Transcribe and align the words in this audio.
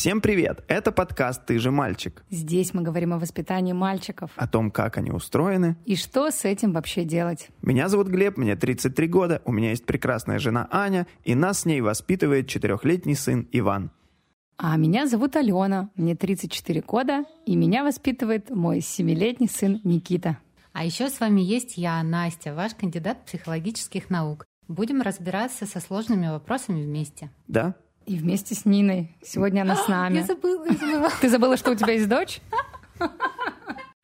Всем 0.00 0.22
привет! 0.22 0.64
Это 0.66 0.92
подкаст 0.92 1.44
«Ты 1.44 1.58
же 1.58 1.70
мальчик». 1.70 2.24
Здесь 2.30 2.72
мы 2.72 2.80
говорим 2.80 3.12
о 3.12 3.18
воспитании 3.18 3.74
мальчиков. 3.74 4.30
О 4.34 4.48
том, 4.48 4.70
как 4.70 4.96
они 4.96 5.10
устроены. 5.10 5.76
И 5.84 5.94
что 5.94 6.30
с 6.30 6.46
этим 6.46 6.72
вообще 6.72 7.04
делать. 7.04 7.50
Меня 7.60 7.90
зовут 7.90 8.08
Глеб, 8.08 8.38
мне 8.38 8.56
33 8.56 9.08
года, 9.08 9.42
у 9.44 9.52
меня 9.52 9.68
есть 9.68 9.84
прекрасная 9.84 10.38
жена 10.38 10.66
Аня, 10.70 11.06
и 11.24 11.34
нас 11.34 11.60
с 11.60 11.64
ней 11.66 11.82
воспитывает 11.82 12.48
четырехлетний 12.48 13.14
сын 13.14 13.46
Иван. 13.52 13.90
А 14.56 14.74
меня 14.78 15.06
зовут 15.06 15.36
Алена, 15.36 15.90
мне 15.96 16.16
34 16.16 16.80
года, 16.80 17.26
и 17.44 17.54
меня 17.54 17.84
воспитывает 17.84 18.48
мой 18.48 18.80
семилетний 18.80 19.50
сын 19.50 19.82
Никита. 19.84 20.38
А 20.72 20.82
еще 20.82 21.10
с 21.10 21.20
вами 21.20 21.42
есть 21.42 21.76
я, 21.76 22.02
Настя, 22.02 22.54
ваш 22.54 22.74
кандидат 22.74 23.26
психологических 23.26 24.08
наук. 24.08 24.46
Будем 24.66 25.02
разбираться 25.02 25.66
со 25.66 25.78
сложными 25.78 26.26
вопросами 26.28 26.82
вместе. 26.82 27.30
Да? 27.48 27.74
И 28.06 28.16
вместе 28.16 28.54
с 28.54 28.64
Ниной. 28.64 29.14
Сегодня 29.22 29.62
она 29.62 29.76
с 29.76 29.86
нами. 29.88 30.18
Я 30.18 30.24
забыла, 30.24 30.64
я 30.66 30.72
забыла. 30.72 31.10
Ты 31.20 31.28
забыла, 31.28 31.56
что 31.56 31.70
у 31.70 31.74
тебя 31.74 31.92
есть 31.92 32.08
дочь? 32.08 32.40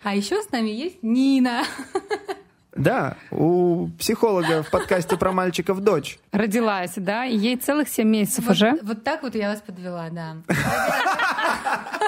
А 0.03 0.15
еще 0.15 0.41
с 0.43 0.51
нами 0.53 0.71
есть 0.71 1.03
Нина. 1.03 1.65
Да, 2.77 3.17
у 3.31 3.89
психолога 3.99 4.63
в 4.63 4.71
подкасте 4.71 5.17
про 5.17 5.33
мальчиков 5.33 5.81
дочь. 5.81 6.19
Родилась, 6.31 6.93
да? 6.97 7.25
И 7.25 7.35
ей 7.37 7.57
целых 7.57 7.89
7 7.89 8.07
месяцев 8.07 8.45
Вот, 8.45 8.53
уже. 8.53 8.79
вот 8.83 9.03
так 9.03 9.23
вот 9.23 9.35
я 9.35 9.49
вас 9.49 9.63
подвела, 9.63 10.11
да. 10.11 10.37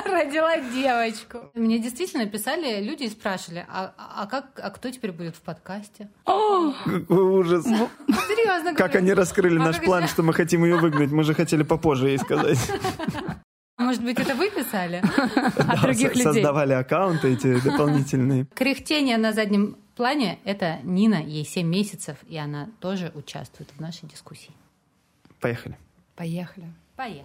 Родила 0.05 0.59
девочку. 0.59 1.51
Мне 1.55 1.79
действительно 1.79 2.27
писали 2.27 2.83
люди 2.83 3.05
и 3.05 3.09
спрашивали, 3.09 3.67
а, 3.69 3.93
а 3.97 4.27
как, 4.27 4.61
а 4.63 4.71
кто 4.71 4.91
теперь 4.91 5.13
будет 5.13 5.37
в 5.37 5.41
подкасте? 5.41 6.09
О, 6.25 6.73
Ужас. 7.09 7.65
Серьезно 7.65 8.75
Как 8.75 8.95
они 8.95 9.13
раскрыли 9.13 9.59
наш 9.59 9.81
план, 9.81 10.09
что 10.09 10.23
мы 10.23 10.33
хотим 10.33 10.65
ее 10.65 10.77
выгнать. 10.77 11.11
Мы 11.11 11.25
же 11.25 11.35
хотели 11.35 11.63
попозже 11.63 12.09
ей 12.09 12.19
сказать. 12.19 12.59
Может 13.79 14.03
быть, 14.03 14.19
это 14.19 14.35
вы 14.35 14.51
писали? 14.51 15.03
от 15.37 15.81
других 15.81 16.11
людей. 16.11 16.23
Создавали 16.25 16.73
аккаунты 16.73 17.33
эти 17.33 17.61
дополнительные. 17.61 18.47
Кряхтение 18.55 19.17
на 19.19 19.33
заднем 19.33 19.77
плане— 19.95 20.39
это 20.45 20.79
Нина, 20.83 21.23
ей 21.23 21.45
7 21.45 21.67
месяцев, 21.67 22.17
и 22.27 22.37
она 22.37 22.69
тоже 22.81 23.13
участвует 23.15 23.71
в 23.77 23.81
нашей 23.81 24.09
дискуссии. 24.09 24.51
Поехали. 25.41 25.77
Поехали. 26.17 26.67
Поехали. 26.99 27.25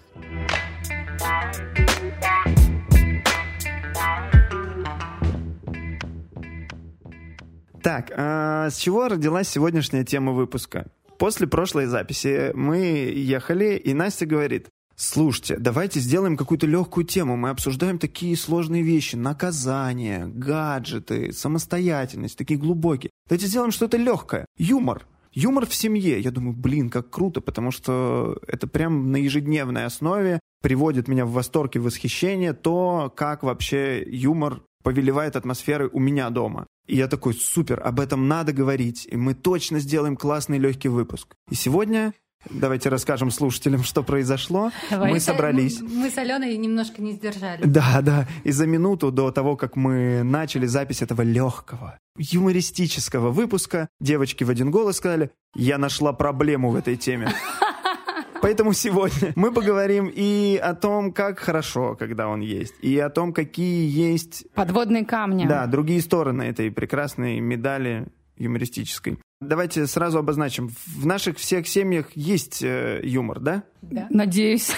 Так, 7.81 8.11
а 8.15 8.69
с 8.69 8.77
чего 8.77 9.07
родилась 9.07 9.49
сегодняшняя 9.49 10.05
тема 10.05 10.31
выпуска? 10.31 10.85
После 11.17 11.47
прошлой 11.47 11.87
записи 11.87 12.51
мы 12.53 12.77
ехали, 13.15 13.75
и 13.75 13.95
Настя 13.95 14.27
говорит, 14.27 14.69
слушайте, 14.95 15.57
давайте 15.57 15.99
сделаем 15.99 16.37
какую-то 16.37 16.67
легкую 16.67 17.07
тему. 17.07 17.35
Мы 17.35 17.49
обсуждаем 17.49 17.97
такие 17.97 18.37
сложные 18.37 18.83
вещи. 18.83 19.15
Наказание, 19.15 20.27
гаджеты, 20.27 21.33
самостоятельность, 21.33 22.37
такие 22.37 22.59
глубокие. 22.59 23.09
Давайте 23.27 23.47
сделаем 23.47 23.71
что-то 23.71 23.97
легкое. 23.97 24.45
Юмор. 24.55 25.07
Юмор 25.33 25.65
в 25.65 25.73
семье. 25.73 26.19
Я 26.19 26.31
думаю, 26.31 26.55
блин, 26.55 26.89
как 26.89 27.09
круто, 27.09 27.41
потому 27.41 27.71
что 27.71 28.37
это 28.47 28.67
прям 28.67 29.11
на 29.11 29.17
ежедневной 29.17 29.85
основе 29.85 30.39
приводит 30.61 31.07
меня 31.07 31.25
в 31.25 31.31
восторг 31.31 31.75
и 31.75 31.79
восхищение 31.79 32.53
то, 32.53 33.11
как 33.15 33.43
вообще 33.43 34.03
юмор 34.07 34.61
повелевает 34.83 35.35
атмосферой 35.35 35.89
у 35.91 35.99
меня 35.99 36.29
дома. 36.29 36.67
И 36.85 36.97
я 36.97 37.07
такой, 37.07 37.33
супер, 37.33 37.81
об 37.83 37.99
этом 37.99 38.27
надо 38.27 38.53
говорить, 38.53 39.07
и 39.09 39.15
мы 39.15 39.33
точно 39.33 39.79
сделаем 39.79 40.17
классный 40.17 40.59
легкий 40.59 40.89
выпуск. 40.89 41.35
И 41.49 41.55
сегодня 41.55 42.13
давайте 42.49 42.89
расскажем 42.89 43.31
слушателям, 43.31 43.83
что 43.83 44.03
произошло. 44.03 44.71
Давай. 44.89 45.11
Мы 45.11 45.19
собрались. 45.19 45.81
Мы, 45.81 46.09
с 46.09 46.17
Аленой 46.17 46.55
немножко 46.57 47.01
не 47.01 47.13
сдержали. 47.13 47.63
Да, 47.65 48.01
да. 48.01 48.27
И 48.43 48.51
за 48.51 48.67
минуту 48.67 49.11
до 49.11 49.31
того, 49.31 49.55
как 49.55 49.75
мы 49.75 50.23
начали 50.23 50.65
запись 50.65 51.01
этого 51.01 51.21
легкого, 51.21 51.97
юмористического 52.17 53.29
выпуска, 53.29 53.87
девочки 53.99 54.43
в 54.43 54.49
один 54.49 54.71
голос 54.71 54.97
сказали, 54.97 55.31
я 55.55 55.77
нашла 55.77 56.13
проблему 56.13 56.71
в 56.71 56.75
этой 56.75 56.95
теме. 56.95 57.29
Поэтому 58.41 58.73
сегодня 58.73 59.31
мы 59.35 59.53
поговорим 59.53 60.11
и 60.13 60.59
о 60.61 60.73
том, 60.73 61.13
как 61.13 61.39
хорошо, 61.39 61.95
когда 61.95 62.27
он 62.27 62.41
есть, 62.41 62.73
и 62.81 62.99
о 62.99 63.09
том, 63.09 63.31
какие 63.31 63.89
есть 63.89 64.45
Подводные 64.53 65.05
камни. 65.05 65.45
да, 65.47 65.65
другие 65.65 66.01
стороны 66.01 66.43
этой 66.43 66.69
прекрасной 66.69 67.39
медали 67.39 68.07
юмористической. 68.37 69.17
Давайте 69.47 69.87
сразу 69.87 70.19
обозначим. 70.19 70.69
В 70.87 71.05
наших 71.05 71.37
всех 71.37 71.67
семьях 71.67 72.07
есть 72.15 72.63
э, 72.63 73.01
юмор, 73.03 73.39
да? 73.39 73.63
Да. 73.81 74.07
Надеюсь. 74.09 74.71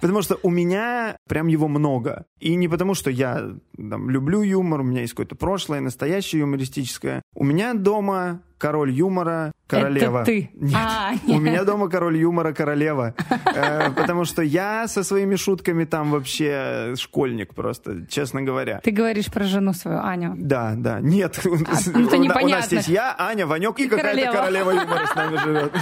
Потому 0.00 0.22
что 0.22 0.38
у 0.42 0.50
меня 0.50 1.16
прям 1.28 1.46
его 1.46 1.68
много. 1.68 2.26
И 2.40 2.54
не 2.54 2.68
потому, 2.68 2.94
что 2.94 3.10
я 3.10 3.52
там, 3.76 4.10
люблю 4.10 4.42
юмор, 4.42 4.80
у 4.80 4.84
меня 4.84 5.02
есть 5.02 5.12
какое-то 5.12 5.36
прошлое, 5.36 5.80
настоящее 5.80 6.40
юмористическое. 6.40 7.22
У 7.34 7.44
меня 7.44 7.74
дома 7.74 8.42
король 8.60 8.90
юмора, 8.92 9.52
королева. 9.66 10.18
Это 10.18 10.26
ты. 10.26 10.50
Нет. 10.54 10.76
А, 10.78 11.12
У 11.26 11.30
нет. 11.30 11.40
меня 11.40 11.64
дома 11.64 11.88
король 11.88 12.18
юмора, 12.18 12.52
королева. 12.52 13.14
Э, 13.46 13.90
Потому 13.90 14.24
что 14.26 14.42
я 14.42 14.86
со 14.86 15.02
своими 15.02 15.36
шутками 15.36 15.84
там 15.84 16.10
вообще 16.10 16.94
школьник 16.96 17.54
просто, 17.54 18.06
честно 18.06 18.42
говоря. 18.42 18.80
Ты 18.84 18.90
говоришь 18.90 19.26
про 19.26 19.44
жену 19.44 19.72
свою, 19.72 20.00
Аню. 20.00 20.34
Да, 20.36 20.74
да. 20.76 21.00
Нет, 21.00 21.40
у, 21.44 21.48
ну, 21.94 22.08
у 22.08 22.24
на- 22.24 22.40
у 22.42 22.48
нас 22.48 22.66
здесь 22.66 22.86
я, 22.88 23.14
Аня, 23.18 23.46
Ванек 23.46 23.78
и, 23.80 23.88
какая-то 23.88 24.30
королева 24.32 24.70
юмора 24.72 25.06
с 25.06 25.14
нами 25.14 25.36
живет. 25.38 25.72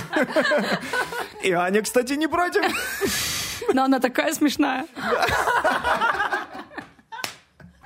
И 1.43 1.53
Аня, 1.53 1.83
кстати, 1.83 2.12
не 2.15 2.28
против. 2.28 2.62
Но 3.75 3.84
она 3.84 3.99
такая 4.00 4.33
смешная. 4.33 4.87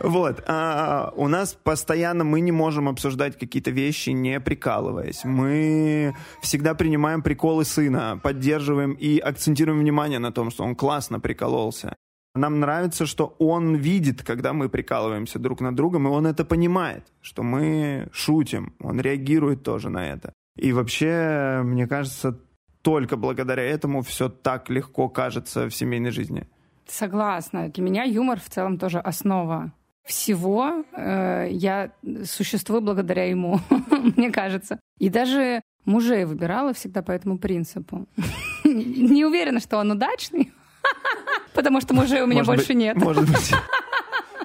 Вот. 0.02 0.42
а, 0.46 1.12
у 1.16 1.28
нас 1.28 1.54
постоянно 1.54 2.24
мы 2.24 2.40
не 2.40 2.52
можем 2.52 2.88
обсуждать 2.88 3.38
какие-то 3.38 3.70
вещи, 3.70 4.10
не 4.10 4.40
прикалываясь. 4.40 5.24
Мы 5.24 6.14
всегда 6.40 6.74
принимаем 6.74 7.22
приколы 7.22 7.64
сына, 7.64 8.18
поддерживаем 8.22 8.92
и 8.92 9.18
акцентируем 9.18 9.80
внимание 9.80 10.18
на 10.18 10.32
том, 10.32 10.50
что 10.50 10.64
он 10.64 10.74
классно 10.74 11.20
прикололся. 11.20 11.94
Нам 12.34 12.60
нравится, 12.60 13.04
что 13.06 13.36
он 13.38 13.76
видит, 13.76 14.22
когда 14.22 14.52
мы 14.52 14.68
прикалываемся 14.68 15.38
друг 15.38 15.60
над 15.60 15.74
другом, 15.74 16.08
и 16.08 16.10
он 16.10 16.26
это 16.26 16.44
понимает, 16.44 17.04
что 17.20 17.42
мы 17.42 18.08
шутим, 18.12 18.72
он 18.80 19.00
реагирует 19.00 19.62
тоже 19.62 19.90
на 19.90 20.08
это. 20.08 20.32
И 20.56 20.72
вообще, 20.72 21.60
мне 21.62 21.86
кажется, 21.86 22.38
только 22.80 23.16
благодаря 23.16 23.62
этому 23.62 24.02
все 24.02 24.28
так 24.28 24.70
легко 24.70 25.08
кажется 25.08 25.68
в 25.68 25.74
семейной 25.74 26.10
жизни. 26.10 26.48
Согласна. 26.86 27.68
Для 27.68 27.84
меня 27.84 28.04
юмор 28.04 28.40
в 28.40 28.48
целом 28.48 28.78
тоже 28.78 28.98
основа 28.98 29.72
всего. 30.04 30.84
Э, 30.96 31.48
Я 31.50 31.92
существую 32.24 32.80
благодаря 32.80 33.28
ему, 33.28 33.60
мне 34.16 34.30
кажется. 34.30 34.80
И 34.98 35.08
даже 35.08 35.62
мужей 35.84 36.24
выбирала 36.24 36.72
всегда 36.72 37.02
по 37.02 37.12
этому 37.12 37.38
принципу. 37.38 38.06
Не 38.64 39.24
уверена, 39.24 39.60
что 39.60 39.78
он 39.78 39.90
удачный, 39.90 40.52
потому 41.54 41.80
что 41.80 41.94
мужей 41.94 42.22
у 42.22 42.26
меня 42.26 42.40
Может 42.40 42.54
больше 42.54 42.68
быть- 42.68 42.76
нет. 42.76 42.96
Может 42.96 43.28
быть, 43.30 43.52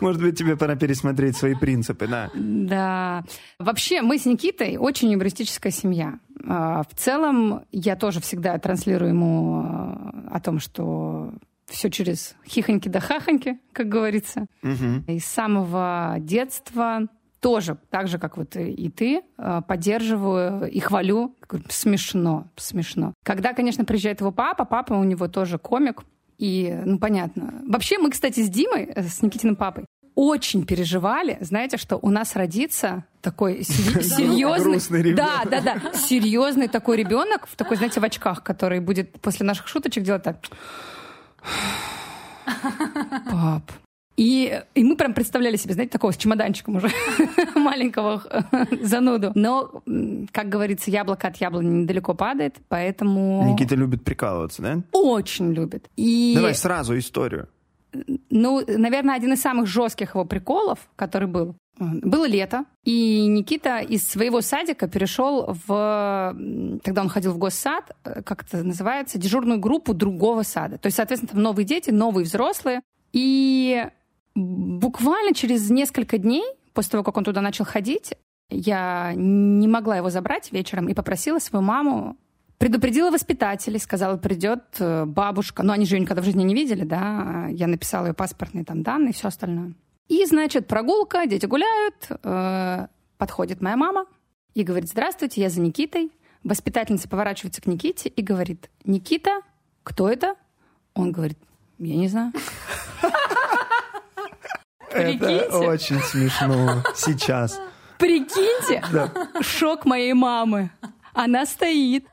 может 0.01 0.21
быть, 0.21 0.37
тебе 0.37 0.55
пора 0.55 0.75
пересмотреть 0.75 1.35
свои 1.37 1.55
принципы, 1.55 2.07
да. 2.07 2.29
Да. 2.35 3.23
Вообще, 3.57 4.01
мы 4.01 4.19
с 4.19 4.25
Никитой 4.25 4.77
очень 4.77 5.11
юмористическая 5.11 5.71
семья. 5.71 6.19
А, 6.47 6.83
В 6.83 6.93
целом, 6.95 7.61
я 7.71 7.95
тоже 7.95 8.21
всегда 8.21 8.57
транслирую 8.59 9.09
ему 9.09 9.63
а, 9.65 10.27
о 10.33 10.39
том, 10.39 10.59
что 10.59 11.33
все 11.67 11.89
через 11.89 12.35
хихоньки 12.45 12.89
да 12.89 12.99
хахоньки, 12.99 13.59
как 13.73 13.89
говорится. 13.89 14.47
Мгм. 14.61 15.03
И 15.07 15.19
с 15.19 15.25
самого 15.25 16.15
детства 16.19 17.07
тоже, 17.39 17.77
так 17.89 18.07
же, 18.07 18.17
как 18.17 18.37
вот 18.37 18.55
и 18.55 18.89
ты, 18.89 19.21
э, 19.37 19.61
поддерживаю 19.67 20.69
и 20.69 20.79
хвалю. 20.79 21.35
Смешно, 21.69 22.47
смешно. 22.55 23.13
Когда, 23.23 23.53
конечно, 23.53 23.85
приезжает 23.85 24.21
его 24.21 24.31
папа, 24.31 24.65
папа 24.65 24.93
у 24.93 25.03
него 25.03 25.27
тоже 25.27 25.57
комик, 25.57 26.03
и, 26.37 26.81
ну, 26.85 26.99
понятно. 26.99 27.61
Вообще, 27.67 27.97
мы, 27.97 28.11
кстати, 28.11 28.41
с 28.41 28.49
Димой, 28.49 28.85
э, 28.85 29.03
с 29.03 29.21
Никитиным 29.21 29.55
папой, 29.55 29.85
очень 30.15 30.65
переживали, 30.65 31.37
знаете, 31.41 31.77
что 31.77 31.97
у 32.01 32.09
нас 32.09 32.35
родится 32.35 33.05
такой 33.21 33.63
серьезный, 33.63 35.13
да, 35.13 35.43
да, 35.45 35.61
да, 35.61 35.93
серьезный 35.93 36.67
такой 36.67 36.97
ребенок 36.97 37.47
в 37.47 37.55
такой, 37.55 37.77
знаете, 37.77 37.99
в 37.99 38.03
очках, 38.03 38.43
который 38.43 38.79
будет 38.79 39.11
после 39.21 39.45
наших 39.45 39.67
шуточек 39.67 40.03
делать 40.03 40.23
так. 40.23 40.37
Пап. 43.31 43.71
И, 44.17 44.63
и 44.73 44.83
мы 44.83 44.95
прям 44.95 45.13
представляли 45.13 45.57
себе, 45.57 45.75
знаете, 45.75 45.91
такого 45.91 46.11
с 46.11 46.17
чемоданчиком 46.17 46.77
уже 46.77 46.89
маленького 47.55 48.23
зануду. 48.81 49.31
Но, 49.35 49.83
как 50.31 50.49
говорится, 50.49 50.89
яблоко 50.89 51.27
от 51.27 51.37
яблони 51.37 51.83
недалеко 51.83 52.15
падает, 52.15 52.55
поэтому 52.67 53.43
Никита 53.53 53.75
любит 53.75 54.03
прикалываться, 54.03 54.63
да? 54.63 54.81
очень 54.91 55.53
любит. 55.53 55.87
И 55.95 56.33
Давай 56.35 56.55
сразу 56.55 56.97
историю. 56.97 57.47
Ну, 58.29 58.63
наверное, 58.67 59.15
один 59.15 59.33
из 59.33 59.41
самых 59.41 59.67
жестких 59.67 60.15
его 60.15 60.25
приколов, 60.25 60.79
который 60.95 61.27
был, 61.27 61.55
было 61.79 62.27
лето, 62.27 62.65
и 62.83 63.25
Никита 63.27 63.79
из 63.79 64.07
своего 64.07 64.41
садика 64.41 64.87
перешел 64.87 65.55
в... 65.67 66.35
Тогда 66.83 67.01
он 67.01 67.09
ходил 67.09 67.33
в 67.33 67.37
госсад, 67.37 67.91
э, 68.03 68.21
как 68.23 68.43
это 68.43 68.63
называется, 68.63 69.17
дежурную 69.17 69.59
группу 69.59 69.93
другого 69.93 70.43
сада. 70.43 70.77
То 70.77 70.87
есть, 70.87 70.97
соответственно, 70.97 71.33
там 71.33 71.41
новые 71.41 71.65
дети, 71.65 71.91
новые 71.91 72.25
взрослые. 72.25 72.81
И 73.13 73.87
буквально 74.35 75.33
через 75.33 75.69
несколько 75.69 76.17
дней 76.17 76.45
после 76.73 76.91
того, 76.91 77.03
как 77.03 77.17
он 77.17 77.23
туда 77.23 77.41
начал 77.41 77.65
ходить, 77.65 78.13
я 78.49 79.13
не 79.15 79.67
могла 79.67 79.97
его 79.97 80.09
забрать 80.09 80.51
вечером 80.51 80.87
и 80.87 80.93
попросила 80.93 81.39
свою 81.39 81.63
маму 81.63 82.17
Предупредила 82.57 83.11
воспитателей, 83.11 83.79
сказала, 83.79 84.17
придет 84.17 84.63
э, 84.79 85.05
бабушка. 85.05 85.61
Но 85.63 85.73
они 85.73 85.85
же 85.85 85.95
ее 85.95 86.01
никогда 86.01 86.21
в 86.21 86.25
жизни 86.25 86.43
не 86.43 86.55
видели, 86.55 86.83
да. 86.83 87.47
Я 87.51 87.67
написала 87.67 88.07
ее 88.07 88.13
паспортные 88.13 88.65
там 88.65 88.81
данные 88.81 89.11
и 89.11 89.13
все 89.13 89.27
остальное. 89.27 89.73
И, 90.07 90.25
значит, 90.25 90.67
прогулка, 90.67 91.25
дети 91.27 91.45
гуляют. 91.45 92.07
Э, 92.23 92.87
подходит 93.17 93.61
моя 93.61 93.77
мама 93.77 94.05
и 94.53 94.63
говорит, 94.63 94.89
здравствуйте, 94.89 95.41
я 95.41 95.49
за 95.49 95.61
Никитой. 95.61 96.11
Воспитательница 96.43 97.07
поворачивается 97.09 97.61
к 97.61 97.67
Никите 97.67 98.09
и 98.09 98.21
говорит, 98.21 98.69
Никита, 98.85 99.41
кто 99.83 100.09
это? 100.09 100.35
Он 100.93 101.11
говорит, 101.11 101.37
я 101.77 101.95
не 101.95 102.07
знаю. 102.07 102.33
Это 104.89 105.57
очень 105.59 105.99
смешно 105.99 106.83
сейчас. 106.95 107.59
Прикиньте, 107.99 108.83
шок 109.41 109.85
моей 109.85 110.13
мамы. 110.13 110.71
Она 111.13 111.45
стоит, 111.45 112.07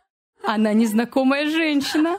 она 0.46 0.72
незнакомая 0.72 1.48
женщина. 1.50 2.18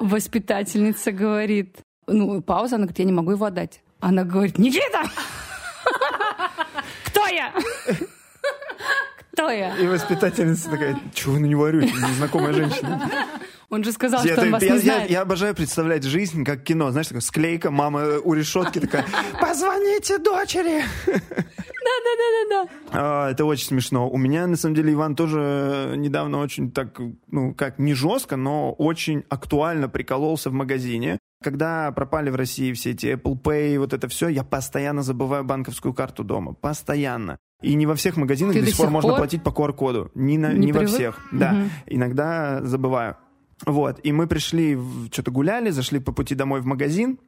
Воспитательница 0.00 1.12
говорит, 1.12 1.78
ну, 2.06 2.40
пауза, 2.42 2.76
она 2.76 2.84
говорит, 2.84 2.98
я 2.98 3.04
не 3.04 3.12
могу 3.12 3.32
его 3.32 3.44
отдать. 3.44 3.82
Она 4.00 4.24
говорит, 4.24 4.58
Никита! 4.58 5.04
Кто 7.06 7.26
я? 7.28 7.52
Кто 9.32 9.50
я? 9.50 9.76
И 9.76 9.86
воспитательница 9.86 10.70
такая, 10.70 10.98
чего 11.14 11.34
вы 11.34 11.40
на 11.40 11.46
него 11.46 11.62
орете, 11.62 11.92
незнакомая 11.92 12.52
женщина? 12.52 13.10
Он 13.70 13.82
же 13.84 13.92
сказал, 13.92 14.22
я, 14.24 14.34
что 14.34 14.42
он 14.42 14.50
вас 14.50 14.62
я, 14.62 14.72
не 14.72 14.78
знает. 14.78 15.10
Я, 15.10 15.16
я 15.16 15.22
обожаю 15.22 15.54
представлять 15.54 16.04
жизнь 16.04 16.44
как 16.44 16.62
кино. 16.62 16.90
Знаешь, 16.90 17.06
такая 17.06 17.22
склейка, 17.22 17.70
мама 17.70 18.18
у 18.22 18.34
решетки 18.34 18.80
такая, 18.80 19.06
позвоните 19.40 20.18
дочери. 20.18 20.84
Да-да-да-да-да. 22.04 22.68
А, 22.92 23.30
это 23.30 23.44
очень 23.44 23.66
смешно. 23.66 24.08
У 24.08 24.16
меня, 24.16 24.46
на 24.46 24.56
самом 24.56 24.74
деле, 24.74 24.92
Иван 24.92 25.14
тоже 25.14 25.94
недавно 25.96 26.38
очень 26.38 26.70
так, 26.70 27.00
ну, 27.30 27.54
как 27.54 27.78
не 27.78 27.94
жестко, 27.94 28.36
но 28.36 28.72
очень 28.72 29.24
актуально 29.28 29.88
прикололся 29.88 30.50
в 30.50 30.52
магазине. 30.52 31.18
Когда 31.42 31.90
пропали 31.92 32.30
в 32.30 32.36
России 32.36 32.72
все 32.72 32.92
эти 32.92 33.06
Apple 33.06 33.40
Pay, 33.40 33.78
вот 33.78 33.92
это 33.92 34.08
все, 34.08 34.28
я 34.28 34.44
постоянно 34.44 35.02
забываю 35.02 35.44
банковскую 35.44 35.92
карту 35.92 36.22
дома. 36.24 36.54
Постоянно. 36.54 37.38
И 37.62 37.74
не 37.74 37.86
во 37.86 37.94
всех 37.94 38.16
магазинах 38.16 38.54
Ты 38.54 38.60
до, 38.60 38.66
до 38.66 38.70
сих 38.70 38.76
пор 38.78 38.86
сих 38.86 38.92
можно 38.92 39.10
пор? 39.10 39.18
платить 39.18 39.42
по 39.42 39.50
QR-коду. 39.50 40.10
Не, 40.14 40.38
на, 40.38 40.52
Не 40.52 40.66
не, 40.66 40.72
во 40.72 40.86
всех. 40.86 41.20
Да. 41.32 41.52
Мгм. 41.52 41.70
Иногда 41.86 42.60
забываю. 42.62 43.16
Вот. 43.66 44.00
И 44.02 44.12
мы 44.12 44.26
пришли, 44.26 44.78
что-то 45.12 45.30
гуляли, 45.30 45.70
зашли 45.70 46.00
по 46.00 46.12
пути 46.12 46.34
домой 46.34 46.60
в 46.60 46.66
магазин, 46.66 47.18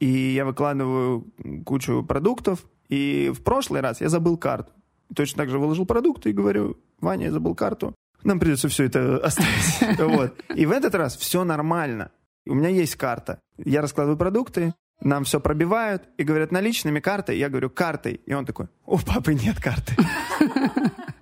и 0.00 0.34
я 0.34 0.44
выкладываю 0.44 1.26
кучу 1.64 2.02
продуктов. 2.02 2.64
И 2.88 3.30
в 3.34 3.42
прошлый 3.42 3.80
раз 3.80 4.00
я 4.00 4.08
забыл 4.08 4.36
карту. 4.36 4.72
Точно 5.14 5.42
так 5.42 5.50
же 5.50 5.58
выложил 5.58 5.86
продукты 5.86 6.30
и 6.30 6.32
говорю, 6.32 6.78
Ваня, 7.00 7.26
я 7.26 7.32
забыл 7.32 7.54
карту. 7.54 7.94
Нам 8.24 8.40
придется 8.40 8.68
все 8.68 8.84
это 8.84 9.18
оставить. 9.18 9.98
Вот. 9.98 10.34
И 10.54 10.66
в 10.66 10.72
этот 10.72 10.94
раз 10.94 11.16
все 11.16 11.44
нормально. 11.44 12.10
У 12.46 12.54
меня 12.54 12.68
есть 12.68 12.96
карта. 12.96 13.40
Я 13.58 13.82
раскладываю 13.82 14.16
продукты, 14.16 14.74
нам 15.00 15.24
все 15.24 15.38
пробивают 15.38 16.02
и 16.16 16.24
говорят 16.24 16.50
наличными 16.50 16.98
картой. 17.00 17.38
Я 17.38 17.48
говорю 17.48 17.70
картой. 17.70 18.20
И 18.26 18.32
он 18.32 18.44
такой, 18.44 18.66
у 18.84 18.98
папы 18.98 19.34
нет 19.34 19.60
карты. 19.60 19.94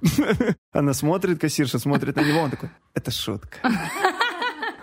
Она 0.72 0.94
смотрит, 0.94 1.40
кассирша 1.40 1.78
смотрит 1.78 2.16
на 2.16 2.20
него, 2.20 2.40
он 2.40 2.50
такой, 2.50 2.70
это 2.94 3.10
шутка. 3.10 3.58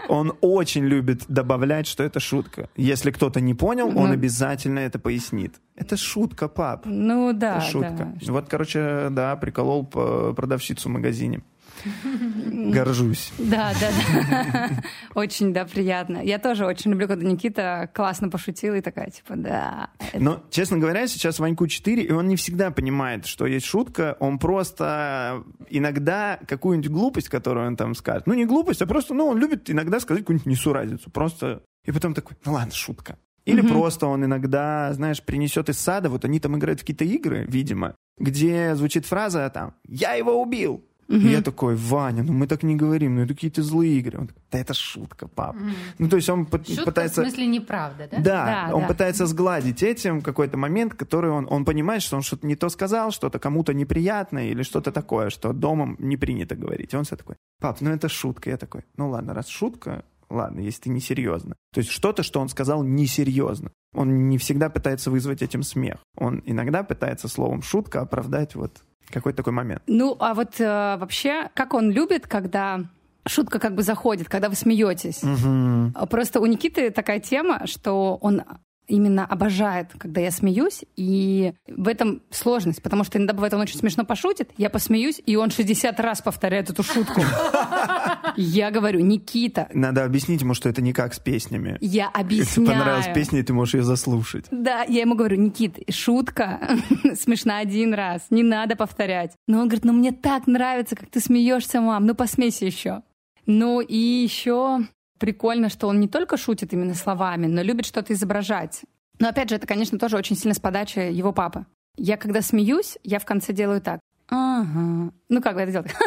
Он 0.09 0.33
очень 0.41 0.83
любит 0.85 1.23
добавлять, 1.27 1.87
что 1.87 2.03
это 2.03 2.19
шутка. 2.19 2.69
Если 2.75 3.11
кто-то 3.11 3.39
не 3.41 3.53
понял, 3.53 3.87
он 3.87 4.07
Ну. 4.07 4.11
обязательно 4.13 4.79
это 4.79 4.99
пояснит. 4.99 5.55
Это 5.75 5.97
шутка, 5.97 6.47
пап. 6.47 6.81
Ну 6.85 7.33
да, 7.33 7.57
Это 7.57 7.65
шутка. 7.65 8.13
да. 8.21 8.31
Вот, 8.33 8.47
короче, 8.49 9.07
да, 9.11 9.35
приколол 9.35 9.85
по- 9.85 10.33
продавщицу 10.33 10.89
в 10.89 10.91
магазине. 10.91 11.41
Горжусь. 12.71 13.31
Да, 13.37 13.73
да, 13.79 13.89
да. 14.29 14.69
Очень, 15.15 15.53
да, 15.53 15.65
приятно. 15.65 16.17
Я 16.23 16.39
тоже 16.39 16.65
очень 16.65 16.91
люблю, 16.91 17.07
когда 17.07 17.25
Никита 17.25 17.89
классно 17.93 18.29
пошутил 18.29 18.73
и 18.75 18.81
такая, 18.81 19.09
типа, 19.09 19.35
да. 19.35 19.89
Но, 20.13 20.43
честно 20.49 20.77
говоря, 20.77 21.07
сейчас 21.07 21.39
Ваньку 21.39 21.67
4, 21.67 22.03
и 22.03 22.11
он 22.11 22.27
не 22.27 22.35
всегда 22.35 22.71
понимает, 22.71 23.25
что 23.25 23.45
есть 23.45 23.65
шутка. 23.65 24.17
Он 24.19 24.39
просто 24.39 25.43
иногда 25.69 26.39
какую-нибудь 26.47 26.89
глупость, 26.91 27.29
которую 27.29 27.67
он 27.67 27.75
там 27.75 27.95
скажет, 27.95 28.27
ну 28.27 28.33
не 28.33 28.45
глупость, 28.45 28.81
а 28.81 28.87
просто, 28.87 29.13
ну 29.13 29.27
он 29.27 29.37
любит 29.37 29.69
иногда 29.69 29.99
сказать 29.99 30.23
какую-нибудь 30.23 30.47
несуразицу. 30.47 31.09
Просто... 31.11 31.61
И 31.85 31.91
потом 31.91 32.13
такой, 32.13 32.37
ну 32.45 32.53
ладно, 32.53 32.73
шутка. 32.73 33.17
Или 33.45 33.59
Мгм. 33.59 33.71
просто 33.71 34.07
он 34.07 34.23
иногда, 34.23 34.93
знаешь, 34.93 35.21
принесет 35.21 35.67
из 35.67 35.77
сада, 35.77 36.09
вот 36.09 36.23
они 36.23 36.39
там 36.39 36.57
играют 36.57 36.79
в 36.79 36.83
какие-то 36.83 37.03
игры, 37.03 37.45
видимо, 37.47 37.95
где 38.17 38.73
звучит 38.75 39.05
фраза 39.05 39.49
там 39.53 39.73
«Я 39.85 40.13
его 40.13 40.41
убил!» 40.41 40.81
И 41.07 41.27
я 41.27 41.41
такой, 41.41 41.75
Ваня, 41.75 42.23
ну 42.23 42.33
мы 42.33 42.47
так 42.47 42.63
не 42.63 42.75
говорим, 42.75 43.15
ну 43.15 43.21
это 43.21 43.33
какие-то 43.33 43.61
злые 43.61 43.99
игры. 43.99 44.19
Он 44.19 44.27
такой, 44.27 44.41
да 44.51 44.59
это 44.59 44.73
шутка, 44.73 45.27
пап. 45.27 45.55
Ну 45.99 46.09
то 46.09 46.15
есть 46.15 46.29
он 46.29 46.45
Шутка 46.45 46.85
пытается... 46.85 47.21
в 47.21 47.25
смысле 47.25 47.47
неправда, 47.47 48.07
да? 48.11 48.17
Да, 48.17 48.45
Да, 48.67 48.75
он 48.75 48.81
да. 48.81 48.87
пытается 48.87 49.25
сгладить 49.25 49.83
этим 49.83 50.21
какой-то 50.21 50.57
момент, 50.57 50.93
который 50.93 51.31
он, 51.31 51.47
он 51.49 51.65
понимает, 51.65 52.01
что 52.01 52.15
он 52.15 52.21
что-то 52.23 52.47
не 52.47 52.55
то 52.55 52.69
сказал, 52.69 53.11
что-то 53.11 53.39
кому-то 53.39 53.73
неприятное 53.73 54.47
или 54.47 54.63
что-то 54.63 54.91
такое, 54.91 55.29
что 55.29 55.53
дома 55.53 55.95
не 55.99 56.17
принято 56.17 56.55
говорить. 56.55 56.93
И 56.93 56.97
он 56.97 57.03
все 57.03 57.15
такой, 57.15 57.35
пап, 57.59 57.81
ну 57.81 57.91
это 57.91 58.09
шутка. 58.09 58.49
Я 58.49 58.57
такой, 58.57 58.83
ну 58.97 59.09
ладно, 59.09 59.33
раз 59.33 59.47
шутка, 59.47 60.05
ладно, 60.29 60.59
если 60.61 60.83
ты 60.83 60.89
не 60.89 60.99
серьезно. 60.99 61.55
То 61.73 61.79
есть 61.79 61.89
что-то, 61.89 62.23
что 62.23 62.39
он 62.39 62.49
сказал, 62.49 62.83
несерьезно. 62.83 63.71
Он 63.93 64.29
не 64.29 64.37
всегда 64.37 64.69
пытается 64.69 65.11
вызвать 65.11 65.41
этим 65.41 65.63
смех. 65.63 65.97
Он 66.17 66.41
иногда 66.45 66.83
пытается 66.83 67.27
словом 67.27 67.61
шутка 67.61 68.01
оправдать 68.01 68.55
вот 68.55 68.83
какой-то 69.13 69.37
такой 69.37 69.53
момент. 69.53 69.81
Ну, 69.87 70.15
а 70.19 70.33
вот 70.33 70.59
э, 70.59 70.97
вообще, 70.97 71.49
как 71.53 71.73
он 71.73 71.91
любит, 71.91 72.27
когда 72.27 72.81
шутка 73.25 73.59
как 73.59 73.75
бы 73.75 73.83
заходит, 73.83 74.29
когда 74.29 74.49
вы 74.49 74.55
смеетесь. 74.55 75.23
Мгм. 75.23 75.93
Просто 76.09 76.39
у 76.39 76.45
Никиты 76.45 76.91
такая 76.91 77.19
тема, 77.19 77.65
что 77.65 78.17
он 78.21 78.43
именно 78.87 79.25
обожает, 79.25 79.91
когда 79.97 80.21
я 80.21 80.31
смеюсь, 80.31 80.83
и 80.95 81.53
в 81.67 81.87
этом 81.87 82.21
сложность, 82.31 82.81
потому 82.83 83.03
что 83.03 83.17
иногда 83.17 83.33
бывает, 83.33 83.53
он 83.53 83.61
очень 83.61 83.79
смешно 83.79 84.03
пошутит, 84.03 84.51
я 84.57 84.69
посмеюсь, 84.69 85.21
и 85.25 85.35
он 85.35 85.51
60 85.51 85.97
раз 85.99 86.21
повторяет 86.21 86.69
эту 86.69 86.83
шутку. 86.83 87.21
Я 88.37 88.71
говорю, 88.71 88.99
Никита, 89.01 89.69
Надо 89.73 90.05
объяснить 90.05 90.41
ему, 90.41 90.53
что 90.53 90.69
это 90.69 90.81
не 90.81 90.93
как 90.93 91.13
с 91.13 91.19
песнями. 91.19 91.77
я 91.81 92.05
Если 92.05 92.21
объясняю. 92.21 92.67
понравилась 92.69 93.09
песня, 93.13 93.43
ты 93.43 93.53
можешь 93.53 93.75
ее 93.75 93.83
заслушать. 93.83 94.45
Да, 94.51 94.83
я 94.83 95.01
ему 95.01 95.15
говорю, 95.15 95.37
Никит, 95.37 95.79
шутка 95.93 96.59
смешна 97.15 97.59
один 97.59 97.93
раз, 97.93 98.21
не 98.29 98.43
надо 98.43 98.75
повторять. 98.75 99.31
Но 99.47 99.59
он 99.59 99.67
говорит, 99.67 99.85
ну 99.85 99.93
мне 99.93 100.11
так 100.11 100.47
нравится, 100.47 100.95
как 100.95 101.09
ты 101.09 101.19
смеешься, 101.19 101.81
мам, 101.81 102.05
ну 102.05 102.15
посмейся 102.15 102.65
еще. 102.65 103.01
Ну 103.45 103.81
и 103.81 103.97
еще 103.97 104.79
прикольно, 105.19 105.69
что 105.69 105.87
он 105.87 105.99
не 105.99 106.07
только 106.07 106.37
шутит 106.37 106.73
именно 106.73 106.95
словами, 106.95 107.47
но 107.47 107.61
любит 107.61 107.85
что-то 107.85 108.13
изображать. 108.13 108.81
Но 109.19 109.29
опять 109.29 109.49
же, 109.49 109.55
это, 109.55 109.67
конечно, 109.67 109.99
тоже 109.99 110.17
очень 110.17 110.35
сильно 110.35 110.53
с 110.53 110.59
подачи 110.59 110.99
его 110.99 111.31
папы. 111.31 111.65
Я 111.95 112.17
когда 112.17 112.41
смеюсь, 112.41 112.97
я 113.03 113.19
в 113.19 113.25
конце 113.25 113.53
делаю 113.53 113.79
так. 113.81 113.99
Ага. 114.35 115.11
Ну 115.29 115.41
как 115.41 115.55
бы 115.55 115.61
это 115.61 115.71
делать? 115.71 115.91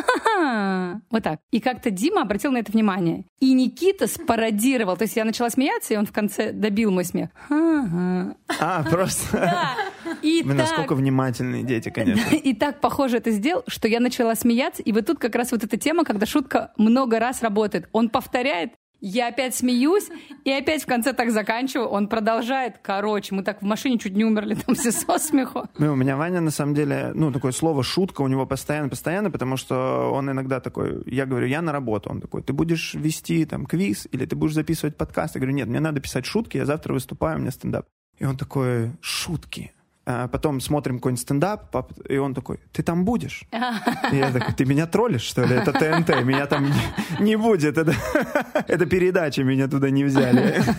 Вот 1.10 1.22
так. 1.22 1.40
И 1.50 1.60
как-то 1.60 1.90
Дима 1.90 2.22
обратил 2.22 2.52
на 2.52 2.58
это 2.58 2.70
внимание. 2.70 3.24
И 3.40 3.54
Никита 3.54 4.06
спародировал. 4.06 4.96
То 4.96 5.02
есть 5.02 5.16
я 5.16 5.24
начала 5.24 5.48
смеяться, 5.48 5.94
и 5.94 5.96
он 5.96 6.06
в 6.06 6.12
конце 6.12 6.52
добил 6.52 6.90
мой 6.90 7.04
смех. 7.04 7.30
А, 7.50 8.84
просто... 8.84 9.36
Да. 9.56 9.74
И 10.22 10.42
Вы 10.42 10.50
так, 10.50 10.58
насколько 10.58 10.94
внимательные 10.94 11.62
дети, 11.62 11.88
конечно. 11.88 12.34
и 12.36 12.54
так 12.54 12.80
похоже 12.80 13.18
это 13.18 13.30
сделал, 13.30 13.64
что 13.66 13.88
я 13.88 14.00
начала 14.00 14.34
смеяться. 14.34 14.82
И 14.82 14.92
вот 14.92 15.06
тут 15.06 15.18
как 15.18 15.34
раз 15.34 15.52
вот 15.52 15.64
эта 15.64 15.76
тема, 15.76 16.04
когда 16.04 16.26
шутка 16.26 16.72
много 16.76 17.18
раз 17.18 17.42
работает. 17.42 17.88
Он 17.92 18.08
повторяет, 18.08 18.72
я 19.00 19.28
опять 19.28 19.54
смеюсь, 19.54 20.08
и 20.44 20.50
опять 20.50 20.82
в 20.82 20.86
конце 20.86 21.12
так 21.12 21.30
заканчиваю. 21.30 21.88
Он 21.88 22.08
продолжает. 22.08 22.78
Короче, 22.82 23.34
мы 23.34 23.42
так 23.42 23.62
в 23.62 23.64
машине 23.64 23.98
чуть 23.98 24.14
не 24.14 24.24
умерли 24.24 24.54
там 24.54 24.74
все 24.74 24.92
со 24.92 25.18
смеху. 25.18 25.64
Ну, 25.78 25.92
у 25.92 25.96
меня 25.96 26.16
Ваня, 26.16 26.40
на 26.40 26.50
самом 26.50 26.74
деле, 26.74 27.12
ну, 27.14 27.32
такое 27.32 27.52
слово 27.52 27.82
«шутка» 27.82 28.22
у 28.22 28.28
него 28.28 28.46
постоянно-постоянно, 28.46 29.30
потому 29.30 29.56
что 29.56 30.10
он 30.12 30.30
иногда 30.30 30.60
такой, 30.60 31.02
я 31.06 31.26
говорю, 31.26 31.46
я 31.46 31.62
на 31.62 31.72
работу, 31.72 32.10
он 32.10 32.20
такой, 32.20 32.42
ты 32.42 32.52
будешь 32.52 32.94
вести 32.94 33.44
там 33.44 33.66
квиз 33.66 34.08
или 34.10 34.26
ты 34.26 34.36
будешь 34.36 34.54
записывать 34.54 34.96
подкаст? 34.96 35.34
Я 35.34 35.40
говорю, 35.40 35.56
нет, 35.56 35.68
мне 35.68 35.80
надо 35.80 36.00
писать 36.00 36.26
шутки, 36.26 36.56
я 36.56 36.64
завтра 36.64 36.92
выступаю, 36.92 37.38
у 37.38 37.40
меня 37.40 37.50
стендап. 37.50 37.86
И 38.18 38.24
он 38.24 38.36
такой, 38.36 38.92
шутки. 39.00 39.72
А 40.08 40.28
потом 40.28 40.60
смотрим 40.60 40.98
какой-нибудь 40.98 41.22
стендап, 41.22 41.72
пап, 41.72 41.92
и 42.08 42.16
он 42.16 42.32
такой, 42.32 42.60
ты 42.72 42.84
там 42.84 43.04
будешь? 43.04 43.42
И 44.12 44.16
я 44.16 44.30
такой, 44.30 44.54
ты 44.54 44.64
меня 44.64 44.86
троллишь, 44.86 45.22
что 45.22 45.44
ли? 45.44 45.56
Это 45.56 45.72
ТНТ, 45.72 46.22
меня 46.24 46.46
там 46.46 46.66
не, 46.66 47.24
не 47.24 47.36
будет. 47.36 47.76
Это, 47.76 47.92
это 48.68 48.86
передача, 48.86 49.42
меня 49.42 49.66
туда 49.66 49.90
не 49.90 50.04
взяли. 50.04 50.62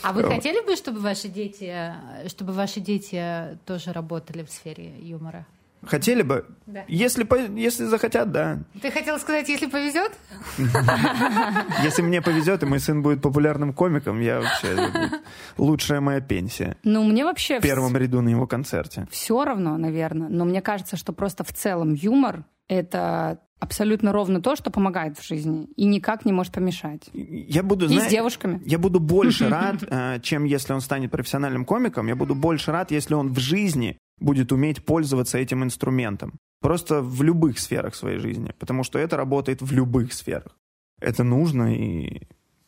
А 0.00 0.12
вы 0.12 0.22
хотели 0.22 0.64
бы, 0.64 0.76
чтобы 0.76 1.00
ваши 1.00 1.28
дети, 1.28 1.92
чтобы 2.28 2.52
ваши 2.52 2.78
дети 2.80 3.58
тоже 3.66 3.92
работали 3.92 4.44
в 4.44 4.48
сфере 4.48 4.94
юмора? 5.00 5.44
Хотели 5.84 6.22
бы? 6.22 6.46
Да. 6.66 6.84
Если, 6.88 7.26
если 7.58 7.84
захотят, 7.84 8.32
да. 8.32 8.58
Ты 8.82 8.90
хотела 8.90 9.18
сказать, 9.18 9.48
если 9.48 9.66
повезет? 9.66 10.12
Если 11.82 12.02
мне 12.02 12.20
повезет, 12.20 12.62
и 12.62 12.66
мой 12.66 12.80
сын 12.80 13.02
будет 13.02 13.22
популярным 13.22 13.72
комиком, 13.72 14.20
я 14.20 14.40
вообще... 14.40 15.20
Лучшая 15.56 16.00
моя 16.00 16.20
пенсия. 16.20 16.76
Ну, 16.82 17.04
мне 17.04 17.24
вообще... 17.24 17.60
В 17.60 17.62
первом 17.62 17.96
ряду 17.96 18.20
на 18.20 18.28
его 18.28 18.46
концерте. 18.46 19.06
Все 19.10 19.44
равно, 19.44 19.76
наверное. 19.76 20.28
Но 20.28 20.44
мне 20.44 20.60
кажется, 20.60 20.96
что 20.96 21.12
просто 21.12 21.44
в 21.44 21.52
целом 21.52 21.94
юмор— 21.94 22.44
это 22.68 23.40
абсолютно 23.60 24.12
ровно 24.12 24.40
то, 24.40 24.56
что 24.56 24.70
помогает 24.70 25.18
в 25.18 25.26
жизни 25.26 25.68
и 25.76 25.84
никак 25.84 26.24
не 26.24 26.32
может 26.32 26.52
помешать. 26.52 27.08
Я 27.12 27.62
буду, 27.62 27.86
и 27.86 27.88
знаешь, 27.88 28.04
с 28.04 28.10
девушками. 28.10 28.60
Я 28.64 28.78
буду 28.78 29.00
больше 29.00 29.48
рад, 29.50 29.82
э, 29.82 30.20
чем 30.22 30.44
если 30.44 30.72
он 30.72 30.80
станет 30.80 31.10
профессиональным 31.10 31.64
комиком. 31.64 32.06
Я 32.06 32.16
буду 32.16 32.34
больше 32.34 32.72
рад, 32.72 32.90
если 32.90 33.14
он 33.14 33.32
в 33.32 33.38
жизни 33.38 33.98
будет 34.20 34.52
уметь 34.52 34.84
пользоваться 34.84 35.38
этим 35.38 35.62
инструментом. 35.64 36.38
Просто 36.60 37.02
в 37.02 37.22
любых 37.22 37.58
сферах 37.58 37.94
своей 37.94 38.18
жизни. 38.18 38.52
Потому 38.58 38.84
что 38.84 38.98
это 38.98 39.16
работает 39.16 39.62
в 39.62 39.72
любых 39.72 40.12
сферах. 40.12 40.56
Это 41.00 41.22
нужно, 41.22 41.74
и 41.74 42.22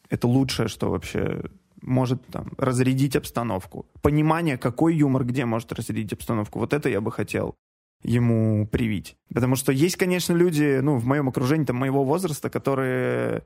это 0.09 0.29
лучшее, 0.29 0.69
что 0.69 0.91
вообще 0.91 1.43
может 1.83 2.25
там, 2.27 2.53
разрядить 2.59 3.17
обстановку. 3.17 3.87
Понимание, 4.03 4.59
какой 4.59 4.95
юмор 4.95 5.25
где 5.25 5.45
может 5.45 5.73
разрядить 5.73 6.13
обстановку. 6.13 6.59
Вот 6.59 6.73
это 6.73 6.89
я 6.89 7.01
бы 7.01 7.11
хотел 7.11 7.55
ему 8.03 8.67
привить. 8.67 9.17
Потому 9.33 9.57
что 9.57 9.73
есть, 9.73 9.97
конечно, 9.97 10.33
люди, 10.33 10.81
ну, 10.81 10.97
в 10.97 11.05
моем 11.05 11.29
окружении, 11.29 11.65
там, 11.65 11.77
моего 11.77 12.05
возраста, 12.05 12.49
которые 12.51 13.45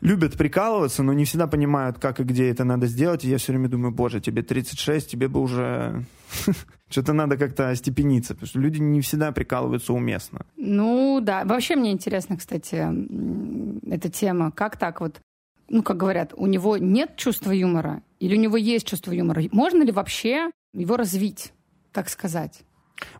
любят 0.00 0.36
прикалываться, 0.36 1.02
но 1.02 1.12
не 1.12 1.24
всегда 1.24 1.46
понимают, 1.46 1.98
как 1.98 2.20
и 2.20 2.24
где 2.24 2.50
это 2.50 2.64
надо 2.64 2.86
сделать. 2.86 3.24
И 3.24 3.28
я 3.28 3.38
все 3.38 3.52
время 3.52 3.68
думаю, 3.68 3.92
боже, 3.92 4.20
тебе 4.20 4.42
36, 4.42 5.10
тебе 5.10 5.28
бы 5.28 5.40
уже 5.40 6.04
что-то 6.88 7.12
надо 7.12 7.36
как-то 7.36 7.70
остепениться, 7.70 8.34
потому 8.34 8.48
что 8.48 8.58
люди 8.60 8.78
не 8.78 9.00
всегда 9.00 9.32
прикалываются 9.32 9.92
уместно. 9.92 10.46
Ну 10.56 11.20
да, 11.22 11.44
вообще 11.44 11.76
мне 11.76 11.92
интересно, 11.92 12.36
кстати, 12.36 12.86
эта 13.90 14.10
тема. 14.10 14.50
Как 14.50 14.76
так 14.76 15.00
вот, 15.00 15.20
ну 15.68 15.82
как 15.82 15.96
говорят, 15.96 16.34
у 16.36 16.46
него 16.46 16.76
нет 16.76 17.16
чувства 17.16 17.50
юмора 17.52 18.02
или 18.20 18.36
у 18.36 18.40
него 18.40 18.56
есть 18.56 18.86
чувство 18.86 19.12
юмора? 19.12 19.42
Можно 19.52 19.82
ли 19.82 19.92
вообще 19.92 20.50
его 20.72 20.96
развить, 20.96 21.52
так 21.92 22.08
сказать? 22.08 22.62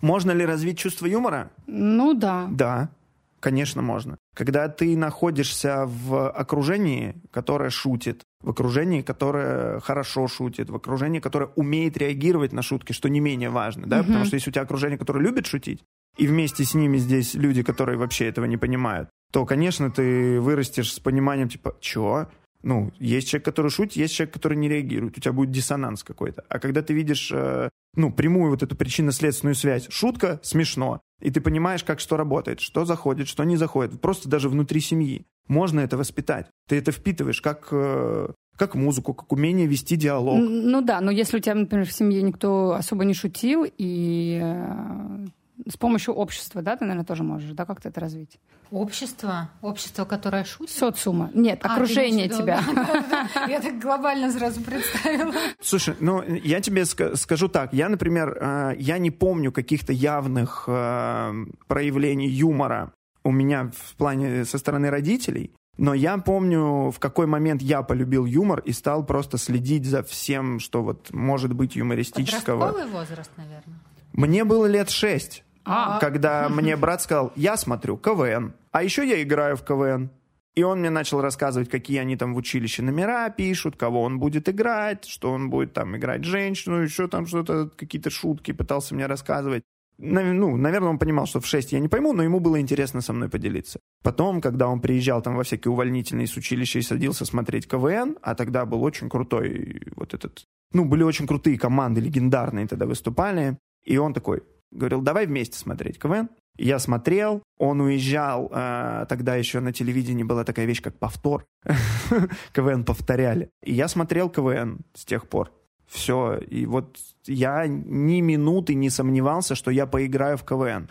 Можно 0.01 0.31
ли 0.33 0.45
развить 0.45 0.79
чувство 0.79 1.07
юмора? 1.07 1.51
Ну 1.67 2.15
да. 2.15 2.49
Да, 2.51 2.91
конечно, 3.41 3.83
можно. 3.83 4.19
Когда 4.35 4.69
ты 4.69 4.97
находишься 4.97 5.85
в 5.87 6.31
окружении, 6.31 7.15
которое 7.31 7.71
шутит, 7.71 8.23
в 8.43 8.51
окружении, 8.51 9.03
которое 9.03 9.81
хорошо 9.81 10.29
шутит, 10.29 10.71
в 10.71 10.77
окружении, 10.77 11.21
которое 11.21 11.51
умеет 11.57 11.97
реагировать 11.97 12.53
на 12.53 12.63
шутки, 12.63 12.93
что 12.93 13.09
не 13.09 13.21
менее 13.21 13.51
важно, 13.51 13.87
да, 13.87 14.01
угу. 14.01 14.07
потому 14.07 14.25
что 14.25 14.37
если 14.37 14.51
у 14.51 14.53
тебя 14.53 14.63
окружение, 14.63 14.99
которое 14.99 15.21
любит 15.21 15.47
шутить, 15.47 15.83
и 16.17 16.27
вместе 16.27 16.65
с 16.65 16.75
ними 16.75 16.97
здесь 16.99 17.35
люди, 17.35 17.63
которые 17.63 17.99
вообще 17.99 18.27
этого 18.27 18.47
не 18.47 18.57
понимают, 18.57 19.11
то, 19.33 19.45
конечно, 19.45 19.91
ты 19.91 20.41
вырастешь 20.41 20.93
с 20.93 21.01
пониманием, 21.01 21.49
типа, 21.49 21.77
чё? 21.81 22.29
Ну, 22.63 22.91
есть 22.99 23.29
человек, 23.29 23.45
который 23.45 23.71
шутит, 23.71 23.97
есть 23.97 24.15
человек, 24.15 24.35
который 24.35 24.57
не 24.57 24.69
реагирует. 24.69 25.19
У 25.19 25.21
тебя 25.21 25.33
будет 25.33 25.51
диссонанс 25.51 26.03
какой-то. 26.03 26.45
А 26.49 26.59
когда 26.59 26.83
ты 26.83 26.95
видишь, 26.95 27.31
э, 27.33 27.69
ну, 27.97 28.13
прямую 28.13 28.51
вот 28.51 28.63
эту 28.63 28.77
причинно-следственную 28.77 29.55
связь, 29.55 29.89
шутка, 29.91 30.39
смешно, 30.43 31.01
и 31.21 31.31
ты 31.31 31.41
понимаешь, 31.41 31.83
как 31.83 31.99
что 31.99 32.17
работает, 32.17 32.61
что 32.61 32.85
заходит, 32.85 33.27
что 33.27 33.45
не 33.45 33.57
заходит, 33.57 34.01
просто 34.01 34.29
даже 34.29 34.49
внутри 34.49 34.81
семьи. 34.81 35.27
Можно 35.49 35.81
это 35.81 35.97
воспитать. 35.97 36.47
Ты 36.69 36.77
это 36.77 36.93
впитываешь 36.93 37.41
как, 37.41 37.69
э, 37.71 38.29
как 38.57 38.75
музыку, 38.75 39.15
как 39.15 39.33
умение 39.33 39.67
вести 39.67 39.97
диалог. 39.97 40.39
Ну 40.39 40.83
да, 40.83 41.01
но 41.01 41.11
если 41.11 41.39
у 41.39 41.41
тебя, 41.41 41.55
например, 41.55 41.87
в 41.87 41.93
семье 41.93 42.21
никто 42.23 42.73
особо 42.73 43.05
не 43.05 43.15
шутил, 43.15 43.65
и 43.67 44.41
э, 44.43 45.27
с 45.69 45.77
помощью 45.77 46.15
общества, 46.15 46.63
да, 46.63 46.77
ты, 46.77 46.85
наверное, 46.85 47.05
тоже 47.05 47.23
можешь, 47.23 47.51
да, 47.53 47.65
как-то 47.65 47.89
это 47.89 48.01
развить? 48.01 48.39
Общество? 48.71 49.51
Общество, 49.63 50.05
которое 50.05 50.45
шутит? 50.45 50.75
Социума. 50.75 51.31
Нет, 51.35 51.61
а, 51.63 51.75
окружение 51.75 52.29
тебя. 52.29 52.61
Я 53.49 53.61
так 53.61 53.79
глобально 53.79 54.31
сразу 54.31 54.61
представила. 54.61 55.33
Слушай, 55.61 55.97
ну, 56.01 56.23
я 56.23 56.61
тебе 56.61 56.85
скажу 56.85 57.49
так. 57.49 57.73
Я, 57.73 57.89
например, 57.89 58.37
э, 58.41 58.75
я 58.79 58.99
не 58.99 59.11
помню 59.11 59.53
каких-то 59.53 59.93
явных 59.93 60.65
э, 60.67 61.33
проявлений 61.69 62.29
юмора 62.29 62.93
у 63.25 63.31
меня 63.31 63.71
в 63.75 63.97
плане 63.97 64.45
со 64.45 64.59
стороны 64.59 64.91
родителей. 64.91 65.53
Но 65.79 65.93
я 65.93 66.17
помню, 66.19 66.91
в 66.91 66.99
какой 66.99 67.27
момент 67.27 67.61
я 67.61 67.83
полюбил 67.83 68.25
юмор 68.25 68.61
и 68.61 68.73
стал 68.73 69.05
просто 69.05 69.37
следить 69.37 69.85
за 69.85 70.03
всем, 70.03 70.59
что 70.59 70.83
вот 70.83 71.13
может 71.13 71.53
быть 71.53 71.77
юмористического. 71.77 72.69
Подростковый 72.69 72.93
возраст, 72.93 73.31
наверное. 73.37 73.79
Мне 74.13 74.45
было 74.45 74.67
лет 74.67 74.89
шесть. 74.89 75.45
А. 75.67 75.99
Когда 75.99 76.49
мне 76.49 76.77
брат 76.77 77.03
сказал, 77.03 77.33
я 77.35 77.57
смотрю 77.57 77.97
КВН, 77.97 78.55
а 78.71 78.83
еще 78.83 79.07
я 79.07 79.21
играю 79.23 79.57
в 79.57 79.65
КВН. 79.65 80.11
И 80.55 80.63
он 80.63 80.79
мне 80.81 80.89
начал 80.89 81.21
рассказывать, 81.21 81.69
какие 81.69 81.99
они 81.99 82.17
там 82.17 82.33
в 82.33 82.39
училище 82.39 82.83
номера 82.83 83.29
пишут, 83.29 83.77
кого 83.77 84.03
он 84.03 84.19
будет 84.19 84.49
играть, 84.49 85.05
что 85.05 85.31
он 85.31 85.51
будет 85.51 85.75
там 85.75 85.97
играть 85.97 86.25
женщину, 86.25 86.81
еще 86.81 87.09
там 87.09 87.27
что-то, 87.27 87.69
какие-то 87.77 88.09
шутки 88.09 88.53
пытался 88.53 88.95
мне 88.95 89.05
рассказывать. 89.07 89.65
Ну, 89.99 90.57
наверное, 90.57 90.91
он 90.91 90.99
понимал, 90.99 91.27
что 91.27 91.41
в 91.41 91.47
6 91.47 91.73
я 91.73 91.81
не 91.81 91.89
пойму, 91.89 92.13
но 92.13 92.23
ему 92.23 92.41
было 92.41 92.61
интересно 92.61 93.01
со 93.01 93.13
мной 93.13 93.29
поделиться. 93.29 93.81
Потом, 94.03 94.41
когда 94.41 94.69
он 94.69 94.81
приезжал 94.81 95.23
там 95.23 95.37
во 95.37 95.43
всякие 95.43 95.73
увольнительные 95.73 96.27
с 96.27 96.37
училища 96.37 96.79
и 96.79 96.83
садился 96.83 97.25
смотреть 97.25 97.67
КВН, 97.67 98.17
а 98.23 98.35
тогда 98.35 98.65
был 98.65 98.83
очень 98.83 99.09
крутой 99.09 99.83
вот 99.95 100.15
этот... 100.15 100.45
Ну, 100.73 100.85
были 100.85 101.03
очень 101.03 101.27
крутые 101.27 101.59
команды, 101.59 102.01
легендарные 102.01 102.67
тогда 102.67 102.87
выступали. 102.87 103.59
И 103.85 103.97
он 103.99 104.13
такой, 104.13 104.43
говорил, 104.77 105.01
давай 105.01 105.27
вместе 105.27 105.59
смотреть 105.59 105.99
КВН. 105.99 106.29
Я 106.59 106.79
смотрел, 106.79 107.43
он 107.59 107.81
уезжал, 107.81 108.51
э, 108.51 109.07
тогда 109.09 109.37
еще 109.37 109.61
на 109.61 109.73
телевидении 109.73 110.25
была 110.25 110.45
такая 110.45 110.65
вещь, 110.65 110.81
как 110.81 110.99
повтор. 110.99 111.45
КВН 112.53 112.85
повторяли. 112.85 113.51
И 113.63 113.75
я 113.75 113.89
смотрел 113.89 114.31
КВН 114.31 114.81
с 114.95 115.05
тех 115.05 115.29
пор. 115.29 115.53
Все. 115.87 116.39
И 116.39 116.67
вот 116.67 116.97
я 117.27 117.67
ни 117.67 118.21
минуты 118.21 118.75
не 118.75 118.91
сомневался, 118.91 119.55
что 119.55 119.71
я 119.71 119.87
поиграю 119.87 120.37
в 120.37 120.45
КВН. 120.45 120.89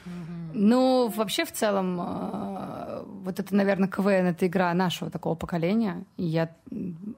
Ну, 0.54 1.12
вообще, 1.13 1.44
в 1.44 1.51
целом, 1.51 2.00
э, 2.00 3.04
вот 3.24 3.39
это, 3.39 3.54
наверное, 3.54 3.89
КВН— 3.89 4.27
это 4.27 4.48
игра 4.48 4.74
нашего 4.74 5.12
такого 5.12 5.36
поколения. 5.36 6.06
И 6.15 6.24
я, 6.25 6.56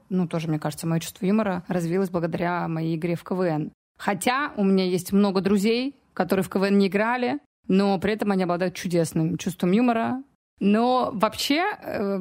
ну, 0.08 0.26
тоже, 0.26 0.48
мне 0.48 0.58
кажется, 0.58 0.86
мое 0.86 1.00
чувство 1.00 1.24
юмора 1.24 1.64
развилось 1.68 2.10
благодаря 2.10 2.66
моей 2.66 2.96
игре 2.96 3.14
в 3.14 3.22
КВН. 3.22 3.70
Хотя 3.96 4.52
у 4.56 4.64
меня 4.64 4.84
есть 4.84 5.12
много 5.12 5.40
друзей, 5.40 5.94
которые 6.18 6.42
в 6.42 6.50
КВН 6.50 6.76
не 6.76 6.88
играли, 6.88 7.38
но 7.68 7.96
при 8.00 8.12
этом 8.12 8.32
они 8.32 8.42
обладают 8.42 8.74
чудесным 8.74 9.38
чувством 9.38 9.70
юмора. 9.70 10.24
Но 10.58 11.10
вообще 11.12 11.62
э, 11.80 12.18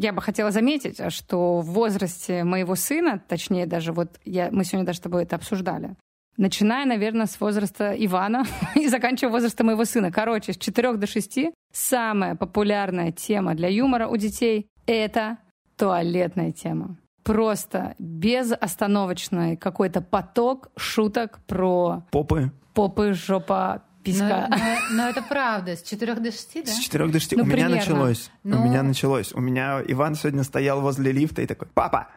я 0.00 0.12
бы 0.12 0.22
хотела 0.22 0.52
заметить, 0.52 1.12
что 1.12 1.60
в 1.60 1.72
возрасте 1.72 2.44
моего 2.44 2.76
сына, 2.76 3.20
точнее 3.28 3.66
даже 3.66 3.92
вот 3.92 4.20
я, 4.24 4.50
мы 4.52 4.64
сегодня 4.64 4.86
даже 4.86 4.98
с 4.98 5.02
тобой 5.02 5.24
это 5.24 5.34
обсуждали, 5.34 5.96
начиная, 6.36 6.86
наверное, 6.86 7.26
с 7.26 7.40
возраста 7.40 7.92
Ивана 7.98 8.44
и 8.76 8.86
заканчивая 8.86 9.32
возраста 9.32 9.64
моего 9.64 9.84
сына. 9.84 10.12
Короче, 10.12 10.52
с 10.52 10.56
4 10.56 10.92
до 10.92 11.08
6 11.08 11.50
самая 11.72 12.36
популярная 12.36 13.10
тема 13.10 13.56
для 13.56 13.68
юмора 13.68 14.06
у 14.06 14.16
детей— 14.16 14.68
это 14.86 15.38
туалетная 15.76 16.52
тема. 16.52 16.96
Просто 17.24 17.94
безостановочный 17.98 19.56
какой-то 19.56 20.00
поток 20.00 20.70
шуток 20.76 21.40
про... 21.46 22.04
Попы 22.10 22.52
попы, 22.74 23.14
жопа, 23.14 23.82
писка. 24.02 24.48
Но, 24.50 24.56
но, 24.56 24.76
но 24.90 25.08
это 25.08 25.22
правда. 25.22 25.76
С 25.76 25.82
4 25.82 26.14
до 26.16 26.30
6, 26.30 26.64
да? 26.66 26.72
С 26.72 26.78
4 26.78 27.06
до 27.06 27.20
6. 27.20 27.36
Ну, 27.36 27.42
у 27.42 27.46
примерно. 27.46 27.68
меня 27.68 27.76
началось. 27.76 28.30
Ну... 28.42 28.60
У 28.60 28.64
меня 28.64 28.82
началось. 28.82 29.32
У 29.32 29.40
меня 29.40 29.82
Иван 29.86 30.16
сегодня 30.16 30.42
стоял 30.42 30.80
возле 30.80 31.12
лифта 31.12 31.42
и 31.42 31.46
такой, 31.46 31.68
папа, 31.72 32.08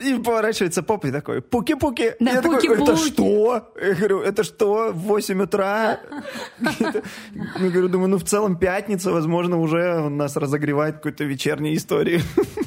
и 0.00 0.18
поворачивается 0.18 0.82
попой 0.82 1.12
такой, 1.12 1.42
пуки-пуки. 1.42 2.14
Да, 2.20 2.32
я 2.32 2.42
пуки, 2.42 2.68
такой, 2.68 2.82
это 2.82 2.96
что? 2.96 3.72
Я 3.80 3.94
говорю, 3.94 4.20
это 4.20 4.44
что, 4.44 4.92
в 4.92 4.98
8 4.98 5.42
утра? 5.42 6.00
Я 6.58 7.02
говорю, 7.58 7.88
думаю, 7.88 8.08
ну 8.08 8.18
в 8.18 8.24
целом 8.24 8.56
пятница, 8.56 9.12
возможно, 9.12 9.58
уже 9.58 10.08
нас 10.08 10.36
разогревает 10.36 10.96
какой-то 10.96 11.24
вечерней 11.24 11.76
истории. 11.76 12.20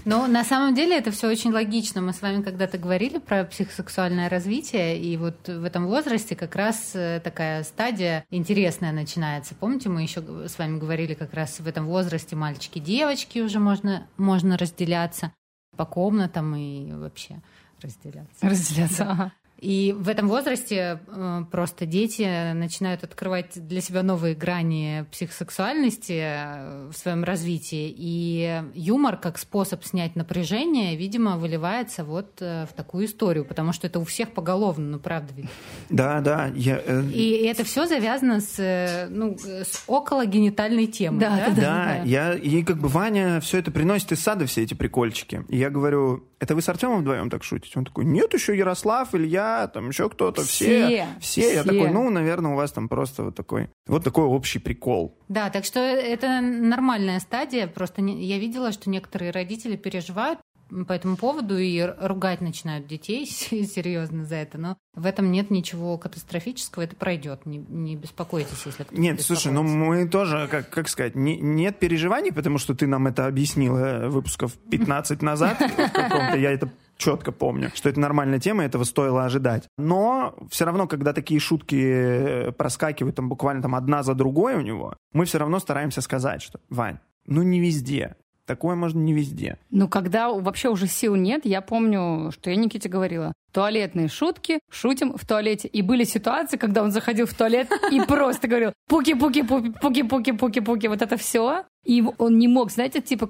Ну, 0.05 0.27
на 0.27 0.43
самом 0.43 0.75
деле 0.75 0.97
это 0.97 1.11
все 1.11 1.29
очень 1.29 1.53
логично. 1.53 2.01
Мы 2.01 2.11
с 2.11 2.21
вами 2.21 2.41
когда-то 2.41 2.77
говорили 2.77 3.19
про 3.19 3.45
психосексуальное 3.45 4.29
развитие, 4.29 4.99
и 4.99 5.15
вот 5.15 5.47
в 5.47 5.63
этом 5.63 5.87
возрасте 5.87 6.35
как 6.35 6.57
раз 6.57 6.91
э, 6.93 7.21
такая 7.23 7.63
стадия 7.63 8.25
интересная 8.29 8.91
начинается. 8.91 9.55
Помните, 9.55 9.87
мы 9.87 10.01
еще 10.01 10.21
с 10.21 10.57
вами 10.57 10.77
говорили 10.77 11.13
как 11.13 11.33
раз 11.33 11.59
в 11.59 11.67
этом 11.67 11.87
возрасте 11.87 12.35
мальчики-девочки 12.35 13.39
уже 13.39 13.59
можно, 13.59 14.05
можно 14.17 14.57
разделяться 14.57 15.31
по 15.75 15.85
комнатам 15.85 16.55
и 16.55 16.91
вообще 16.93 17.41
разделяться. 17.81 18.47
Разделяться, 18.47 19.03
да. 19.05 19.11
ага. 19.11 19.31
И 19.63 19.95
в 19.97 20.09
этом 20.09 20.27
возрасте 20.27 20.99
э, 21.07 21.41
просто 21.49 21.85
дети 21.85 22.51
начинают 22.51 23.05
открывать 23.05 23.51
для 23.55 23.79
себя 23.79 24.03
новые 24.03 24.35
грани 24.35 25.05
психосексуальности 25.09 26.19
э, 26.21 26.89
в 26.91 26.97
своем 26.97 27.23
развитии. 27.23 27.93
И 27.95 28.61
юмор 28.73 29.15
как 29.15 29.37
способ 29.37 29.85
снять 29.85 30.17
напряжение, 30.17 30.97
видимо, 30.97 31.37
выливается 31.37 32.03
вот 32.03 32.41
э, 32.41 32.65
в 32.69 32.73
такую 32.73 33.05
историю, 33.05 33.45
потому 33.45 33.71
что 33.71 33.87
это 33.87 33.99
у 33.99 34.03
всех 34.03 34.33
поголовно, 34.33 34.85
ну 34.85 34.99
правда 34.99 35.33
ведь. 35.33 35.49
Да, 35.89 36.19
да. 36.19 36.51
Я, 36.53 36.81
э, 36.85 37.03
И 37.13 37.45
это 37.45 37.63
все 37.63 37.85
завязано 37.85 38.41
с, 38.41 38.59
э, 38.59 39.07
ну, 39.09 39.37
с 39.39 39.85
окологенитальной 39.87 40.87
темой. 40.87 41.21
Да, 41.21 41.37
Да, 41.37 41.55
да, 41.55 41.61
Да, 41.61 42.01
я, 42.03 42.33
и 42.33 42.63
как 42.63 42.79
бы 42.79 42.89
Ваня 42.89 43.39
все 43.39 43.59
это 43.59 43.71
приносит 43.71 44.11
из 44.11 44.19
сада, 44.19 44.45
все 44.45 44.63
эти 44.63 44.73
прикольчики. 44.73 45.45
И 45.47 45.57
я 45.57 45.69
говорю, 45.69 46.25
это 46.43 46.55
вы 46.55 46.61
с 46.61 46.69
Артемом 46.69 47.01
вдвоем 47.01 47.29
так 47.29 47.43
шутите? 47.43 47.79
Он 47.79 47.85
такой, 47.85 48.05
нет, 48.05 48.33
еще 48.33 48.55
Ярослав, 48.55 49.15
Илья, 49.15 49.67
там 49.73 49.87
еще 49.89 50.09
кто-то, 50.09 50.43
все. 50.43 50.87
Все, 50.87 51.07
Все. 51.19 51.53
Я 51.53 51.63
все. 51.63 51.71
такой, 51.71 51.89
ну, 51.89 52.09
наверное, 52.09 52.51
у 52.51 52.55
вас 52.55 52.71
там 52.71 52.89
просто 52.89 53.23
вот 53.23 53.35
такой, 53.35 53.69
вот 53.87 54.03
такой 54.03 54.25
общий 54.25 54.59
прикол. 54.59 55.17
Да, 55.29 55.49
так 55.49 55.63
что 55.63 55.79
это 55.79 56.41
нормальная 56.41 57.19
стадия. 57.19 57.67
Просто 57.67 58.01
я 58.01 58.37
видела, 58.39 58.71
что 58.73 58.89
некоторые 58.89 59.31
родители 59.31 59.77
переживают 59.77 60.39
по 60.87 60.93
этому 60.93 61.17
поводу 61.17 61.57
и 61.57 61.81
ругать 61.81 62.41
начинают 62.41 62.87
детей 62.87 63.25
серьезно 63.27 64.25
за 64.25 64.35
это. 64.35 64.57
Но 64.57 64.77
в 64.93 65.05
этом 65.05 65.31
нет 65.31 65.51
ничего 65.51 65.97
катастрофического, 65.97 66.83
это 66.83 66.95
пройдет. 66.95 67.45
Не, 67.45 67.57
не 67.57 67.95
беспокойтесь, 67.95 68.63
если 68.65 68.83
кто-то 68.83 68.99
Нет, 68.99 69.21
слушай, 69.21 69.51
ну 69.51 69.63
мы 69.63 70.07
тоже, 70.07 70.47
как, 70.49 70.69
как 70.69 70.89
сказать, 70.89 71.15
не- 71.15 71.39
нет 71.39 71.79
переживаний, 71.79 72.31
потому 72.31 72.57
что 72.57 72.73
ты 72.75 72.87
нам 72.87 73.07
это 73.07 73.25
объяснила 73.25 74.07
выпусков 74.09 74.53
15 74.69 75.21
назад 75.21 75.59
я 76.35 76.51
это 76.51 76.69
четко 76.97 77.31
помню, 77.31 77.71
что 77.73 77.89
это 77.89 77.99
нормальная 77.99 78.39
тема, 78.39 78.63
этого 78.63 78.83
стоило 78.83 79.25
ожидать. 79.25 79.67
Но 79.77 80.35
все 80.49 80.65
равно, 80.65 80.87
когда 80.87 81.13
такие 81.13 81.39
шутки 81.39 81.75
э, 81.75 82.51
проскакивают 82.51 83.15
там 83.15 83.29
буквально 83.29 83.61
там 83.61 83.75
одна 83.75 84.03
за 84.03 84.13
другой 84.13 84.55
у 84.55 84.61
него, 84.61 84.95
мы 85.11 85.25
все 85.25 85.37
равно 85.39 85.59
стараемся 85.59 86.01
сказать, 86.01 86.41
что, 86.41 86.59
Вань, 86.69 86.99
ну 87.25 87.41
не 87.41 87.59
везде. 87.59 88.15
Такое 88.45 88.75
можно 88.75 88.99
не 88.99 89.13
везде. 89.13 89.57
Ну, 89.71 89.87
когда 89.87 90.29
вообще 90.29 90.69
уже 90.69 90.87
сил 90.87 91.15
нет, 91.15 91.45
я 91.45 91.61
помню, 91.61 92.31
что 92.31 92.49
я 92.49 92.57
Никите 92.57 92.89
говорила, 92.89 93.31
туалетные 93.53 94.09
шутки, 94.09 94.59
шутим 94.69 95.15
в 95.17 95.25
туалете. 95.25 95.69
И 95.69 95.81
были 95.81 96.03
ситуации, 96.03 96.57
когда 96.57 96.83
он 96.83 96.91
заходил 96.91 97.25
в 97.25 97.33
туалет 97.33 97.69
и 97.91 98.01
просто 98.07 98.47
говорил 98.49 98.73
пуки-пуки-пуки, 98.89 99.73
пуки-пуки-пуки-пуки, 99.81 100.87
вот 100.87 101.01
это 101.01 101.15
все. 101.15 101.63
И 101.85 102.03
он 102.17 102.37
не 102.37 102.47
мог, 102.49 102.71
знаете, 102.71 103.01
типа... 103.01 103.29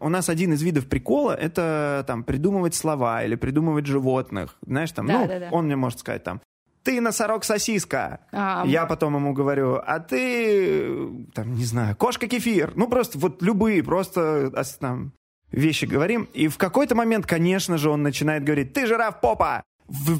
У 0.00 0.08
нас 0.08 0.28
один 0.28 0.52
из 0.52 0.62
видов 0.62 0.88
прикола— 0.88 1.32
это 1.40 2.04
там 2.06 2.24
придумывать 2.24 2.74
слова 2.74 3.22
или 3.22 3.36
придумывать 3.36 3.86
животных. 3.86 4.56
Знаешь, 4.66 4.90
там, 4.90 5.06
Да, 5.06 5.20
ну, 5.20 5.28
да, 5.28 5.38
да. 5.38 5.48
он 5.52 5.66
мне 5.66 5.76
может 5.76 6.00
сказать 6.00 6.24
там, 6.24 6.40
ты 6.82 7.00
носорог-сосиска. 7.00 8.20
А, 8.32 8.64
Я 8.66 8.86
потом 8.86 9.14
ему 9.16 9.32
говорю, 9.32 9.74
а 9.84 10.00
ты, 10.00 11.26
там, 11.34 11.54
не 11.54 11.64
знаю, 11.64 11.96
кошка-кефир. 11.96 12.72
Ну, 12.76 12.88
просто 12.88 13.18
вот 13.18 13.42
любые, 13.42 13.82
просто 13.82 14.50
ос- 14.54 14.76
там, 14.80 15.12
вещи 15.50 15.84
говорим. 15.84 16.28
И 16.34 16.48
в 16.48 16.56
какой-то 16.58 16.94
момент, 16.94 17.26
конечно 17.26 17.78
же, 17.78 17.90
он 17.90 18.02
начинает 18.02 18.44
говорить, 18.44 18.72
ты 18.72 18.86
жираф-попа. 18.86 19.62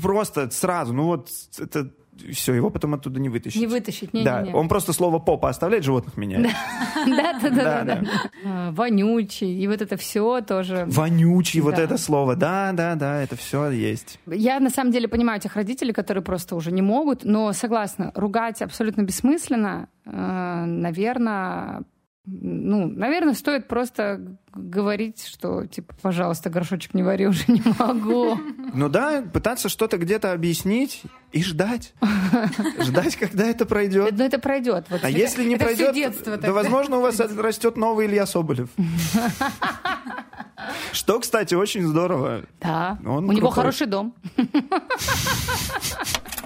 Просто 0.02 0.50
сразу, 0.50 0.92
ну 0.92 1.04
вот, 1.04 1.28
это 1.58 1.90
все, 2.32 2.54
его 2.54 2.70
потом 2.70 2.94
оттуда 2.94 3.20
не 3.20 3.28
вытащить. 3.28 3.60
Не 3.60 3.66
вытащить, 3.66 4.12
не, 4.12 4.22
да, 4.22 4.42
не, 4.42 4.48
не. 4.48 4.54
он 4.54 4.68
просто 4.68 4.92
слово 4.92 5.18
попа 5.18 5.48
оставляет, 5.48 5.84
животных 5.84 6.16
меняет. 6.16 6.50
Да, 7.06 7.38
да, 7.42 7.50
да, 7.50 7.84
Да. 7.84 8.02
А, 8.44 8.70
Вонючий, 8.72 9.58
и 9.58 9.66
вот 9.66 9.82
это 9.82 9.96
все 9.96 10.40
тоже. 10.40 10.84
Вонючий, 10.86 11.60
вот 11.60 11.78
это 11.78 11.98
слово. 11.98 12.36
Да, 12.36 12.72
да, 12.72 12.94
да, 12.94 13.22
это 13.22 13.36
все 13.36 13.70
есть. 13.70 14.20
Я 14.26 14.60
на 14.60 14.70
самом 14.70 14.92
деле 14.92 15.08
понимаю 15.08 15.40
тех 15.40 15.56
родителей, 15.56 15.92
которые 15.92 16.22
просто 16.22 16.54
уже 16.54 16.70
не 16.70 16.82
могут, 16.82 17.24
но 17.24 17.52
согласна, 17.52 18.12
ругать 18.14 18.62
абсолютно 18.62 19.02
бессмысленно. 19.02 19.88
Наверное, 20.04 21.82
ну, 22.24 22.86
наверное, 22.86 23.34
стоит 23.34 23.66
просто 23.66 24.36
говорить, 24.54 25.26
что, 25.26 25.66
типа, 25.66 25.92
пожалуйста, 26.02 26.50
горшочек 26.50 26.94
не 26.94 27.02
вари, 27.02 27.26
уже 27.26 27.44
не 27.48 27.62
могу. 27.78 28.38
Ну 28.74 28.88
да, 28.88 29.22
пытаться 29.22 29.68
что-то 29.68 29.98
где-то 29.98 30.32
объяснить 30.32 31.02
и 31.32 31.42
ждать. 31.42 31.94
Ждать, 32.78 33.16
когда 33.16 33.46
это 33.46 33.66
пройдет. 33.66 34.16
Но 34.16 34.24
это 34.24 34.38
пройдет. 34.38 34.86
Вот 34.88 35.02
А 35.02 35.10
если 35.10 35.44
не 35.44 35.56
пройдет, 35.56 35.94
детство 35.94 36.32
тогда. 36.32 36.52
возможно, 36.52 36.98
у 36.98 37.00
вас 37.00 37.18
растет 37.18 37.76
новый 37.76 38.06
Илья 38.06 38.26
Соболев. 38.26 38.68
Что, 40.92 41.18
кстати, 41.18 41.54
очень 41.54 41.84
здорово. 41.86 42.42
Да. 42.60 42.98
Он 43.04 43.28
У 43.28 43.32
него 43.32 43.50
хороший 43.50 43.88
дом. 43.88 44.14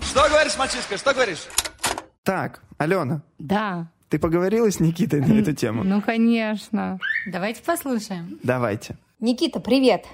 Что 0.00 0.28
говоришь, 0.30 0.56
мальчишка, 0.56 0.96
что 0.96 1.12
говоришь? 1.12 1.46
Так, 2.22 2.62
Алена, 2.78 3.20
Да. 3.38 3.90
Ты 4.08 4.18
поговорила 4.18 4.70
с 4.70 4.80
Никитой 4.80 5.20
на 5.20 5.40
эту 5.40 5.52
тему? 5.52 5.82
Ну, 5.84 6.00
конечно. 6.00 6.98
Давайте 7.26 7.62
послушаем. 7.62 8.38
Давайте. 8.42 8.96
Никита, 9.20 9.60
привет. 9.60 10.04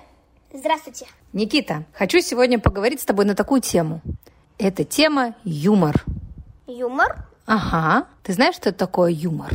Здравствуйте. 0.52 1.06
Никита, 1.32 1.84
хочу 1.92 2.20
сегодня 2.20 2.58
поговорить 2.58 3.00
с 3.00 3.04
тобой 3.04 3.24
на 3.24 3.34
такую 3.34 3.60
тему. 3.60 4.00
Это 4.58 4.84
тема 4.84 5.34
юмор. 5.44 6.04
Юмор? 6.66 7.26
Ага. 7.46 8.06
Ты 8.22 8.32
знаешь, 8.34 8.54
что 8.56 8.68
это 8.70 8.78
такое 8.78 9.10
юмор? 9.10 9.50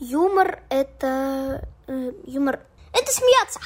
Юмор 0.00 0.60
это... 0.70 1.68
э, 1.86 2.12
юмор... 2.26 2.60
Это 2.92 3.10
смеяться. 3.12 3.60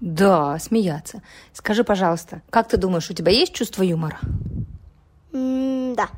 Да, 0.00 0.58
смеяться. 0.58 1.22
Скажи, 1.52 1.84
пожалуйста, 1.84 2.42
как 2.50 2.68
ты 2.68 2.76
думаешь, 2.76 3.10
у 3.10 3.14
тебя 3.14 3.32
есть 3.32 3.52
чувство 3.54 3.82
юмора? 3.82 4.18
М, 5.32 5.94
да. 5.94 6.08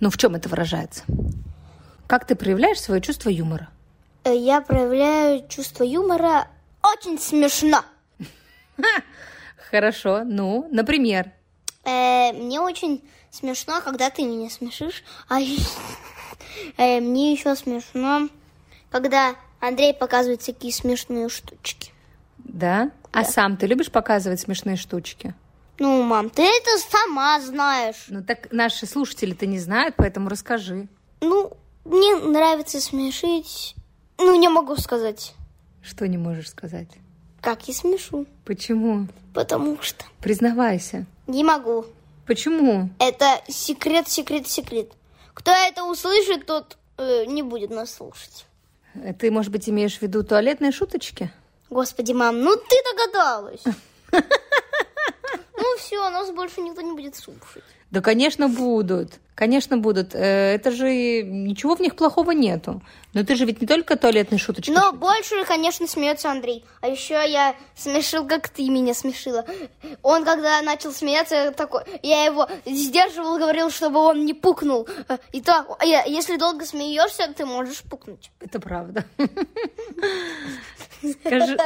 Ну, 0.00 0.10
в 0.10 0.16
чем 0.16 0.34
это 0.34 0.48
выражается? 0.48 1.02
Как 2.08 2.24
ты 2.26 2.34
проявляешь 2.34 2.80
свое 2.80 3.00
чувство 3.02 3.28
юмора? 3.28 3.68
Э, 4.24 4.34
Я 4.34 4.62
проявляю 4.62 5.46
чувство 5.46 5.84
юмора 5.84 6.48
очень 6.82 7.18
смешно. 7.18 7.84
Хорошо, 9.70 10.22
ну, 10.24 10.66
например. 10.72 11.30
Э, 11.84 12.32
мне 12.32 12.60
очень 12.60 13.06
смешно, 13.30 13.82
когда 13.84 14.08
ты 14.08 14.22
меня 14.22 14.48
смешишь. 14.48 15.04
А 15.28 15.38
мне 16.80 17.32
еще 17.32 17.54
смешно, 17.54 18.30
когда 18.90 19.34
Андрей 19.60 19.92
показывает 19.92 20.40
всякие 20.40 20.72
смешные 20.72 21.28
штучки. 21.28 21.92
Да? 22.38 22.90
А 23.12 23.24
сам 23.24 23.58
ты 23.58 23.66
любишь 23.66 23.90
показывать 23.90 24.40
смешные 24.40 24.76
штучки? 24.76 25.34
Ну, 25.78 26.02
мам, 26.02 26.30
ты 26.30 26.42
это 26.42 26.70
сама 26.90 27.38
знаешь. 27.40 28.06
Ну, 28.08 28.24
так 28.24 28.50
наши 28.50 28.86
слушатели-то 28.86 29.44
не 29.46 29.58
знают, 29.58 29.94
поэтому 29.96 30.30
расскажи. 30.30 30.88
Ну, 31.20 31.52
мне 31.88 32.14
нравится 32.16 32.80
смешить. 32.80 33.74
Ну, 34.18 34.34
не 34.34 34.48
могу 34.48 34.76
сказать, 34.76 35.34
Что 35.82 36.06
не 36.08 36.18
можешь 36.18 36.50
сказать? 36.50 36.88
как 37.40 37.68
я 37.68 37.74
смешу. 37.74 38.26
Почему? 38.44 39.06
Потому 39.32 39.80
что 39.80 40.04
Признавайся. 40.20 41.06
не 41.26 41.44
могу. 41.44 41.84
Почему? 42.26 42.90
Это 42.98 43.40
секрет, 43.48 44.08
секрет, 44.08 44.46
секрет. 44.48 44.90
Кто 45.34 45.50
это 45.52 45.84
услышит, 45.84 46.46
тот 46.46 46.76
э, 46.98 47.24
не 47.26 47.42
будет 47.42 47.70
нас 47.70 47.94
слушать. 47.94 48.44
Ты, 49.18 49.30
может 49.30 49.52
быть, 49.52 49.68
имеешь 49.68 49.98
в 49.98 50.02
виду 50.02 50.24
туалетные 50.24 50.72
шуточки? 50.72 51.30
Господи, 51.70 52.12
мам, 52.12 52.40
ну 52.42 52.56
ты 52.56 52.76
догадалась. 52.92 53.62
Ну 55.60 55.76
все, 55.78 56.08
нас 56.10 56.30
больше 56.30 56.60
никто 56.60 56.80
не 56.82 56.92
будет 56.92 57.16
слушать. 57.16 57.64
Да, 57.90 58.00
конечно, 58.00 58.48
будут. 58.48 59.14
Конечно, 59.34 59.76
будут. 59.78 60.14
Э, 60.14 60.54
Это 60.54 60.70
же 60.70 61.22
ничего 61.22 61.74
в 61.74 61.80
них 61.80 61.96
плохого 61.96 62.32
нету. 62.32 62.82
Но 63.14 63.24
ты 63.24 63.34
же 63.34 63.44
ведь 63.46 63.60
не 63.62 63.66
только 63.66 63.96
туалетные 63.96 64.38
шуточки. 64.38 64.70
Но 64.70 64.86
шутишь. 64.86 64.98
больше, 65.00 65.44
конечно, 65.46 65.86
смеется 65.86 66.30
Андрей. 66.30 66.64
А 66.82 66.88
еще 66.88 67.14
я 67.14 67.54
смешил, 67.74 68.26
как 68.26 68.48
ты 68.50 68.68
меня 68.68 68.92
смешила. 68.94 69.46
Он, 70.02 70.24
когда 70.24 70.60
начал 70.62 70.92
смеяться, 70.92 71.52
такой, 71.52 71.82
я 72.02 72.24
его 72.24 72.46
сдерживал, 72.66 73.38
говорил, 73.38 73.70
чтобы 73.70 74.00
он 74.00 74.26
не 74.26 74.34
пукнул. 74.34 74.86
Э, 75.08 75.16
И 75.32 75.40
то, 75.40 75.78
если 75.82 76.36
долго 76.36 76.66
смеешься, 76.66 77.32
ты 77.34 77.46
можешь 77.46 77.82
пукнуть. 77.82 78.30
Это 78.40 78.60
правда. 78.60 79.04
Скажи, 81.22 81.56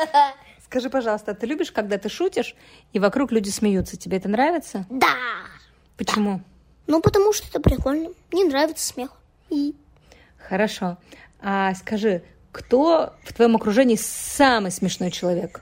скажи, 0.72 0.88
пожалуйста, 0.88 1.35
ты 1.35 1.44
любишь, 1.44 1.70
когда 1.70 1.98
ты 1.98 2.08
шутишь, 2.08 2.54
и 2.94 2.98
вокруг 2.98 3.30
люди 3.30 3.50
смеются? 3.50 3.98
Тебе 3.98 4.16
это 4.16 4.30
нравится? 4.30 4.87
Да. 4.88 5.14
Почему? 5.98 6.40
Ну, 6.87 7.02
потому 7.02 7.35
что 7.35 7.46
это 7.46 7.61
прикольно. 7.61 8.08
Мне 8.32 8.44
нравится 8.44 8.87
смех. 8.87 9.11
И 9.50 9.74
Хорошо. 10.38 10.96
А 11.40 11.74
скажи, 11.74 12.22
кто 12.52 13.12
в 13.24 13.35
твоем 13.35 13.54
окружении 13.54 13.96
самый 13.96 14.70
смешной 14.70 15.11
человек? 15.11 15.61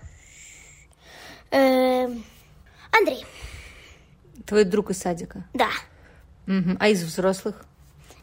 Эм, 1.50 2.24
Андрей, 2.96 3.26
Твой 4.46 4.62
друг 4.62 4.90
из 4.90 4.98
садика. 4.98 5.44
да. 5.54 5.70
Мгм. 6.46 6.76
А 6.80 6.88
из 6.88 7.02
взрослых? 7.02 7.64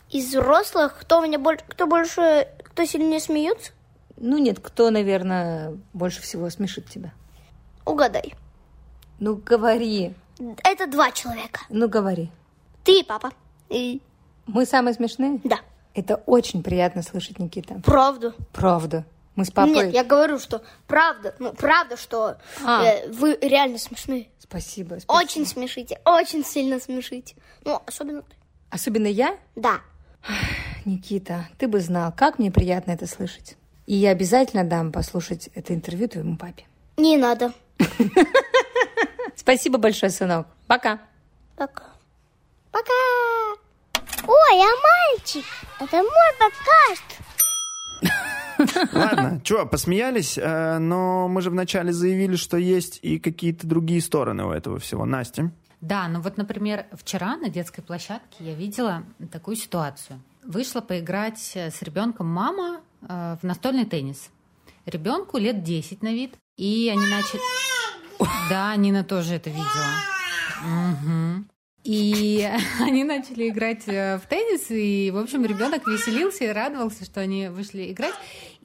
Из 0.10 0.28
взрослых, 0.30 0.98
кто 1.02 1.20
меня 1.20 1.38
больше, 1.38 1.66
кто 1.68 1.86
больше, 1.86 2.48
кто 2.64 2.86
сильнее 2.86 3.20
смеется, 3.20 3.72
Ну 4.18 4.38
нет, 4.38 4.60
кто, 4.60 4.90
наверное, 4.90 5.78
больше 5.94 6.22
всего 6.22 6.50
смешит 6.50 6.90
тебя? 6.90 7.14
угадай. 7.86 8.34
Ну, 9.20 9.36
говори. 9.38 10.14
Это 10.64 10.88
два 10.88 11.12
человека. 11.12 11.62
Ну, 11.70 11.88
говори. 11.88 12.30
Ты 12.84 13.00
и 13.00 13.04
папа. 13.04 13.32
И 13.70 14.02
Мы 14.46 14.66
самые 14.66 14.94
смешные? 14.94 15.40
да, 15.44 15.60
Это 15.94 16.18
очень 16.26 16.64
приятно 16.64 17.02
слышать, 17.02 17.40
Никита. 17.40 17.76
правду. 17.86 18.34
Правда. 18.54 19.06
Мы 19.36 19.46
с 19.46 19.52
папой... 19.52 19.72
Нет, 19.72 19.94
я 19.94 20.04
говорю, 20.04 20.38
что 20.40 20.64
правда, 20.88 21.36
ну 21.40 21.54
правда, 21.54 21.96
что 21.96 22.38
А. 22.66 22.84
э, 22.84 23.10
вы 23.12 23.38
реально 23.42 23.78
смешны. 23.78 24.30
Спасибо, 24.40 25.00
спасибо. 25.00 25.12
Очень 25.14 25.46
смешите, 25.46 26.00
очень 26.06 26.44
сильно 26.44 26.80
смешите. 26.80 27.36
Ну, 27.64 27.80
особенно 27.86 28.22
ты. 28.24 28.36
Особенно 28.70 29.08
я? 29.08 29.38
Да. 29.56 29.80
Никита, 30.86 31.48
ты 31.58 31.68
бы 31.68 31.80
знал, 31.80 32.12
как 32.16 32.40
мне 32.40 32.52
приятно 32.52 32.92
это 32.92 33.06
слышать. 33.08 33.57
И 33.88 33.96
я 33.96 34.12
обязательно 34.12 34.66
дам 34.66 34.92
послушать 34.92 35.50
это 35.56 35.74
интервью 35.74 36.10
твоему 36.10 36.36
папе. 36.36 36.66
Не 36.98 37.16
надо. 37.16 37.54
Спасибо 39.36 39.78
большое, 39.78 40.12
сынок. 40.12 40.46
Пока. 40.68 41.00
Пока. 41.56 41.86
Пока. 42.70 42.92
Ой, 44.28 44.62
а 44.62 45.16
мальчик? 45.16 45.46
Это 45.80 45.98
мой 45.98 46.32
подкаст. 46.38 47.04
Ладно, 48.94 49.40
чё, 49.44 49.66
посмеялись, 49.66 50.38
э, 50.38 50.80
но 50.80 51.30
мы 51.30 51.42
же 51.42 51.50
вначале 51.50 51.94
заявили, 51.94 52.36
что 52.36 52.58
есть 52.58 53.00
и 53.04 53.20
какие-то 53.20 53.68
другие 53.68 54.02
стороны 54.02 54.44
у 54.44 54.52
этого 54.52 54.80
всего. 54.80 55.06
Настя? 55.06 55.52
Да, 55.80 56.10
ну 56.10 56.20
вот, 56.20 56.36
например, 56.36 56.88
вчера 56.92 57.38
на 57.38 57.50
детской 57.50 57.84
площадке 57.84 58.36
я 58.40 58.54
видела 58.54 59.04
такую 59.32 59.56
ситуацию. 59.56 60.20
Вышла 60.44 60.82
поиграть 60.82 61.40
с 61.56 61.82
ребенком 61.82 62.28
мама 62.28 62.82
в 63.02 63.40
настольный 63.44 63.86
теннис. 63.86 64.30
Ребенку 64.86 65.38
лет 65.38 65.64
10 65.64 66.02
на 66.02 66.14
вид, 66.14 66.36
и 66.58 66.90
они 66.92 67.06
начали... 67.08 67.42
Да, 68.50 68.76
Нина 68.76 69.04
тоже 69.04 69.36
это 69.36 69.50
видела. 69.50 69.92
Мгм. 70.64 71.50
И 71.84 72.50
они 72.82 73.04
начали 73.04 73.48
играть 73.50 73.88
э, 73.88 74.18
в 74.18 74.28
теннис, 74.28 74.66
и, 74.70 75.10
в 75.12 75.18
общем, 75.18 75.46
ребенок 75.46 75.88
веселился 75.88 76.44
и 76.44 76.48
радовался, 76.48 77.06
что 77.06 77.22
они 77.22 77.48
вышли 77.48 77.92
играть. 77.92 78.16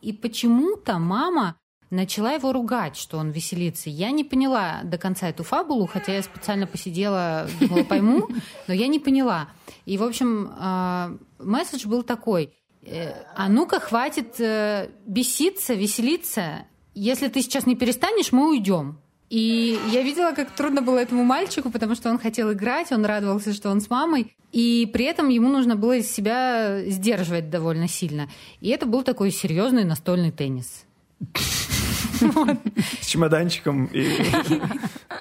И 0.00 0.12
почему-то 0.12 0.98
мама 0.98 1.56
начала 1.90 2.32
его 2.32 2.52
ругать, 2.52 2.96
что 2.96 3.18
он 3.18 3.30
веселится. 3.30 3.90
Я 3.90 4.10
не 4.10 4.24
поняла 4.24 4.80
до 4.82 4.98
конца 4.98 5.28
эту 5.28 5.44
фабулу, 5.44 5.86
хотя 5.86 6.14
я 6.14 6.22
специально 6.22 6.66
посидела, 6.66 7.46
думала, 7.60 7.84
пойму, 7.84 8.28
но 8.66 8.74
я 8.74 8.88
не 8.88 8.98
поняла. 8.98 9.50
И, 9.84 9.98
в 9.98 10.02
общем, 10.02 10.50
э, 10.58 11.16
месседж 11.38 11.86
был 11.86 12.02
такой. 12.02 12.52
Э, 12.84 13.12
А 13.34 13.48
ну-ка, 13.48 13.80
хватит 13.80 14.40
э, 14.40 14.90
беситься, 15.06 15.74
веселиться. 15.74 16.66
Если 16.94 17.28
ты 17.28 17.42
сейчас 17.42 17.66
не 17.66 17.76
перестанешь, 17.76 18.32
мы 18.32 18.50
уйдем. 18.50 18.98
И 19.32 19.80
я 19.90 20.02
видела, 20.02 20.32
как 20.32 20.50
трудно 20.50 20.82
было 20.82 20.98
этому 20.98 21.24
мальчику, 21.24 21.70
потому 21.70 21.94
что 21.94 22.10
он 22.10 22.18
хотел 22.18 22.52
играть, 22.52 22.92
он 22.92 23.06
радовался, 23.06 23.54
что 23.54 23.70
он 23.70 23.80
с 23.80 23.88
мамой, 23.88 24.36
и 24.52 24.86
при 24.92 25.06
этом 25.06 25.30
ему 25.30 25.48
нужно 25.48 25.74
было 25.74 26.02
себя 26.02 26.82
сдерживать 26.84 27.48
довольно 27.48 27.88
сильно. 27.88 28.28
И 28.60 28.68
это 28.68 28.84
был 28.84 29.02
такой 29.02 29.30
серьезный 29.30 29.84
настольный 29.84 30.32
теннис. 30.32 30.84
С 33.00 33.06
чемоданчиком 33.06 33.86
и... 33.86 34.06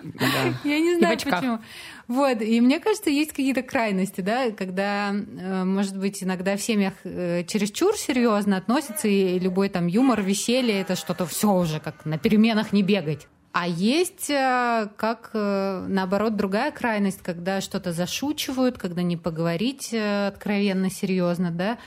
Я 0.63 0.79
не 0.79 0.97
знаю 0.97 1.17
почему. 1.17 1.59
Вот, 2.07 2.41
и 2.41 2.59
мне 2.59 2.79
кажется, 2.79 3.09
есть 3.09 3.31
какие-то 3.31 3.61
крайности, 3.61 4.21
да, 4.21 4.51
когда, 4.51 5.13
э, 5.13 5.63
может 5.63 5.97
быть, 5.97 6.21
иногда 6.21 6.57
в 6.57 6.61
семьях 6.61 6.93
э, 7.05 7.45
чересчур 7.45 7.95
серьезно 7.95 8.57
относятся, 8.57 9.07
и 9.07 9.39
любой 9.39 9.69
там 9.69 9.87
юмор, 9.87 10.21
веселье, 10.21 10.81
это 10.81 10.95
что-то 10.95 11.25
все 11.25 11.53
уже, 11.53 11.79
как 11.79 12.05
на 12.05 12.17
переменах 12.17 12.73
не 12.73 12.83
бегать. 12.83 13.27
А 13.53 13.67
есть, 13.67 14.29
э, 14.29 14.89
как 14.97 15.31
наоборот, 15.33 16.35
другая 16.35 16.71
крайность, 16.71 17.21
когда 17.21 17.61
что-то 17.61 17.93
зашучивают, 17.93 18.77
когда 18.77 19.03
не 19.03 19.15
поговорить 19.15 19.93
откровенно, 19.93 20.89
серьезно, 20.89 21.51
да, 21.51 21.77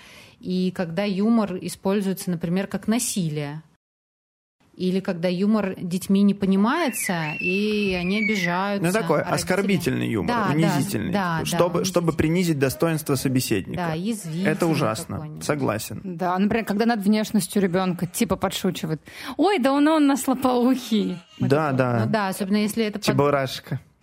и 0.40 0.72
когда 0.74 1.04
юмор 1.04 1.58
используется, 1.60 2.30
например, 2.30 2.66
как 2.66 2.86
насилие. 2.88 3.62
Или 4.76 4.98
когда 5.00 5.28
юмор 5.28 5.74
детьми 5.80 6.22
не 6.22 6.34
понимается, 6.34 7.32
и 7.40 7.92
они 7.94 8.24
обижаются. 8.24 8.84
Ну, 8.86 8.92
такой 8.92 9.20
а 9.20 9.24
родители- 9.30 9.34
оскорбительный 9.34 10.08
юмор, 10.10 10.34
Да, 10.36 10.46
да, 10.48 10.52
унизительный. 10.54 11.12
да, 11.12 11.38
да, 11.38 11.44
чтобы, 11.44 11.64
унизительный. 11.64 11.84
чтобы 11.84 12.12
принизить 12.12 12.58
достоинство 12.58 13.14
собеседника. 13.14 13.86
Да, 13.88 13.94
язвительный 13.94 14.50
Это 14.50 14.66
ужасно. 14.66 15.28
Согласен. 15.42 16.00
Да, 16.02 16.36
например, 16.38 16.64
когда 16.64 16.86
над 16.86 17.00
внешностью 17.04 17.62
ребенка 17.62 18.06
типа 18.06 18.34
подшучивает. 18.36 19.00
Ой, 19.36 19.58
да 19.60 19.72
он, 19.72 19.86
он 19.86 20.06
нас 20.08 20.26
лопоухий. 20.26 21.18
Да, 21.38 21.70
да. 21.72 22.04
Ну 22.04 22.10
да, 22.12 22.28
особенно 22.28 22.56
если 22.56 22.84
это... 22.84 22.98
под- 22.98 23.06
Чебурашка. 23.06 23.80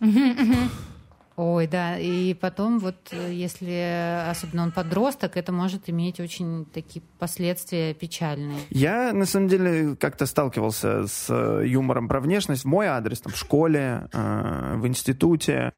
Ой, 1.36 1.66
да, 1.66 1.98
и 1.98 2.34
потом 2.34 2.78
вот 2.78 3.12
если 3.12 4.28
особенно 4.30 4.64
он 4.64 4.70
подросток, 4.72 5.36
это 5.36 5.50
может 5.50 5.88
иметь 5.88 6.20
очень 6.20 6.66
такие 6.66 7.02
последствия 7.18 7.94
печальные. 7.94 8.58
Я, 8.70 9.12
на 9.12 9.24
самом 9.24 9.48
деле, 9.48 9.96
как-то 9.96 10.26
сталкивался 10.26 11.06
с 11.06 11.26
э, 11.30 11.66
юмором 11.66 12.06
про 12.08 12.20
внешность 12.20 12.62
в 12.64 12.68
мой 12.68 12.86
адрес, 12.86 13.20
там, 13.20 13.32
в 13.32 13.36
школе, 13.36 14.08
э, 14.12 14.74
в 14.76 14.86
институте. 14.86 15.72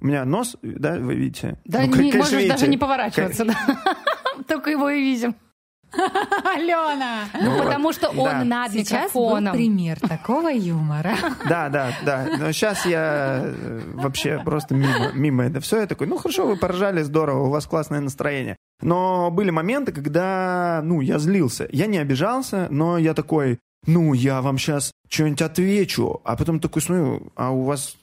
У 0.00 0.06
меня 0.06 0.24
нос, 0.24 0.56
да, 0.62 0.96
вы 0.98 1.14
видите? 1.14 1.58
Да, 1.64 1.86
Ну, 1.86 1.96
не, 1.96 2.12
можешь 2.12 2.32
видите. 2.32 2.52
даже 2.52 2.68
не 2.68 2.76
поворачиваться. 2.76 3.44
да. 3.44 3.56
Только 4.48 4.70
его 4.70 4.90
и 4.90 5.00
видим. 5.00 5.36
Алена! 6.44 7.24
Ну, 7.40 7.50
Вот. 7.56 7.64
потому 7.64 7.92
что 7.92 8.08
он 8.10 8.24
Да. 8.24 8.44
над 8.44 8.72
Сейчас 8.72 9.12
был 9.12 9.24
микрофоном. 9.30 9.52
пример 9.54 10.00
такого 10.00 10.48
юмора. 10.48 11.16
Да, 11.48 11.68
да, 11.68 11.92
да. 12.04 12.28
Но 12.38 12.52
сейчас 12.52 12.84
я 12.86 13.40
э, 13.44 13.80
вообще 13.94 14.40
просто 14.44 14.74
мимо, 14.74 15.12
мимо 15.14 15.44
это 15.44 15.60
все. 15.60 15.80
Я 15.80 15.86
такой, 15.86 16.06
ну 16.06 16.16
хорошо, 16.18 16.46
вы 16.46 16.56
поржали, 16.56 17.02
здорово, 17.02 17.46
у 17.46 17.50
вас 17.50 17.66
классное 17.66 18.00
настроение. 18.00 18.56
Но 18.82 19.30
были 19.30 19.50
моменты, 19.50 19.92
когда, 19.92 20.80
ну, 20.84 21.00
я 21.00 21.18
злился. 21.18 21.66
Я 21.72 21.86
не 21.86 21.98
обижался, 21.98 22.66
но 22.70 22.98
я 22.98 23.14
такой, 23.14 23.58
ну, 23.86 24.12
я 24.12 24.42
вам 24.42 24.58
сейчас 24.58 24.92
что-нибудь 25.08 25.42
отвечу. 25.42 26.20
А 26.24 26.36
потом 26.36 26.60
такой 26.60 26.82
смотрю, 26.82 27.32
а 27.36 27.50
у 27.52 27.62
вас 27.62 27.96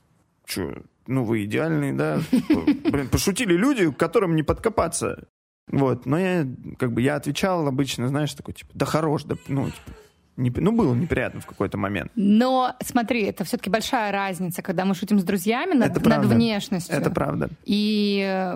что, 0.46 0.74
ну, 1.06 1.24
вы 1.26 1.44
идеальный, 1.46 1.92
да? 1.94 2.20
Блин, 2.32 3.08
пошутили 3.10 3.54
люди, 3.54 3.92
к 3.92 3.98
которым 3.98 4.36
не 4.36 4.44
подкопаться. 4.44 5.26
Вот, 5.72 6.06
но 6.06 6.18
я, 6.20 6.46
как 6.78 6.92
бы, 6.94 7.02
я 7.02 7.16
отвечал 7.16 7.68
обычно, 7.68 8.08
знаешь, 8.08 8.34
такой, 8.34 8.54
типа, 8.54 8.72
да 8.74 8.86
хорош, 8.86 9.24
да, 9.24 9.36
ну, 9.48 9.66
типа, 9.68 9.92
не- 10.36 10.50
ну, 10.56 10.72
было 10.72 10.94
неприятно 10.96 11.40
в 11.42 11.46
какой-то 11.46 11.78
момент. 11.78 12.12
Но 12.16 12.74
смотри, 12.84 13.24
это 13.24 13.44
все-таки 13.44 13.70
большая 13.70 14.12
разница, 14.12 14.62
когда 14.62 14.84
мы 14.84 14.96
шутим 14.96 15.20
с 15.20 15.24
друзьями 15.24 15.74
над, 15.74 15.92
Это 15.92 16.00
над 16.00 16.04
правда. 16.04 16.36
внешностью. 16.36 16.96
Это 16.96 17.12
правда. 17.12 17.50
И 17.66 18.52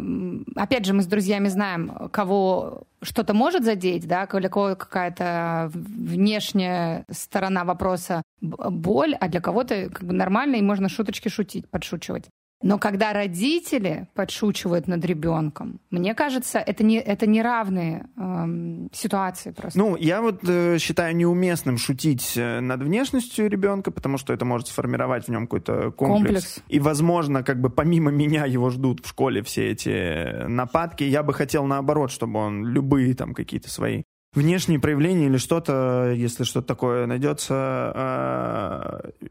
опять 0.55 0.85
же, 0.85 0.93
мы 0.93 1.01
с 1.03 1.05
друзьями 1.05 1.47
знаем, 1.49 2.09
кого 2.11 2.83
что-то 3.03 3.33
может 3.35 3.63
задеть, 3.63 4.07
да, 4.07 4.25
для 4.25 4.49
кого 4.49 4.75
какая-то 4.75 5.69
внешняя 5.73 7.05
сторона 7.11 7.63
вопроса 7.63 8.23
боль, 8.41 9.13
а 9.13 9.27
для 9.27 9.39
кого-то 9.39 9.89
как 9.89 10.03
бы 10.03 10.13
нормально, 10.13 10.55
и 10.55 10.61
можно 10.61 10.89
шуточки 10.89 11.29
шутить, 11.29 11.69
подшучивать. 11.69 12.25
Но 12.61 12.79
когда 12.79 13.13
родители 13.13 14.07
подшучивают 14.15 14.87
над 14.87 15.05
ребенком, 15.05 15.79
мне 15.91 16.15
кажется, 16.15 16.57
это 16.57 16.83
не, 16.83 16.97
это 16.97 17.27
не 17.27 17.43
равные 17.43 18.07
эм, 18.17 18.89
ситуации 18.91 19.51
просто. 19.51 19.77
Ну, 19.77 19.95
я 19.95 20.21
вот 20.21 20.39
э, 20.47 20.79
считаю 20.79 21.15
неуместным 21.15 21.77
шутить 21.77 22.33
э, 22.35 22.59
над 22.59 22.81
внешностью 22.81 23.47
ребенка, 23.47 23.91
потому 23.91 24.17
что 24.17 24.33
это 24.33 24.43
может 24.43 24.67
сформировать 24.67 25.25
в 25.25 25.27
нем 25.29 25.43
какой-то 25.43 25.91
комплекс. 25.91 26.25
Комплекс. 26.25 26.63
И, 26.67 26.79
возможно, 26.79 27.43
как 27.43 27.61
бы 27.61 27.69
помимо 27.69 28.09
меня 28.09 28.45
его 28.45 28.71
ждут 28.71 29.05
в 29.05 29.09
школе 29.09 29.43
все 29.43 29.69
эти 29.69 29.89
э, 29.89 30.47
нападки. 30.47 31.03
Я 31.03 31.21
бы 31.21 31.33
хотел 31.33 31.65
наоборот, 31.65 32.11
чтобы 32.11 32.39
он 32.39 32.65
любые 32.65 33.13
там 33.13 33.35
какие-то 33.35 33.69
свои 33.69 34.01
внешние 34.33 34.79
проявления 34.79 35.27
или 35.27 35.37
что-то, 35.37 36.11
если 36.15 36.43
что-то 36.43 36.67
такое 36.67 37.05
найдется, 37.05 37.93
э, 39.21 39.27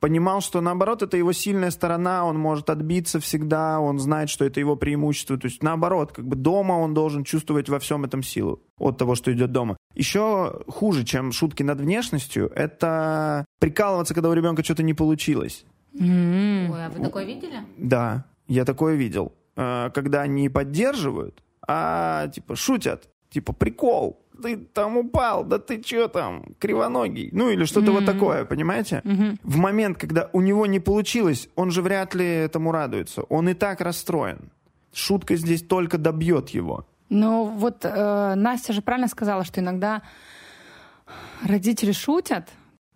понимал, 0.00 0.40
что 0.40 0.60
наоборот, 0.60 1.02
это 1.02 1.16
его 1.16 1.32
сильная 1.32 1.70
сторона, 1.70 2.24
он 2.24 2.38
может 2.38 2.70
отбиться 2.70 3.20
всегда, 3.20 3.78
он 3.80 3.98
знает, 3.98 4.30
что 4.30 4.44
это 4.44 4.58
его 4.58 4.74
преимущество. 4.76 5.36
То 5.38 5.46
есть 5.46 5.62
наоборот, 5.62 6.12
как 6.12 6.26
бы 6.26 6.36
дома 6.36 6.72
он 6.72 6.94
должен 6.94 7.22
чувствовать 7.24 7.68
во 7.68 7.78
всем 7.78 8.04
этом 8.04 8.22
силу 8.22 8.62
от 8.78 8.98
того, 8.98 9.14
что 9.14 9.32
идет 9.32 9.52
дома. 9.52 9.76
Еще 9.94 10.62
хуже, 10.66 11.04
чем 11.04 11.32
шутки 11.32 11.62
над 11.62 11.80
внешностью, 11.80 12.50
это 12.54 13.44
прикалываться, 13.60 14.14
когда 14.14 14.30
у 14.30 14.32
ребенка 14.32 14.64
что-то 14.64 14.82
не 14.82 14.94
получилось. 14.94 15.64
М. 15.98 16.70
Ой, 16.70 16.86
а 16.86 16.90
вы 16.90 17.02
такое 17.04 17.24
видели? 17.24 17.60
Да, 17.76 18.24
я 18.48 18.64
такое 18.64 18.94
видел. 18.94 19.32
Э, 19.56 19.90
Когда 19.92 20.26
не 20.26 20.48
поддерживают, 20.48 21.42
а 21.66 22.28
типа 22.28 22.56
шутят. 22.56 23.08
Типа, 23.30 23.52
прикол, 23.52 24.18
ты 24.40 24.56
там 24.56 24.96
упал, 24.96 25.44
да 25.44 25.58
ты 25.58 25.82
что 25.82 26.08
там, 26.08 26.44
кривоногий. 26.58 27.30
Ну 27.32 27.50
или 27.50 27.64
что-то 27.64 27.92
вот 27.92 28.06
такое, 28.06 28.44
понимаете? 28.44 29.02
В 29.42 29.56
момент, 29.56 29.98
когда 29.98 30.28
у 30.32 30.40
него 30.40 30.66
не 30.66 30.80
получилось, 30.80 31.48
он 31.54 31.70
же 31.70 31.82
вряд 31.82 32.14
ли 32.14 32.26
этому 32.26 32.72
радуется. 32.72 33.22
Он 33.22 33.48
и 33.48 33.54
так 33.54 33.80
расстроен. 33.80 34.50
Шутка 34.92 35.36
здесь 35.36 35.62
только 35.62 35.98
добьет 35.98 36.48
его. 36.50 36.84
Ну 37.10 37.44
вот 37.44 37.84
э, 37.84 38.34
Настя 38.34 38.72
же 38.72 38.82
правильно 38.82 39.08
сказала, 39.08 39.44
что 39.44 39.60
иногда 39.60 40.02
родители 41.42 41.92
шутят, 41.92 42.48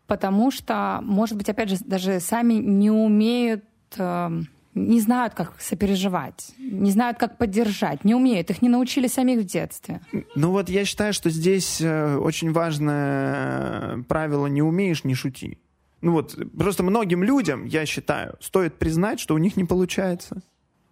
потому 0.06 0.50
что, 0.50 1.00
может 1.02 1.36
быть, 1.36 1.48
опять 1.48 1.70
же, 1.70 1.76
даже 1.84 2.20
сами 2.20 2.54
не 2.54 2.90
умеют 2.90 3.64
э, 3.96 4.30
не 4.74 5.00
знают, 5.00 5.34
как 5.34 5.60
сопереживать, 5.60 6.52
не 6.58 6.90
знают, 6.90 7.18
как 7.18 7.38
поддержать, 7.38 8.04
не 8.04 8.14
умеют, 8.14 8.50
их 8.50 8.60
не 8.62 8.68
научили 8.68 9.06
самих 9.06 9.40
в 9.40 9.44
детстве. 9.44 10.00
Ну 10.34 10.50
вот 10.50 10.68
я 10.68 10.84
считаю, 10.84 11.12
что 11.12 11.30
здесь 11.30 11.80
э, 11.80 12.16
очень 12.16 12.52
важное 12.52 14.02
правило 14.08 14.46
«не 14.46 14.62
умеешь, 14.62 15.04
не 15.04 15.14
шути». 15.14 15.58
Ну 16.00 16.12
вот, 16.12 16.36
просто 16.58 16.82
многим 16.82 17.22
людям, 17.24 17.64
я 17.64 17.86
считаю, 17.86 18.36
стоит 18.40 18.74
признать, 18.74 19.20
что 19.20 19.34
у 19.34 19.38
них 19.38 19.56
не 19.56 19.64
получается. 19.64 20.42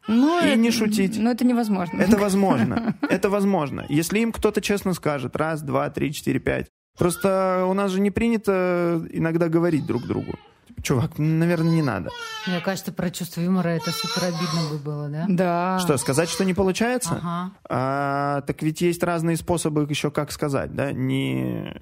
Ну, 0.08 0.40
И 0.42 0.46
это- 0.48 0.56
не 0.56 0.70
шутить. 0.70 1.16
Ну, 1.18 1.30
это 1.30 1.44
невозможно. 1.44 2.00
Это 2.00 2.16
возможно. 2.16 2.96
Это 3.08 3.30
возможно. 3.30 3.84
Если 3.88 4.18
им 4.20 4.32
кто-то 4.32 4.60
честно 4.60 4.94
скажет, 4.94 5.36
раз, 5.36 5.62
два, 5.62 5.90
три, 5.90 6.12
четыре, 6.12 6.40
пять. 6.40 6.66
Просто 6.98 7.66
у 7.68 7.74
нас 7.74 7.90
же 7.92 8.00
не 8.00 8.10
принято 8.10 9.06
иногда 9.12 9.48
говорить 9.48 9.86
друг 9.86 10.02
другу. 10.06 10.34
Чувак, 10.82 11.18
наверное, 11.18 11.72
не 11.72 11.82
надо. 11.82 12.10
Мне 12.46 12.60
кажется, 12.60 12.92
про 12.92 13.10
чувство 13.10 13.40
юмора 13.40 13.68
это 13.68 13.92
супер 13.92 14.24
обидно 14.24 14.68
бы 14.70 14.78
было, 14.78 15.08
да? 15.08 15.26
Да. 15.28 15.78
Что, 15.78 15.96
сказать, 15.96 16.28
что 16.28 16.44
не 16.44 16.54
получается? 16.54 17.20
Ага. 17.22 17.52
А, 17.68 18.40
так 18.42 18.62
ведь 18.62 18.80
есть 18.80 19.02
разные 19.02 19.36
способы 19.36 19.86
еще 19.88 20.10
как 20.10 20.32
сказать, 20.32 20.74
да? 20.74 20.92
Не, 20.92 21.76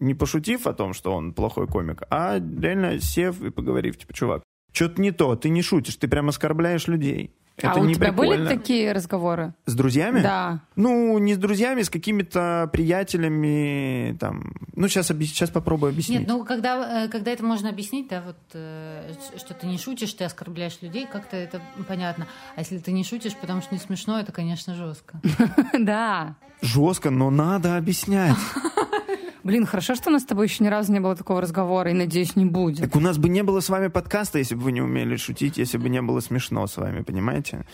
не 0.00 0.14
пошутив 0.14 0.66
о 0.66 0.74
том, 0.74 0.92
что 0.92 1.14
он 1.14 1.32
плохой 1.32 1.66
комик, 1.66 2.02
а 2.10 2.38
реально 2.38 3.00
сев 3.00 3.40
и 3.40 3.50
поговорив, 3.50 3.96
типа, 3.96 4.12
чувак, 4.12 4.42
что-то 4.72 5.00
не 5.00 5.12
то, 5.12 5.34
ты 5.36 5.48
не 5.48 5.62
шутишь, 5.62 5.96
ты 5.96 6.06
прям 6.06 6.28
оскорбляешь 6.28 6.86
людей. 6.86 7.34
Это 7.56 7.72
а 7.72 7.80
у 7.80 7.84
не 7.84 7.94
тебя 7.94 8.12
были 8.12 8.32
прикольно. 8.36 8.50
такие 8.50 8.92
разговоры? 8.92 9.54
С 9.64 9.74
друзьями? 9.74 10.20
Да. 10.20 10.60
Ну, 10.76 11.16
не 11.18 11.34
с 11.34 11.38
друзьями, 11.38 11.82
с 11.82 11.88
какими-то 11.88 12.68
приятелями, 12.70 14.14
там. 14.20 14.52
Ну, 14.74 14.88
сейчас, 14.88 15.06
сейчас 15.06 15.48
попробую 15.48 15.90
объяснить. 15.90 16.20
Нет, 16.20 16.28
ну 16.28 16.44
когда, 16.44 17.04
э, 17.04 17.08
когда 17.08 17.30
это 17.30 17.42
можно 17.44 17.70
объяснить, 17.70 18.08
да, 18.08 18.20
вот 18.20 18.36
э, 18.52 19.14
что 19.38 19.54
ты 19.54 19.66
не 19.66 19.78
шутишь, 19.78 20.12
ты 20.12 20.24
оскорбляешь 20.24 20.82
людей, 20.82 21.06
как-то 21.10 21.36
это 21.36 21.62
понятно. 21.88 22.26
А 22.56 22.60
если 22.60 22.76
ты 22.78 22.92
не 22.92 23.04
шутишь, 23.04 23.34
потому 23.34 23.62
что 23.62 23.74
не 23.74 23.80
смешно, 23.80 24.20
это, 24.20 24.32
конечно, 24.32 24.74
жестко. 24.74 25.20
Да. 25.78 26.36
Жестко, 26.60 27.10
но 27.10 27.30
надо 27.30 27.76
объяснять. 27.76 28.36
Блин, 29.46 29.64
хорошо, 29.64 29.94
что 29.94 30.10
у 30.10 30.12
нас 30.12 30.22
с 30.22 30.24
тобой 30.24 30.48
еще 30.48 30.64
ни 30.64 30.66
разу 30.66 30.92
не 30.92 30.98
было 30.98 31.14
такого 31.14 31.40
разговора, 31.40 31.92
и, 31.92 31.94
надеюсь, 31.94 32.34
не 32.34 32.44
будет. 32.44 32.80
Так 32.80 32.96
у 32.96 33.00
нас 33.00 33.16
бы 33.16 33.28
не 33.28 33.44
было 33.44 33.60
с 33.60 33.68
вами 33.68 33.86
подкаста, 33.86 34.38
если 34.38 34.56
бы 34.56 34.62
вы 34.62 34.72
не 34.72 34.82
умели 34.82 35.14
шутить, 35.14 35.56
если 35.56 35.78
бы 35.78 35.88
не 35.88 36.02
было 36.02 36.18
смешно 36.18 36.66
с 36.66 36.76
вами, 36.76 37.02
понимаете? 37.02 37.64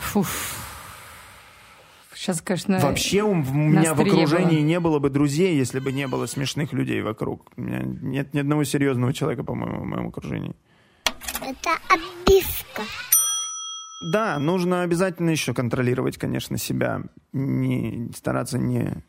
Фу. 0.00 0.26
Сейчас, 2.12 2.42
конечно... 2.42 2.80
Вообще 2.80 3.22
у, 3.22 3.36
меня 3.36 3.94
в 3.94 4.00
окружении 4.00 4.56
было. 4.56 4.66
не 4.66 4.80
было 4.80 4.98
бы 4.98 5.10
друзей, 5.10 5.56
если 5.56 5.78
бы 5.78 5.92
не 5.92 6.08
было 6.08 6.26
смешных 6.26 6.72
людей 6.72 7.00
вокруг. 7.02 7.52
У 7.56 7.60
меня 7.60 7.82
нет 7.84 8.34
ни 8.34 8.40
одного 8.40 8.64
серьезного 8.64 9.12
человека, 9.12 9.44
по-моему, 9.44 9.82
в 9.82 9.86
моем 9.86 10.08
окружении. 10.08 10.56
Это 11.40 11.70
обиска. 11.88 12.82
Да, 14.00 14.40
нужно 14.40 14.82
обязательно 14.82 15.30
еще 15.30 15.54
контролировать, 15.54 16.18
конечно, 16.18 16.58
себя, 16.58 17.02
не 17.32 18.10
стараться 18.12 18.58
не 18.58 19.04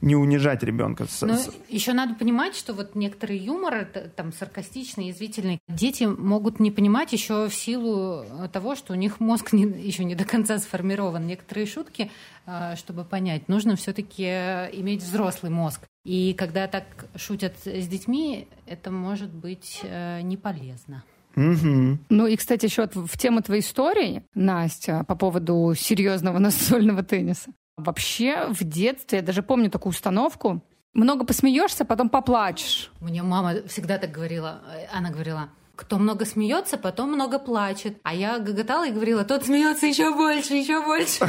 не 0.00 0.16
унижать 0.16 0.62
ребенка. 0.62 1.06
С- 1.06 1.22
Но 1.22 1.36
еще 1.68 1.92
надо 1.92 2.14
понимать, 2.14 2.54
что 2.56 2.74
вот 2.74 2.94
некоторый 2.94 3.38
юмор, 3.38 3.74
это, 3.74 4.08
там 4.08 4.32
саркастичный, 4.32 5.08
язвительный, 5.08 5.58
дети 5.68 6.04
могут 6.04 6.60
не 6.60 6.70
понимать 6.70 7.12
еще 7.12 7.48
в 7.48 7.54
силу 7.54 8.22
э, 8.24 8.48
того, 8.52 8.74
что 8.74 8.92
у 8.92 8.96
них 8.96 9.20
мозг 9.20 9.52
не- 9.52 9.64
еще 9.86 10.04
не 10.04 10.14
до 10.14 10.24
конца 10.24 10.58
сформирован. 10.58 11.26
Некоторые 11.26 11.66
шутки, 11.66 12.10
э, 12.46 12.76
чтобы 12.76 13.04
понять, 13.04 13.48
нужно 13.48 13.76
все-таки 13.76 14.24
иметь 14.24 15.02
взрослый 15.02 15.50
мозг. 15.50 15.80
И 16.04 16.34
когда 16.34 16.66
так 16.66 16.84
шутят 17.16 17.54
с 17.64 17.86
детьми, 17.88 18.46
это 18.66 18.90
может 18.90 19.30
быть 19.32 19.80
э, 19.82 20.20
не 20.22 20.36
полезно. 20.36 21.02
Мгм. 21.34 21.98
Ну 22.10 22.26
и, 22.28 22.36
кстати, 22.36 22.66
еще 22.66 22.86
в 22.94 23.18
тему 23.18 23.42
твоей 23.42 23.60
истории, 23.62 24.22
Настя, 24.34 25.02
по 25.08 25.16
поводу 25.16 25.74
серьезного 25.76 26.38
настольного 26.38 27.02
тенниса. 27.02 27.50
Вообще 27.76 28.46
в 28.50 28.62
детстве, 28.64 29.18
я 29.18 29.24
даже 29.24 29.42
помню 29.42 29.68
такую 29.70 29.90
установку, 29.90 30.62
много 30.92 31.24
посмеешься, 31.24 31.84
потом 31.84 32.08
поплачешь. 32.08 32.92
Мне 33.00 33.22
мама 33.22 33.54
всегда 33.66 33.98
так 33.98 34.12
говорила. 34.12 34.60
Она 34.92 35.10
говорила, 35.10 35.48
кто 35.74 35.98
много 35.98 36.24
смеется, 36.24 36.76
потом 36.78 37.10
много 37.12 37.40
плачет. 37.40 37.98
А 38.04 38.14
я 38.14 38.38
гоготала 38.38 38.86
и 38.86 38.92
говорила, 38.92 39.24
тот 39.24 39.44
смеется 39.46 39.86
еще 39.86 40.14
больше, 40.14 40.54
еще 40.54 40.84
больше. 40.84 41.26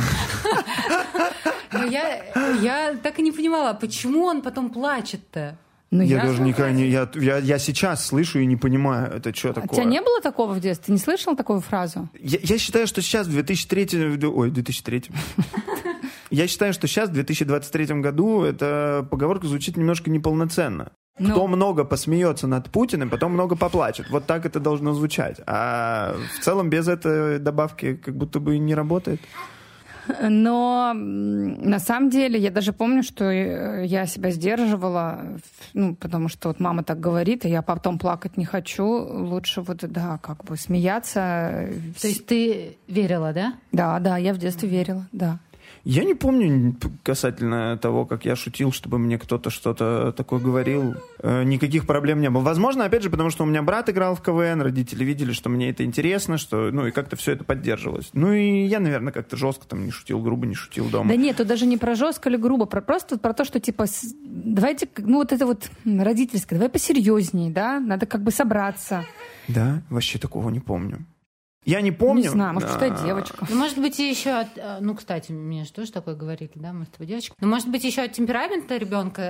Но 1.71 1.83
я, 1.85 2.23
я 2.61 2.95
так 3.01 3.17
и 3.17 3.23
не 3.23 3.31
понимала, 3.31 3.73
почему 3.73 4.25
он 4.25 4.41
потом 4.43 4.69
плачет-то? 4.69 5.57
Ну, 5.91 6.01
Я 6.03 6.21
даже 6.23 6.41
никогда 6.41 6.71
не... 6.71 6.87
Я, 6.87 7.09
я, 7.15 7.37
я 7.37 7.57
сейчас 7.57 8.05
слышу 8.05 8.39
и 8.39 8.45
не 8.45 8.55
понимаю, 8.55 9.13
это 9.13 9.33
что 9.33 9.51
А 9.51 9.53
такое. 9.53 9.69
у 9.69 9.73
тебя 9.75 9.85
не 9.85 10.01
было 10.01 10.19
такого 10.21 10.53
в 10.53 10.59
детстве? 10.59 10.87
Ты 10.87 10.91
не 10.91 10.97
слышал 10.97 11.35
такую 11.35 11.61
фразу? 11.61 12.09
Я, 12.19 12.39
я 12.41 12.57
считаю, 12.57 12.85
что 12.87 13.01
сейчас, 13.01 13.27
в 13.27 13.31
2003... 13.31 14.17
в- 14.17 14.37
Ой, 14.37 14.51
2003... 14.51 15.03
Я 16.29 16.47
считаю, 16.47 16.73
что 16.73 16.87
сейчас, 16.87 17.09
в 17.09 17.13
2023 17.13 18.01
году, 18.01 18.43
эта 18.43 19.07
поговорка 19.09 19.47
звучит 19.47 19.77
немножко 19.77 20.09
неполноценно. 20.09 20.91
Ну. 21.17 21.31
Кто 21.31 21.47
много 21.47 21.85
посмеется 21.85 22.45
над 22.45 22.69
Путиным, 22.69 23.09
потом 23.09 23.33
много 23.33 23.55
поплачет. 23.55 24.09
Вот 24.09 24.25
так 24.25 24.45
это 24.45 24.59
должно 24.59 24.93
звучать. 24.93 25.39
А 25.47 26.15
в 26.37 26.43
целом 26.43 26.69
без 26.69 26.89
этой 26.89 27.39
добавки 27.39 27.95
как 27.95 28.15
будто 28.17 28.39
бы 28.41 28.57
не 28.57 28.75
работает. 28.75 29.21
Но 30.21 30.93
на 30.93 31.79
самом 31.79 32.09
деле 32.09 32.39
я 32.39 32.51
даже 32.51 32.73
помню, 32.73 33.01
что 33.01 33.25
э, 33.25 33.85
я 33.85 34.05
себя 34.05 34.29
сдерживала, 34.29 35.21
ну, 35.73 35.95
потому 35.95 36.27
что 36.27 36.49
вот 36.49 36.59
мама 36.59 36.83
так 36.83 36.99
говорит, 36.99 37.45
и 37.45 37.49
я 37.49 37.61
потом 37.61 37.97
плакать 37.97 38.37
не 38.37 38.45
хочу. 38.45 38.85
Лучше 38.85 39.61
вот, 39.61 39.77
да, 39.77 40.19
как 40.21 40.43
бы 40.43 40.57
смеяться. 40.57 41.69
То 41.99 42.07
есть 42.07 42.25
ты 42.25 42.77
верила, 42.87 43.33
да? 43.33 43.53
Да, 43.71 43.99
да, 43.99 44.17
я 44.17 44.33
в 44.33 44.37
детстве 44.37 44.69
верила, 44.69 45.07
да. 45.11 45.39
Я 45.85 46.03
не 46.03 46.15
помню 46.15 46.75
касательно 47.03 47.77
того, 47.77 48.07
как 48.07 48.25
я 48.25 48.35
шутил, 48.35 48.71
чтобы 48.71 48.97
мне 48.97 49.19
кто-то 49.19 49.51
что-то 49.51 50.13
такое 50.17 50.39
говорил. 50.39 50.95
Э, 51.19 51.43
Никаких 51.43 51.85
проблем 51.85 52.21
не 52.21 52.29
было. 52.31 52.41
Возможно, 52.41 52.85
опять 52.85 53.03
же, 53.03 53.11
потому 53.11 53.29
что 53.29 53.43
у 53.43 53.45
меня 53.45 53.61
брат 53.61 53.87
играл 53.87 54.15
в 54.15 54.21
КВН, 54.23 54.61
родители 54.61 55.03
видели, 55.03 55.31
что 55.31 55.49
мне 55.49 55.69
это 55.69 55.85
интересно, 55.85 56.39
что, 56.39 56.71
ну, 56.71 56.87
и 56.87 56.91
как-то 56.91 57.15
все 57.15 57.33
это 57.33 57.43
поддерживалось. 57.43 58.09
Ну, 58.13 58.33
и 58.33 58.65
я, 58.65 58.79
наверное, 58.79 59.13
как-то 59.13 59.37
жестко 59.37 59.67
там 59.67 59.85
не 59.85 59.91
шутил, 59.91 60.19
грубо 60.21 60.47
не 60.47 60.55
шутил 60.55 60.89
дома. 60.89 61.09
Да 61.09 61.15
нет, 61.15 61.37
тут 61.37 61.45
даже 61.45 61.67
не 61.67 61.77
про 61.77 61.93
жестко 61.93 62.29
или 62.29 62.37
грубо, 62.37 62.65
про 62.65 62.81
просто 62.81 63.19
про 63.19 63.33
то, 63.33 63.45
что 63.45 63.59
типа 63.59 63.85
давайте, 64.23 64.89
ну 64.97 65.17
вот 65.17 65.31
это 65.31 65.45
вот 65.45 65.69
родительское, 65.85 66.57
давай 66.57 66.71
посерьезнее, 66.71 67.51
да, 67.51 67.79
надо 67.79 68.07
как 68.07 68.23
бы 68.23 68.31
собраться. 68.31 69.05
Да, 69.47 69.83
вообще 69.91 70.17
такого 70.17 70.49
не 70.49 70.59
помню. 70.59 71.05
Я 71.65 71.81
не 71.81 71.91
помню. 71.91 72.21
Не 72.23 72.29
знаю, 72.29 72.53
может, 72.53 72.69
что 72.69 72.89
девочка. 72.89 73.45
Ну, 73.49 73.55
может 73.57 73.77
быть, 73.79 73.97
еще 73.99 74.29
от... 74.31 74.47
э, 74.55 74.77
Ну, 74.81 74.95
кстати, 74.95 75.31
мне 75.31 75.65
же 75.65 75.71
тоже 75.73 75.91
такое 75.91 76.15
говорили, 76.15 76.51
да, 76.55 76.71
мы 76.73 76.85
с 76.85 76.89
тобой 76.89 77.07
девочка. 77.07 77.35
Ну, 77.41 77.47
может 77.47 77.67
быть, 77.69 77.83
еще 77.83 78.03
от 78.03 78.13
темперамента 78.13 78.77
ребенка... 78.77 79.21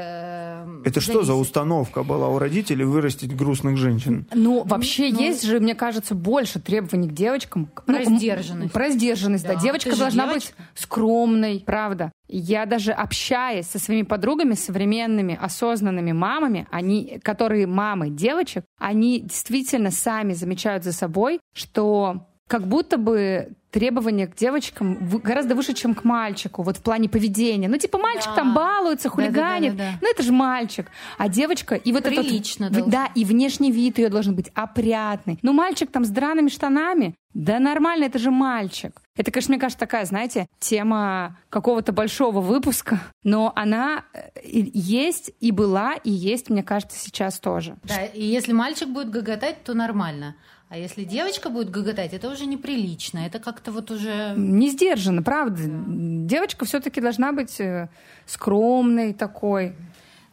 э, 0.65 0.81
Это 0.85 0.99
что 0.99 1.21
за 1.21 1.27
зависит. 1.27 1.41
установка 1.41 2.03
была 2.03 2.27
у 2.27 2.37
родителей 2.37 2.83
вырастить 2.85 3.35
грустных 3.35 3.77
женщин? 3.77 4.27
Ну, 4.33 4.63
вообще 4.63 5.09
ну- 5.11 5.19
есть 5.19 5.43
же, 5.43 5.59
мне 5.59 5.75
кажется, 5.75 6.13
больше 6.13 6.59
требований 6.59 7.07
к 7.07 7.13
девочкам. 7.13 7.67
К- 7.67 7.83
Про 7.85 7.99
ну, 7.99 8.17
сдержанность. 8.17 8.73
Про 8.73 8.89
сдержанность, 8.89 9.45
да. 9.47 9.53
Да, 9.55 9.59
Девочка 9.61 9.91
ты 9.91 9.97
должна 9.97 10.27
девочка. 10.27 10.53
быть 10.57 10.67
скромной, 10.81 11.63
правда. 11.65 12.11
Я 12.27 12.65
даже 12.65 12.91
общаясь 12.91 13.67
со 13.67 13.79
своими 13.79 14.03
подругами, 14.03 14.53
современными, 14.53 15.37
осознанными 15.39 16.11
мамами, 16.11 16.67
они, 16.71 17.19
которые 17.23 17.67
мамы 17.67 18.09
девочек, 18.09 18.65
они 18.79 19.21
действительно 19.21 19.91
сами 19.91 20.33
замечают 20.33 20.83
за 20.83 20.91
собой, 20.91 21.39
что 21.53 22.27
как 22.47 22.67
будто 22.67 22.97
бы 22.97 23.53
требования 23.71 24.27
к 24.27 24.35
девочкам 24.35 24.97
гораздо 25.19 25.53
выше, 25.53 25.73
чем 25.73 25.95
к 25.95 26.05
мальчику, 26.05 26.63
вот 26.63 26.77
в 26.77 26.81
плане 26.81 27.09
поведения. 27.09 27.67
Ну, 27.67 27.77
типа, 27.77 27.97
мальчик 27.97 28.27
Да. 28.27 28.35
там 28.35 28.53
балуется, 28.53 29.09
хулиганит, 29.09 29.75
Да-да-да-да. 29.75 29.97
ну, 30.01 30.11
это 30.11 30.23
же 30.23 30.31
мальчик. 30.31 30.87
А 31.17 31.27
девочка, 31.27 31.75
и 31.75 31.91
вот 31.91 32.05
этот... 32.05 32.25
Прилично 32.25 32.69
должно. 32.69 32.89
Да, 32.89 33.09
и 33.15 33.25
внешний 33.25 33.73
вид 33.73 33.97
ее 33.97 34.07
должен 34.09 34.33
быть 34.33 34.49
опрятный. 34.53 35.39
Ну, 35.41 35.51
мальчик 35.51 35.91
там 35.91 36.05
с 36.05 36.09
драными 36.09 36.47
штанами, 36.47 37.15
да 37.33 37.59
нормально, 37.59 38.05
это 38.05 38.17
же 38.17 38.31
мальчик. 38.31 39.01
Это, 39.17 39.29
конечно, 39.29 39.51
мне 39.51 39.59
кажется, 39.59 39.79
такая, 39.79 40.05
знаете, 40.05 40.47
тема 40.59 41.37
какого-то 41.49 41.91
большого 41.91 42.39
выпуска, 42.39 43.01
но 43.23 43.51
она 43.57 44.05
э, 44.13 44.29
есть 44.43 45.31
и 45.41 45.51
была, 45.51 45.95
и 45.95 46.11
есть, 46.11 46.49
мне 46.49 46.63
кажется, 46.63 46.97
сейчас 46.97 47.39
тоже. 47.39 47.75
Да, 47.83 48.05
и 48.05 48.23
если 48.23 48.53
мальчик 48.53 48.87
будет 48.87 49.09
гоготать, 49.09 49.65
то 49.65 49.73
нормально. 49.73 50.35
А 50.67 50.77
если 50.77 51.03
девочка 51.03 51.49
будет 51.49 51.69
гоготать, 51.69 52.13
это 52.13 52.29
уже 52.29 52.45
неприлично. 52.47 53.19
Это 53.19 53.39
как-то 53.39 53.71
вот 53.71 53.91
уже... 53.91 54.33
Не 54.35 54.69
сдержанно, 54.69 55.21
правда. 55.21 55.61
Девочка 55.65 56.65
все-таки 56.65 57.01
должна 57.01 57.31
быть 57.31 57.59
э, 57.59 57.87
скромной 58.25 59.13
такой. 59.13 59.75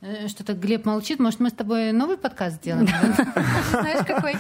Э, 0.03 0.27
Что-то 0.27 0.55
Глеб 0.55 0.85
молчит. 0.85 1.21
Может, 1.21 1.39
мы 1.39 1.49
с 1.49 1.53
тобой 1.53 1.93
новый 1.93 2.17
подкаст 2.17 2.57
сделаем? 2.57 2.87
Знаешь, 3.71 4.05
какой? 4.05 4.35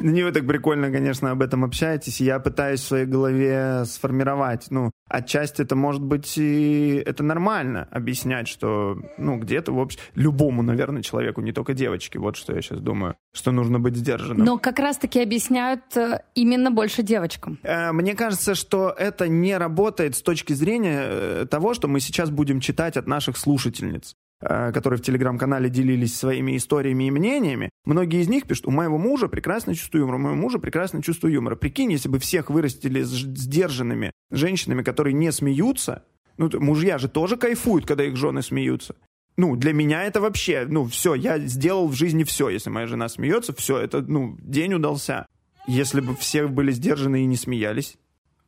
Не 0.00 0.22
вы 0.22 0.32
так 0.32 0.46
прикольно, 0.46 0.90
конечно, 0.90 1.30
об 1.30 1.42
этом 1.42 1.64
общаетесь. 1.64 2.20
Я 2.20 2.40
пытаюсь 2.40 2.80
в 2.80 2.86
своей 2.86 3.04
голове 3.04 3.84
сформировать. 3.84 4.68
Ну, 4.70 4.90
отчасти 5.08 5.60
это 5.60 5.76
может 5.76 6.02
быть 6.02 6.38
и 6.38 7.02
это 7.04 7.22
нормально 7.22 7.88
объяснять, 7.90 8.48
что, 8.48 8.96
ну, 9.18 9.36
где-то, 9.36 9.72
в 9.72 9.80
общем, 9.80 10.00
любому, 10.14 10.62
наверное, 10.62 11.02
человеку, 11.02 11.42
не 11.42 11.52
только 11.52 11.74
девочке, 11.74 12.18
вот 12.18 12.36
что 12.36 12.54
я 12.54 12.62
сейчас 12.62 12.80
думаю, 12.80 13.14
что 13.34 13.52
нужно 13.52 13.78
быть 13.78 13.96
сдержанным. 13.96 14.46
Но 14.46 14.56
как 14.56 14.78
раз-таки 14.78 15.20
объясняют 15.20 15.94
э, 15.94 16.22
именно 16.34 16.70
больше 16.70 17.02
девочкам. 17.02 17.58
Э, 17.62 17.92
Мне 17.92 18.14
кажется, 18.14 18.54
что 18.54 18.94
это 18.96 19.28
не 19.28 19.58
работает 19.58 20.16
с 20.16 20.22
точки 20.22 20.54
зрения 20.54 21.44
того, 21.46 21.74
что 21.74 21.86
мы 21.86 22.00
сейчас 22.00 22.30
будем 22.30 22.60
читать 22.60 22.96
от 22.96 23.06
наших 23.06 23.36
слушательниц 23.36 24.16
которые 24.42 24.98
в 24.98 25.02
телеграм-канале 25.02 25.70
делились 25.70 26.16
своими 26.16 26.56
историями 26.56 27.04
и 27.04 27.10
мнениями. 27.10 27.70
Многие 27.84 28.20
из 28.20 28.28
них 28.28 28.46
пишут, 28.46 28.66
у 28.66 28.70
моего 28.70 28.98
мужа 28.98 29.28
прекрасное 29.28 29.74
чувство 29.74 29.98
юмора, 29.98 30.16
у 30.16 30.20
моего 30.20 30.36
мужа 30.36 30.58
прекрасное 30.58 31.02
чувство 31.02 31.28
юмора. 31.28 31.56
Прикинь, 31.56 31.92
если 31.92 32.08
бы 32.08 32.18
всех 32.18 32.50
вырастили 32.50 33.02
сдержанными 33.02 34.12
женщинами, 34.30 34.82
которые 34.82 35.14
не 35.14 35.30
смеются, 35.30 36.04
ну, 36.38 36.50
мужья 36.60 36.98
же 36.98 37.08
тоже 37.08 37.36
кайфуют, 37.36 37.86
когда 37.86 38.04
их 38.04 38.16
жены 38.16 38.42
смеются. 38.42 38.96
Ну, 39.36 39.56
для 39.56 39.72
меня 39.72 40.04
это 40.04 40.20
вообще, 40.20 40.66
ну, 40.68 40.84
все, 40.86 41.14
я 41.14 41.38
сделал 41.38 41.88
в 41.88 41.94
жизни 41.94 42.24
все. 42.24 42.48
Если 42.48 42.70
моя 42.70 42.86
жена 42.86 43.08
смеется, 43.08 43.54
все, 43.54 43.78
это, 43.78 44.02
ну, 44.02 44.36
день 44.42 44.74
удался. 44.74 45.26
Если 45.66 46.00
бы 46.00 46.14
все 46.16 46.46
были 46.48 46.72
сдержаны 46.72 47.22
и 47.22 47.26
не 47.26 47.36
смеялись, 47.36 47.96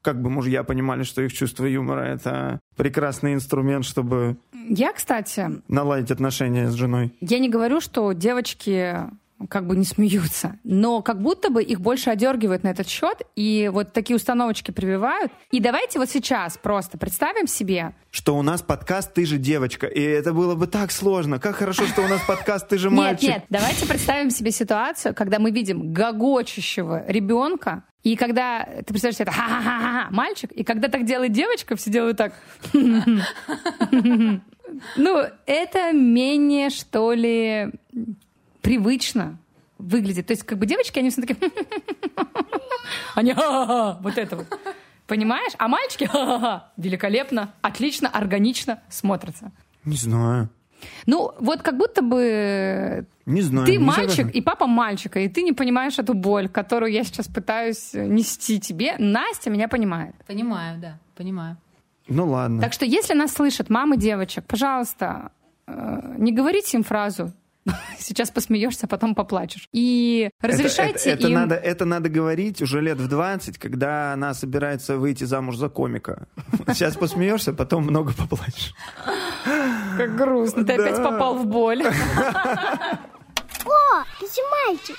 как 0.02 0.20
бы 0.20 0.28
мужья 0.28 0.64
понимали, 0.64 1.02
что 1.02 1.22
их 1.22 1.32
чувство 1.32 1.64
юмора— 1.64 2.00
это 2.02 2.60
прекрасный 2.76 3.32
инструмент, 3.32 3.86
чтобы 3.86 4.36
Я, 4.68 4.92
кстати, 4.92 5.62
наладить 5.68 6.10
отношения 6.10 6.70
с 6.70 6.74
женой. 6.74 7.12
я 7.20 7.38
не 7.38 7.48
говорю, 7.48 7.80
что 7.80 8.12
девочки 8.12 8.96
как 9.48 9.66
бы 9.66 9.76
не 9.76 9.84
смеются, 9.84 10.58
но 10.64 11.02
как 11.02 11.20
будто 11.20 11.50
бы 11.50 11.62
их 11.62 11.80
больше 11.80 12.10
одергивают 12.10 12.62
на 12.62 12.68
этот 12.68 12.88
счет, 12.88 13.22
и 13.36 13.70
вот 13.72 13.92
такие 13.92 14.16
установочки 14.16 14.70
прививают. 14.70 15.32
И 15.50 15.60
давайте 15.60 15.98
вот 15.98 16.08
сейчас 16.08 16.56
просто 16.56 16.98
представим 16.98 17.46
себе, 17.46 17.94
Что 18.10 18.36
у 18.36 18.42
нас 18.42 18.62
подкаст 18.62 19.12
«Ты 19.12 19.26
же 19.26 19.38
девочка», 19.38 19.86
и 19.86 20.00
это 20.00 20.32
было 20.32 20.54
бы 20.54 20.66
так 20.66 20.92
сложно. 20.92 21.38
Как 21.38 21.56
хорошо, 21.56 21.86
что 21.86 22.02
у 22.02 22.08
нас 22.08 22.20
подкаст 22.26 22.68
«Ты 22.68 22.78
же 22.78 22.88
Нет, 22.88 22.96
мальчик». 22.96 23.28
нет, 23.28 23.44
давайте 23.50 23.86
представим 23.86 24.30
себе 24.30 24.50
ситуацию, 24.50 25.14
когда 25.14 25.38
мы 25.38 25.50
видим 25.50 25.92
гогочущего 25.92 27.04
ребенка, 27.06 27.84
и 28.04 28.16
когда 28.16 28.64
ты 28.64 28.84
представляешь 28.84 29.16
себе, 29.16 29.24
это 29.24 29.32
ха-ха-ха, 29.32 30.08
мальчик, 30.10 30.52
и 30.52 30.62
когда 30.62 30.88
так 30.88 31.06
делает 31.06 31.32
девочка, 31.32 31.74
все 31.74 31.90
делают 31.90 32.18
так. 32.18 32.34
Ну, 34.96 35.22
это 35.46 35.92
менее, 35.92 36.68
что 36.68 37.12
ли, 37.12 37.70
привычно 38.60 39.38
выглядит. 39.78 40.26
То 40.26 40.32
есть, 40.32 40.42
как 40.42 40.58
бы 40.58 40.66
девочки, 40.66 40.98
они 40.98 41.10
все 41.10 41.22
такие... 41.22 41.38
Они 43.14 43.32
вот 43.32 44.18
это 44.18 44.36
вот. 44.36 44.46
Понимаешь? 45.06 45.52
А 45.58 45.68
мальчики 45.68 46.08
великолепно, 46.76 47.54
отлично, 47.62 48.08
органично 48.08 48.82
смотрятся. 48.88 49.52
Не 49.84 49.96
знаю. 49.96 50.50
Ну, 51.06 51.32
вот 51.38 51.62
как 51.62 51.76
будто 51.76 52.02
бы 52.02 53.06
Не 53.26 53.42
знаю. 53.42 53.66
ты 53.66 53.72
не 53.72 53.78
мальчик, 53.78 54.10
согласен. 54.10 54.28
и 54.38 54.40
папа 54.40 54.66
мальчика, 54.66 55.20
и 55.20 55.28
ты 55.28 55.42
не 55.42 55.52
понимаешь 55.52 55.98
эту 55.98 56.14
боль, 56.14 56.48
которую 56.48 56.92
я 56.92 57.04
сейчас 57.04 57.28
пытаюсь 57.28 57.92
нести 57.94 58.60
тебе. 58.60 58.94
Настя 58.98 59.50
меня 59.50 59.68
понимает. 59.68 60.14
Понимаю, 60.26 60.80
да, 60.80 60.98
понимаю. 61.16 61.56
Ну 62.08 62.26
ладно. 62.28 62.60
Так 62.60 62.72
что 62.72 62.84
если 62.84 63.14
нас 63.14 63.32
слышат 63.32 63.70
мамы 63.70 63.96
девочек, 63.96 64.44
пожалуйста, 64.46 65.30
э, 65.66 66.14
не 66.18 66.32
говорите 66.32 66.76
им 66.76 66.82
фразу 66.84 67.32
«сейчас 67.98 68.30
посмеешься, 68.30 68.86
потом 68.86 69.14
поплачешь». 69.14 69.68
И 69.72 70.30
Это- 70.40 70.48
разрешайте 70.52 71.10
это, 71.10 71.18
это 71.20 71.28
им... 71.28 71.34
надо, 71.34 71.54
это 71.54 71.84
надо 71.84 72.08
говорить 72.08 72.60
уже 72.62 72.80
лет 72.80 72.98
в 72.98 73.08
20, 73.08 73.58
когда 73.58 74.12
она 74.12 74.34
собирается 74.34 74.96
выйти 74.98 75.24
замуж 75.24 75.56
за 75.56 75.68
комика. 75.68 76.26
Сейчас 76.68 76.96
посмеешься, 76.96 77.52
потом 77.52 77.84
много 77.84 78.12
поплачешь. 78.12 78.74
Как 79.96 80.16
грустно, 80.16 80.64
ты 80.64 80.76
Да. 80.76 80.82
опять 80.84 80.96
попал 80.96 81.36
в 81.38 81.46
боль. 81.46 81.82
О, 81.84 81.90
ты 84.20 84.26
же 84.26 84.40
мальчик. 84.66 84.96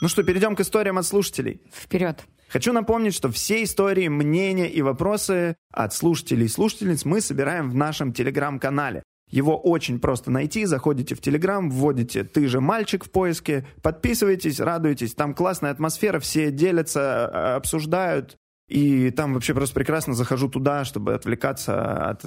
Ну 0.00 0.08
что, 0.08 0.22
перейдем 0.24 0.56
к 0.56 0.60
историям 0.60 0.98
от 0.98 1.06
слушателей. 1.06 1.60
Вперед. 1.72 2.24
Хочу 2.48 2.72
напомнить, 2.72 3.14
что 3.14 3.30
все 3.30 3.62
истории, 3.62 4.08
мнения 4.08 4.68
и 4.68 4.82
вопросы 4.82 5.56
от 5.72 5.94
слушателей 5.94 6.46
и 6.46 6.48
слушательниц 6.48 7.04
мы 7.06 7.20
собираем 7.20 7.70
в 7.70 7.74
нашем 7.74 8.12
телеграм-канале. 8.12 9.02
Его 9.32 9.56
очень 9.56 9.98
просто 9.98 10.30
найти. 10.30 10.66
Заходите 10.66 11.14
в 11.14 11.20
Телеграм, 11.20 11.70
вводите 11.70 12.22
«Ты 12.22 12.46
же 12.46 12.60
мальчик» 12.60 13.04
в 13.04 13.10
поиске, 13.10 13.66
подписывайтесь, 13.80 14.60
радуйтесь. 14.60 15.14
Там 15.14 15.34
классная 15.34 15.70
атмосфера, 15.70 16.20
все 16.20 16.52
делятся, 16.52 17.30
э, 17.32 17.54
обсуждают. 17.54 18.36
И 18.68 19.10
там 19.10 19.32
вообще 19.34 19.54
просто 19.54 19.74
прекрасно 19.74 20.12
захожу 20.14 20.48
туда, 20.48 20.84
чтобы 20.84 21.14
отвлекаться 21.14 22.10
от... 22.10 22.24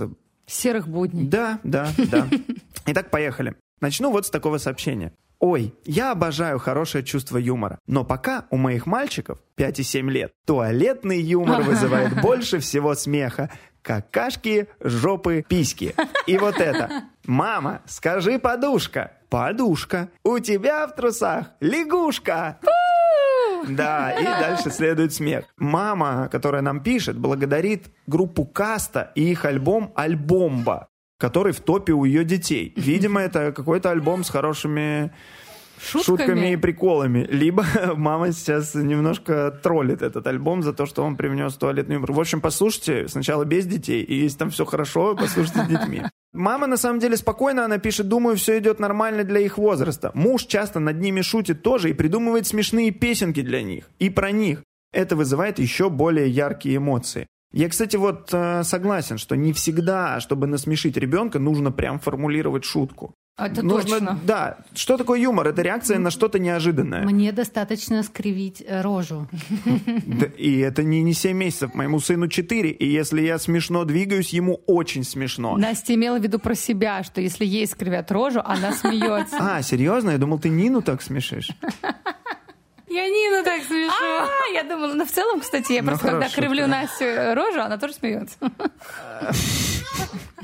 Серых 0.47 0.87
будней. 0.87 1.27
Да, 1.27 1.59
да, 1.63 1.89
да. 2.11 2.27
Итак, 2.87 3.11
поехали. 3.11 3.55
Начну 3.81 4.11
вот 4.11 4.25
с 4.25 4.29
такого 4.31 4.57
сообщения. 4.57 5.13
Ой, 5.39 5.75
я 5.85 6.11
обожаю 6.11 6.57
хорошее 6.59 7.03
чувство 7.03 7.37
юмора, 7.37 7.77
но 7.87 8.03
пока 8.03 8.47
у 8.49 8.57
моих 8.57 8.85
мальчиков 8.87 9.39
5 9.55 9.79
и 9.79 9.83
7 9.83 10.09
лет 10.09 10.31
туалетный 10.45 11.21
юмор 11.21 11.61
вызывает 11.63 12.19
больше 12.21 12.59
всего 12.59 12.95
смеха. 12.95 13.51
Какашки, 13.85 14.67
жопы, 14.79 15.45
письки. 15.47 15.93
И 16.25 16.39
вот 16.39 16.59
это. 16.59 17.03
Мама, 17.27 17.81
скажи 17.85 18.39
подушка. 18.39 19.11
Подушка. 19.29 20.09
У 20.23 20.39
тебя 20.39 20.87
в 20.87 20.95
трусах 20.95 21.51
лягушка. 21.59 22.57
Да, 23.67 24.11
и 24.11 24.23
дальше 24.23 24.71
следует 24.71 25.13
смех. 25.13 25.45
Мама, 25.57 26.29
которая 26.31 26.63
нам 26.63 26.81
пишет, 26.81 27.17
благодарит 27.17 27.93
группу 28.07 28.43
Каста 28.43 29.11
и 29.13 29.31
их 29.31 29.45
альбом 29.45 29.93
«Альбомба», 29.95 30.87
который 31.19 31.53
в 31.53 31.59
топе 31.59 31.93
у 31.93 32.05
ее 32.05 32.23
детей. 32.23 32.73
Видимо, 32.75 33.21
это 33.21 33.51
какой-то 33.51 33.91
альбом 33.91 34.23
с 34.23 34.31
хорошими 34.31 35.13
Шутками. 35.81 36.17
шутками 36.17 36.53
и 36.53 36.55
приколами. 36.57 37.27
Либо 37.29 37.65
мама 37.95 38.31
сейчас 38.31 38.75
немножко 38.75 39.51
троллит 39.63 40.01
этот 40.01 40.25
альбом 40.27 40.63
за 40.63 40.73
то, 40.73 40.85
что 40.85 41.03
он 41.03 41.15
привнес 41.15 41.53
туалетный 41.55 41.95
юмор. 41.95 42.11
В 42.11 42.19
общем, 42.19 42.41
послушайте 42.41 43.07
сначала 43.07 43.45
без 43.45 43.65
детей, 43.65 44.03
и 44.03 44.15
если 44.15 44.37
там 44.37 44.49
все 44.49 44.65
хорошо, 44.65 45.15
послушайте 45.15 45.63
с 45.63 45.67
детьми. 45.67 46.03
Мама 46.33 46.67
на 46.67 46.77
самом 46.77 46.99
деле 46.99 47.15
спокойно, 47.15 47.63
она 47.63 47.77
пишет, 47.77 48.09
думаю, 48.09 48.35
все 48.35 48.59
идет 48.59 48.79
нормально 48.79 49.23
для 49.23 49.39
их 49.39 49.57
возраста. 49.57 50.11
Муж 50.13 50.43
часто 50.45 50.79
над 50.79 50.99
ними 50.99 51.21
шутит 51.21 51.61
тоже 51.61 51.89
и 51.89 51.93
придумывает 51.93 52.45
смешные 52.45 52.91
песенки 52.91 53.41
для 53.41 53.63
них. 53.63 53.89
И 53.99 54.09
про 54.09 54.31
них. 54.31 54.61
Это 54.91 55.15
вызывает 55.15 55.59
еще 55.59 55.89
более 55.89 56.29
яркие 56.29 56.77
эмоции. 56.77 57.27
Я, 57.53 57.69
кстати, 57.69 57.95
вот 57.95 58.29
э, 58.33 58.63
согласен, 58.63 59.17
что 59.17 59.35
не 59.35 59.53
всегда, 59.53 60.19
чтобы 60.19 60.45
насмешить 60.45 60.97
ребенка, 60.97 61.39
нужно 61.39 61.71
прям 61.71 61.99
формулировать 61.99 62.65
шутку. 62.65 63.13
Это 63.37 63.63
Нужно- 63.63 63.91
точно. 63.99 64.19
Да. 64.23 64.57
Что 64.73 64.95
такое 64.95 65.19
юмор? 65.19 65.49
Это 65.49 65.61
реакция 65.61 65.99
на 65.99 66.09
что-то 66.09 66.39
неожиданное. 66.39 67.03
Мне 67.03 67.33
достаточно 67.33 68.01
скривить 68.01 68.63
э, 68.65 68.79
рожу. 68.81 69.27
И 70.37 70.59
это 70.59 70.83
не, 70.83 71.01
не 71.03 71.13
7 71.13 71.35
месяцев. 71.35 71.73
Моему 71.73 71.99
сыну 71.99 72.29
4. 72.29 72.69
И 72.69 72.87
если 72.87 73.21
я 73.21 73.37
смешно 73.37 73.83
двигаюсь, 73.83 74.29
ему 74.29 74.61
очень 74.67 75.03
смешно. 75.03 75.57
Настя 75.57 75.95
имела 75.95 76.17
в 76.17 76.23
виду 76.23 76.39
про 76.39 76.55
себя, 76.55 77.03
что 77.03 77.19
если 77.19 77.43
ей 77.45 77.67
скривят 77.67 78.09
рожу, 78.11 78.39
она 78.43 78.71
смеется. 78.71 79.35
А, 79.45 79.61
серьезно? 79.61 80.11
Я 80.11 80.17
думал, 80.17 80.39
ты 80.39 80.47
Нину 80.49 80.81
так 80.81 81.01
смешишь. 81.01 81.49
Я 82.95 83.09
Нину 83.09 83.43
так 83.43 83.61
смешу. 83.63 83.91
А, 83.91 84.53
я 84.53 84.63
думала, 84.63 84.93
ну 84.93 85.05
в 85.05 85.11
целом, 85.11 85.41
кстати, 85.41 85.73
я 85.73 85.81
Ну, 85.81 85.89
просто 85.89 86.07
когда 86.07 86.29
кривлю. 86.29 86.65
Настю 86.65 87.05
рожу, 87.33 87.59
она 87.59 87.77
тоже 87.77 87.93
смеется. 87.93 88.37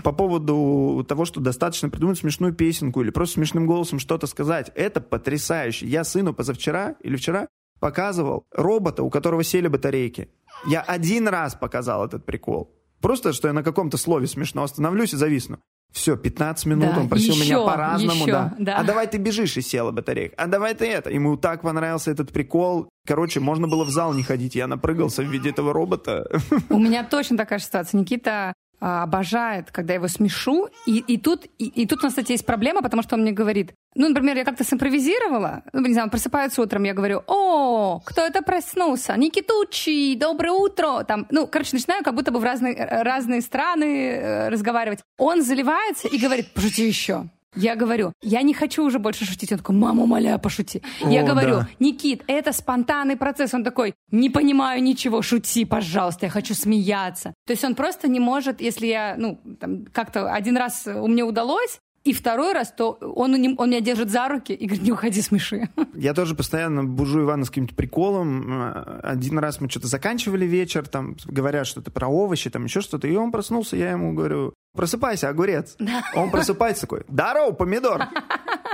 По 0.04 0.12
поводу 0.12 1.06
того, 1.08 1.24
что 1.24 1.40
достаточно 1.40 1.90
придумать 1.90 2.18
смешную 2.18 2.54
песенку 2.54 3.02
или 3.02 3.10
просто 3.12 3.36
смешным 3.36 3.68
голосом 3.68 4.00
что-то 4.00 4.28
сказать. 4.28 4.70
Это 4.76 5.00
потрясающе. 5.00 5.86
Я 5.86 6.04
сыну 6.04 6.34
позавчера 6.34 6.96
или 7.02 7.16
вчера 7.16 7.48
показывал 7.80 8.44
робота, 8.52 9.04
у 9.04 9.10
которого 9.10 9.44
сели 9.44 9.68
батарейки. 9.68 10.30
Я 10.68 10.82
один 10.82 11.30
раз 11.30 11.56
показал 11.56 12.06
этот 12.06 12.26
прикол. 12.26 12.70
Просто, 13.02 13.34
что 13.34 13.48
я 13.48 13.54
на 13.54 13.64
каком-то 13.64 13.98
слове 13.98 14.28
смешно 14.28 14.64
остановлюсь 14.64 15.14
и 15.14 15.18
зависну. 15.18 15.60
Все, 15.92 16.16
15 16.16 16.66
минут 16.68 16.94
Да, 16.96 17.02
он 17.02 17.10
просил 17.10 17.34
еще, 17.34 17.44
меня 17.44 17.60
по-разному, 17.66 18.26
да. 18.26 18.56
да. 18.58 18.78
А 18.78 18.84
давай 18.84 19.08
ты 19.08 19.18
бежишь 19.18 19.58
и 19.58 19.62
села 19.62 19.92
батарейка. 19.92 20.36
А 20.38 20.48
давай 20.48 20.74
ты 20.74 20.88
это. 20.88 21.10
Ему 21.10 21.36
так 21.36 21.62
понравился 21.64 22.12
этот 22.12 22.32
прикол. 22.32 22.88
Короче, 23.06 23.42
можно 23.42 23.68
было 23.68 23.84
в 23.84 23.90
зал 23.90 24.14
не 24.14 24.24
ходить. 24.24 24.56
Я 24.56 24.68
напрыгался 24.68 25.22
в 25.22 25.26
виде 25.26 25.50
этого 25.50 25.74
робота. 25.74 26.30
У 26.70 26.80
меня 26.80 27.04
точно 27.04 27.38
такая 27.38 27.60
же 27.60 27.66
ситуация. 27.66 28.00
Никита 28.00 28.54
а, 28.84 29.04
обожает, 29.04 29.72
когда 29.72 29.94
я 29.94 30.00
его 30.00 30.08
смешу. 30.08 30.68
И, 30.88 30.98
и, 30.98 31.18
тут, 31.18 31.46
и, 31.60 31.66
и 31.68 31.86
тут 31.86 32.00
у 32.00 32.04
нас, 32.04 32.14
кстати, 32.14 32.32
есть 32.32 32.48
проблема, 32.48 32.82
потому 32.82 33.04
что 33.04 33.16
он 33.16 33.22
мне 33.22 33.32
говорит, 33.32 33.74
ну, 33.94 34.10
например, 34.10 34.38
я 34.38 34.44
как-то 34.44 34.64
симпровизировала, 34.64 35.62
ну, 35.72 35.86
не 35.86 35.94
знаю, 35.94 36.06
он 36.06 36.10
просыпается 36.10 36.62
утром, 36.64 36.84
я 36.84 36.96
говорю, 36.96 37.22
о, 37.28 38.00
кто 38.04 38.22
это 38.22 38.42
проснулся? 38.42 39.16
Никитучи, 39.16 40.16
доброе 40.16 40.54
утро. 40.54 41.04
Там, 41.04 41.28
ну, 41.30 41.46
короче, 41.46 41.76
начинаю 41.76 42.04
как 42.04 42.16
будто 42.16 42.32
бы 42.32 42.40
в 42.40 42.44
разные, 42.44 42.74
разные 43.04 43.42
страны 43.42 44.16
э, 44.16 44.50
разговаривать. 44.50 45.02
Он 45.18 45.44
заливается 45.44 46.08
и 46.08 46.18
говорит, 46.18 46.52
пошути 46.54 46.88
еще. 46.88 47.28
Я 47.56 47.76
говорю, 47.76 48.14
я 48.22 48.42
не 48.44 48.54
хочу 48.54 48.86
уже 48.86 49.00
больше 49.00 49.26
шутить. 49.26 49.52
Он 49.52 49.58
такой, 49.58 49.76
мама, 49.76 50.04
умоляю, 50.04 50.40
пошути. 50.40 50.82
я 51.02 51.24
О, 51.24 51.26
говорю, 51.26 51.56
да. 51.56 51.70
Никит, 51.80 52.24
это 52.28 52.54
спонтанный 52.54 53.18
процесс. 53.18 53.54
Он 53.54 53.64
такой, 53.64 53.94
не 54.10 54.30
понимаю 54.30 54.82
ничего, 54.82 55.22
шути, 55.22 55.66
пожалуйста, 55.66 56.28
я 56.28 56.30
хочу 56.30 56.54
смеяться. 56.54 57.34
То 57.46 57.54
есть 57.54 57.64
он 57.64 57.76
просто 57.76 58.08
не 58.08 58.20
может, 58.20 58.62
если 58.62 58.88
я, 58.88 59.16
ну, 59.18 59.40
там, 59.60 59.86
как-то 59.86 60.32
один 60.32 60.56
раз 60.56 60.88
у 60.88 61.08
меня 61.08 61.26
удалось, 61.26 61.80
и 62.04 62.14
второй 62.14 62.54
раз, 62.54 62.74
то 62.76 62.94
он, 62.94 63.34
он 63.58 63.70
меня 63.70 63.80
держит 63.80 64.10
за 64.10 64.28
руки 64.28 64.54
и 64.54 64.66
говорит, 64.66 64.84
не 64.84 64.92
уходи, 64.92 65.22
смеши. 65.22 65.70
Я 65.94 66.14
тоже 66.14 66.34
постоянно 66.34 66.84
бужу 66.84 67.22
Ивана 67.22 67.46
с 67.46 67.50
каким-то 67.50 67.76
приколом. 67.76 68.74
Один 69.04 69.38
раз 69.38 69.62
мы 69.62 69.70
что-то 69.70 69.88
заканчивали 69.88 70.46
вечер, 70.46 70.88
там 70.88 71.16
говорят 71.26 71.68
что-то 71.68 71.92
про 71.92 72.08
овощи, 72.08 72.50
там 72.50 72.66
еще 72.66 72.82
что-то, 72.82 73.08
и 73.08 73.16
он 73.16 73.32
проснулся, 73.32 73.78
я 73.78 73.92
ему 73.92 74.14
говорю, 74.14 74.54
просыпайся, 74.76 75.30
огурец. 75.30 75.78
Он 76.16 76.32
просыпается 76.32 76.82
такой, 76.82 77.04
здорово, 77.08 77.52
помидор. 77.52 78.08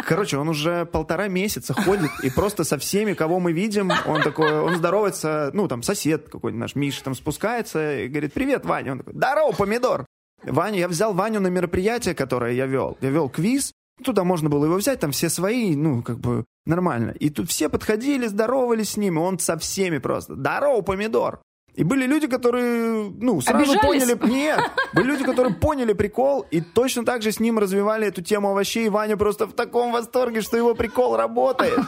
Короче, 0.05 0.37
он 0.37 0.47
уже 0.47 0.85
полтора 0.85 1.27
месяца 1.27 1.73
ходит 1.73 2.11
и 2.23 2.29
просто 2.29 2.63
со 2.63 2.77
всеми, 2.77 3.13
кого 3.13 3.41
мы 3.41 3.51
видим, 3.51 3.91
он 4.05 4.21
такой, 4.21 4.61
он 4.61 4.75
здоровается, 4.75 5.51
ну, 5.53 5.67
там, 5.67 5.83
сосед 5.83 6.29
какой-нибудь 6.29 6.61
наш, 6.61 6.75
Миша, 6.75 7.03
там 7.03 7.13
спускается 7.13 7.99
и 7.99 8.07
говорит, 8.07 8.31
привет, 8.31 8.65
Ваня. 8.65 8.93
Он 8.93 8.99
такой, 8.99 9.13
здорово, 9.15 9.51
помидор. 9.51 10.05
Ваня, 10.51 10.79
я 10.79 10.87
взял 10.87 11.13
Ваню 11.13 11.39
на 11.39 11.47
мероприятие, 11.47 12.15
которое 12.15 12.53
я 12.53 12.65
вел. 12.65 12.97
Я 13.01 13.09
вел 13.09 13.29
квиз, 13.29 13.73
Туда 14.03 14.23
можно 14.23 14.47
было 14.49 14.65
его 14.65 14.75
взять, 14.75 14.99
там 14.99 15.11
все 15.11 15.29
свои, 15.29 15.75
ну, 15.75 16.03
как 16.03 16.19
бы 16.19 16.45
нормально. 16.65 17.11
И 17.19 17.29
тут 17.29 17.49
все 17.49 17.67
подходили, 17.67 18.27
здоровались 18.27 18.91
с 18.91 18.97
ним, 18.97 19.17
и 19.17 19.21
он 19.21 19.39
со 19.39 19.57
всеми 19.57 19.97
просто. 19.97 20.35
Здорово, 20.35 20.81
помидор! 20.81 21.41
И 21.73 21.83
были 21.83 22.07
люди, 22.07 22.27
которые, 22.27 23.11
ну, 23.19 23.39
сразу 23.39 23.73
Обижались? 23.73 23.81
поняли... 23.81 24.31
Нет, 24.31 24.59
были 24.93 25.07
люди, 25.07 25.23
которые 25.23 25.53
поняли 25.53 25.93
прикол, 25.93 26.45
и 26.49 26.59
точно 26.59 27.05
так 27.05 27.21
же 27.21 27.31
с 27.31 27.39
ним 27.39 27.59
развивали 27.59 28.07
эту 28.07 28.23
тему 28.23 28.49
овощей. 28.49 28.87
И 28.87 28.89
Ваня 28.89 29.15
просто 29.15 29.45
в 29.45 29.53
таком 29.53 29.91
восторге, 29.91 30.41
что 30.41 30.57
его 30.57 30.73
прикол 30.73 31.15
работает. 31.17 31.79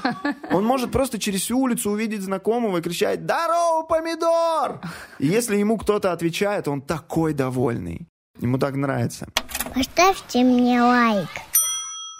Он 0.51 0.64
может 0.64 0.91
просто 0.91 1.20
через 1.20 1.41
всю 1.41 1.60
улицу 1.60 1.89
увидеть 1.89 2.22
знакомого 2.22 2.78
и 2.78 2.82
кричать 2.82 3.22
«Здорово, 3.22 3.84
помидор!» 3.84 4.82
И 5.18 5.26
если 5.26 5.57
ему 5.57 5.78
кто-то 5.78 6.12
отвечает, 6.12 6.68
он 6.68 6.82
такой 6.82 7.34
довольный. 7.34 8.07
Ему 8.40 8.58
так 8.58 8.76
нравится. 8.76 9.28
Поставьте 9.74 10.44
мне 10.44 10.82
лайк. 10.82 11.30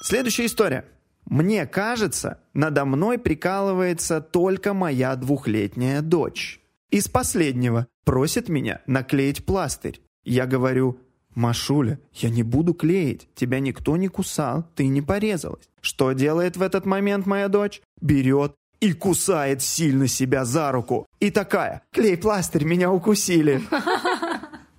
Следующая 0.03 0.45
история. 0.45 0.86
Мне 1.26 1.65
кажется, 1.65 2.39
надо 2.53 2.86
мной 2.86 3.17
прикалывается 3.17 4.20
только 4.22 4.74
моя 4.74 5.15
двухлетняя 5.15 6.01
дочь. 6.01 6.59
Из 6.89 7.07
последнего 7.07 7.88
просит 8.03 8.49
меня 8.49 8.82
наклеить 8.88 9.45
пластырь. 9.45 10.01
Я 10.24 10.47
говорю, 10.47 10.99
Машуля, 11.36 11.99
я 12.13 12.30
не 12.30 12.43
буду 12.43 12.74
клеить, 12.74 13.30
тебя 13.36 13.59
никто 13.59 13.95
не 13.95 14.07
кусал, 14.07 14.65
ты 14.76 14.88
не 14.88 15.01
порезалась. 15.01 15.70
Что 15.82 16.11
делает 16.13 16.57
в 16.57 16.61
этот 16.61 16.86
момент 16.86 17.26
моя 17.28 17.47
дочь? 17.47 17.82
Берет 18.01 18.55
и 18.80 18.93
кусает 18.93 19.61
сильно 19.61 20.07
себя 20.07 20.45
за 20.45 20.72
руку. 20.72 21.05
И 21.20 21.32
такая, 21.32 21.84
клей 21.91 22.17
пластырь, 22.17 22.63
меня 22.63 22.91
укусили. 22.91 23.61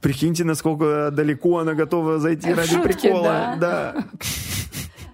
Прикиньте, 0.01 0.45
насколько 0.45 1.11
далеко 1.13 1.59
она 1.59 1.75
готова 1.75 2.19
зайти 2.19 2.53
В 2.53 2.57
ради 2.57 2.71
шутке, 2.75 2.89
прикола. 2.89 3.57
да. 3.61 3.93
да. 3.95 4.05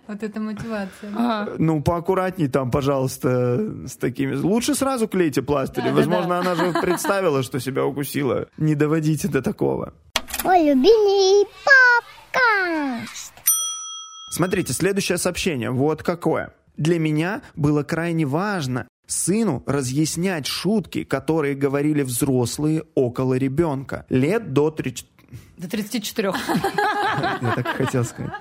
Вот 0.09 0.23
это 0.23 0.39
мотивация. 0.39 1.11
Ага. 1.17 1.55
Ну, 1.59 1.83
поаккуратней 1.83 2.47
там, 2.47 2.71
пожалуйста, 2.71 3.59
с 3.89 3.97
такими. 3.97 4.37
Лучше 4.37 4.77
сразу 4.77 5.09
клейте 5.09 5.43
пластыри. 5.43 5.91
Возможно, 5.91 6.39
она 6.39 6.55
же 6.55 6.73
представила, 6.81 7.43
что 7.43 7.59
себя 7.59 7.85
укусила. 7.85 8.47
Не 8.57 8.77
доводите 8.77 9.27
до 9.27 9.43
такого. 9.43 9.95
Мой 10.45 10.61
любимый 10.63 11.45
подкаст. 12.31 13.33
Смотрите, 14.31 14.73
следующее 14.73 15.19
сообщение. 15.19 15.73
Вот 15.73 16.05
какое. 16.05 16.53
Для 16.77 17.01
меня 17.01 17.43
было 17.57 17.83
крайне 17.83 18.27
важно 18.27 18.87
сыну 19.07 19.63
разъяснять 19.67 20.47
шутки, 20.47 21.05
которые 21.05 21.55
говорили 21.55 22.03
взрослые 22.03 22.85
около 22.95 23.35
ребенка. 23.35 24.07
Лет 24.09 24.53
до 24.53 24.71
3... 24.71 24.95
До 25.59 25.69
34. 25.69 26.33
Я 27.43 27.53
так 27.55 27.67
хотел 27.69 28.05
сказать. 28.05 28.33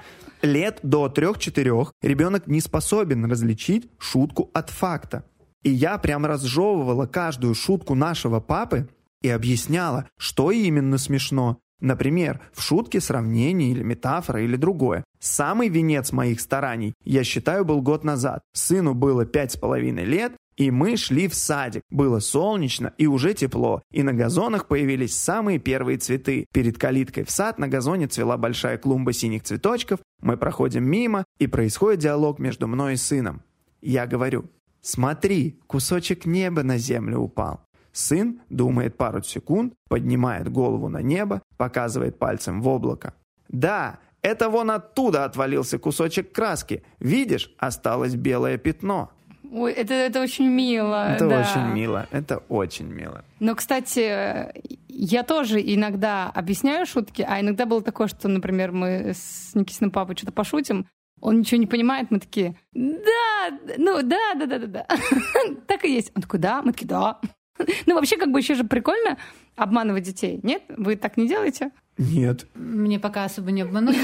Лет 0.41 0.79
до 0.83 1.07
3-4 1.07 1.89
ребенок 2.01 2.47
не 2.47 2.61
способен 2.61 3.25
различить 3.25 3.89
шутку 3.97 4.49
от 4.53 4.69
факта. 4.69 5.23
И 5.63 5.71
я 5.71 5.97
прям 5.97 6.25
разжевывала 6.25 7.07
каждую 7.07 7.55
шутку 7.55 7.95
нашего 7.95 8.39
папы 8.39 8.87
и 9.23 9.29
объясняла, 9.29 10.07
что 10.17 10.51
именно 10.51 10.99
смешно. 10.99 11.57
Например, 11.81 12.39
в 12.53 12.61
шутке 12.61 13.01
сравнение 13.01 13.71
или 13.71 13.81
метафора 13.81 14.43
или 14.43 14.55
другое. 14.55 15.03
Самый 15.19 15.69
венец 15.69 16.11
моих 16.11 16.39
стараний, 16.39 16.93
я 17.03 17.23
считаю, 17.23 17.65
был 17.65 17.81
год 17.81 18.03
назад. 18.03 18.43
Сыну 18.53 18.93
было 18.93 19.25
пять 19.25 19.53
с 19.53 19.57
половиной 19.57 20.05
лет, 20.05 20.33
и 20.57 20.71
мы 20.71 20.97
шли 20.97 21.27
в 21.27 21.35
садик. 21.35 21.83
Было 21.89 22.19
солнечно 22.19 22.93
и 22.97 23.07
уже 23.07 23.33
тепло, 23.33 23.81
и 23.91 24.03
на 24.03 24.13
газонах 24.13 24.67
появились 24.67 25.17
самые 25.17 25.59
первые 25.59 25.97
цветы. 25.97 26.45
Перед 26.53 26.77
калиткой 26.77 27.23
в 27.25 27.31
сад 27.31 27.59
на 27.59 27.67
газоне 27.67 28.07
цвела 28.07 28.37
большая 28.37 28.77
клумба 28.77 29.13
синих 29.13 29.43
цветочков. 29.43 29.99
Мы 30.21 30.37
проходим 30.37 30.83
мимо, 30.83 31.25
и 31.39 31.47
происходит 31.47 31.99
диалог 31.99 32.39
между 32.39 32.67
мной 32.67 32.93
и 32.93 32.97
сыном. 32.97 33.43
Я 33.81 34.07
говорю, 34.07 34.45
смотри, 34.81 35.59
кусочек 35.67 36.25
неба 36.25 36.63
на 36.63 36.77
землю 36.77 37.19
упал. 37.19 37.61
Сын 37.91 38.41
думает 38.49 38.97
пару 38.97 39.23
секунд, 39.23 39.73
поднимает 39.87 40.51
голову 40.51 40.89
на 40.89 41.01
небо, 41.01 41.41
показывает 41.57 42.19
пальцем 42.19 42.61
в 42.61 42.67
облако. 42.67 43.13
Да, 43.47 43.99
это 44.21 44.49
вон 44.49 44.71
оттуда 44.71 45.23
отвалился 45.23 45.77
кусочек 45.77 46.31
краски. 46.31 46.83
Видишь, 46.99 47.53
осталось 47.57 48.15
белое 48.15 48.57
пятно. 48.57 49.11
Ой, 49.51 49.73
это, 49.73 49.93
это 49.93 50.21
очень 50.21 50.47
мило. 50.47 51.13
Это 51.15 51.27
да. 51.27 51.41
очень 51.41 51.73
мило. 51.73 52.07
Это 52.11 52.37
очень 52.49 52.87
мило. 52.87 53.23
Но, 53.39 53.55
кстати, 53.55 54.51
я 54.87 55.23
тоже 55.23 55.61
иногда 55.61 56.29
объясняю 56.29 56.85
шутки, 56.85 57.25
а 57.27 57.41
иногда 57.41 57.65
было 57.65 57.81
такое, 57.81 58.07
что, 58.07 58.27
например, 58.27 58.71
мы 58.71 59.13
с 59.13 59.53
Никисиным 59.55 59.91
папой 59.91 60.15
что-то 60.15 60.31
пошутим, 60.31 60.87
он 61.21 61.39
ничего 61.39 61.59
не 61.59 61.67
понимает, 61.67 62.11
мы 62.11 62.19
такие, 62.19 62.55
да, 62.73 63.49
ну 63.77 64.01
да, 64.03 64.33
да, 64.35 64.45
да, 64.45 64.59
да, 64.59 64.67
да. 64.67 64.87
Так 65.67 65.85
и 65.85 65.93
есть. 65.93 66.11
Он 66.15 66.21
такой, 66.21 66.39
да, 66.39 66.61
мы 66.61 66.71
такие, 66.71 66.87
да. 66.87 67.19
Ну, 67.85 67.95
вообще, 67.95 68.17
как 68.17 68.31
бы 68.31 68.39
еще 68.39 68.53
же 68.55 68.63
прикольно 68.63 69.17
обманывать 69.55 70.03
детей. 70.03 70.39
Нет? 70.43 70.63
Вы 70.69 70.95
так 70.97 71.17
не 71.17 71.27
делаете? 71.27 71.71
Нет. 71.97 72.47
Мне 72.53 72.99
пока 72.99 73.23
особо 73.23 73.51
не 73.51 73.61
обманули. 73.61 73.97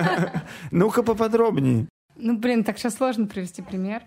Ну-ка 0.70 1.02
поподробнее. 1.02 1.86
Ну, 2.16 2.38
блин, 2.38 2.64
так 2.64 2.78
сейчас 2.78 2.96
сложно 2.96 3.26
привести 3.26 3.62
пример. 3.62 4.02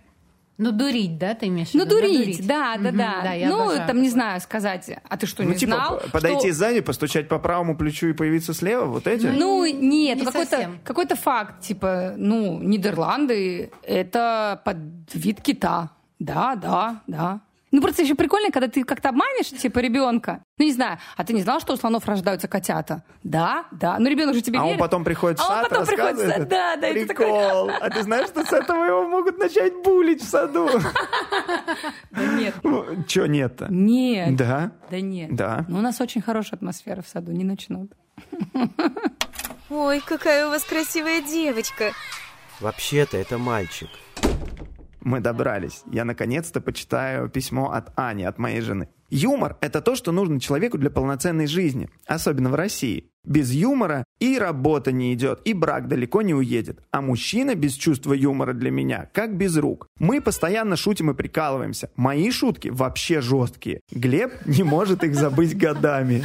Ну, 0.63 0.71
дурить, 0.71 1.17
да, 1.17 1.33
ты 1.35 1.47
имеешь 1.47 1.69
в 1.69 1.73
Ну, 1.75 1.85
виду? 1.85 1.95
дурить, 2.01 2.47
да, 2.47 2.75
да, 2.77 2.89
Мгм, 2.89 2.97
да. 2.97 3.21
да, 3.23 3.33
я 3.33 3.49
ну, 3.49 3.61
обожаю 3.63 3.87
там, 3.87 3.97
не 3.97 4.03
такое. 4.03 4.09
знаю, 4.11 4.41
сказать, 4.41 4.89
а 5.09 5.17
ты 5.17 5.27
что, 5.27 5.43
Ну, 5.43 5.49
не 5.49 5.55
типа, 5.55 5.75
знал? 5.75 6.01
подойти 6.11 6.47
что- 6.49 6.53
сзади, 6.53 6.81
постучать 6.81 7.27
по 7.27 7.39
правому 7.39 7.77
плечу 7.77 8.07
и 8.07 8.13
появиться 8.13 8.53
слева, 8.53 8.85
вот 8.85 9.07
эти? 9.07 9.25
Ну, 9.25 9.65
нет, 9.65 10.17
не 10.19 10.25
какой-то, 10.25 10.71
какой-то 10.83 11.15
факт, 11.15 11.61
типа, 11.61 12.13
ну, 12.17 12.59
Нидерланды— 12.59 13.71
это 13.83 14.61
под 14.65 14.77
вид 15.13 15.41
кита. 15.41 15.89
Да, 16.19 16.55
да, 16.55 17.01
да. 17.07 17.41
Ну, 17.73 17.81
просто 17.81 18.03
еще 18.03 18.13
прикольно, 18.13 18.51
когда 18.51 18.67
ты 18.67 18.83
как-то 18.83 19.09
обманешь, 19.09 19.47
типа, 19.49 19.79
ребенка. 19.79 20.43
Ну, 20.59 20.65
не 20.65 20.71
знаю, 20.73 20.99
а 21.17 21.23
ты 21.25 21.33
не 21.33 21.41
знал, 21.41 21.59
что 21.59 21.73
у 21.73 21.75
слонов 21.75 22.05
рождаются 22.05 22.47
котята? 22.47 23.03
Да, 23.23 23.65
да. 23.71 23.97
Ну, 23.97 24.07
ребенок 24.07 24.35
же 24.35 24.41
тебе 24.43 24.59
А 24.59 24.61
он 24.61 24.67
верит. 24.67 24.79
потом 24.79 25.03
приходит 25.03 25.39
в 25.39 25.41
А 25.41 25.45
он 25.47 25.49
сад, 25.55 25.69
потом 25.69 25.85
приходит 25.87 26.15
в 26.15 26.19
рассказывает 26.19 26.37
сад, 26.37 26.47
да, 26.49 26.75
да, 26.75 26.93
ты 26.93 27.05
такой, 27.07 27.25
Прикол. 27.25 27.69
А 27.81 27.89
ты 27.89 28.03
знаешь, 28.03 28.27
что 28.27 28.45
с 28.45 28.53
этого 28.53 28.83
его 28.85 29.07
могут 29.07 29.39
начать 29.39 29.73
булить 29.83 30.21
в 30.21 30.27
саду? 30.29 30.69
Да 32.11 32.25
нет. 32.25 32.55
Че 33.07 33.25
нет-то? 33.25 33.67
Нет. 33.71 34.35
Да? 34.35 34.71
Да 34.91 35.01
нет. 35.01 35.35
Да. 35.35 35.65
Ну, 35.67 35.79
у 35.79 35.81
нас 35.81 35.99
очень 35.99 36.21
хорошая 36.21 36.57
атмосфера 36.59 37.01
в 37.01 37.07
саду, 37.07 37.31
не 37.31 37.43
начнут. 37.43 37.91
Ой, 39.69 39.99
какая 40.05 40.45
у 40.45 40.49
вас 40.51 40.63
красивая 40.63 41.21
девочка. 41.21 41.91
Вообще-то 42.59 43.17
это 43.17 43.39
мальчик. 43.39 43.89
Мы 45.03 45.19
добрались. 45.19 45.83
Я 45.91 46.05
наконец-то 46.05 46.61
почитаю 46.61 47.27
письмо 47.27 47.71
от 47.71 47.91
Ани, 47.99 48.23
от 48.23 48.37
моей 48.37 48.61
жены. 48.61 48.87
Юмор– 49.09 49.57
это 49.61 49.81
то, 49.81 49.95
что 49.95 50.13
нужно 50.13 50.39
человеку 50.39 50.77
для 50.77 50.89
полноценной 50.89 51.45
жизни, 51.45 51.89
особенно 52.07 52.49
в 52.49 52.55
России. 52.55 53.09
Без 53.25 53.51
юмора 53.51 54.05
и 54.19 54.39
работа 54.39 54.93
не 54.93 55.13
идет, 55.13 55.41
и 55.43 55.53
брак 55.53 55.89
далеко 55.89 56.21
не 56.21 56.33
уедет. 56.33 56.79
А 56.91 57.01
мужчина 57.01 57.53
без 57.53 57.73
чувства 57.73 58.13
юмора 58.13 58.53
для 58.53 58.71
меня 58.71 59.09
как 59.13 59.35
без 59.35 59.57
рук. 59.57 59.87
Мы 59.99 60.21
постоянно 60.21 60.77
шутим 60.77 61.11
и 61.11 61.13
прикалываемся. 61.13 61.91
Мои 61.97 62.31
шутки 62.31 62.69
вообще 62.69 63.19
жесткие. 63.19 63.81
Глеб 63.91 64.33
не 64.45 64.63
может 64.63 65.03
их 65.03 65.15
забыть 65.15 65.57
годами. 65.57 66.23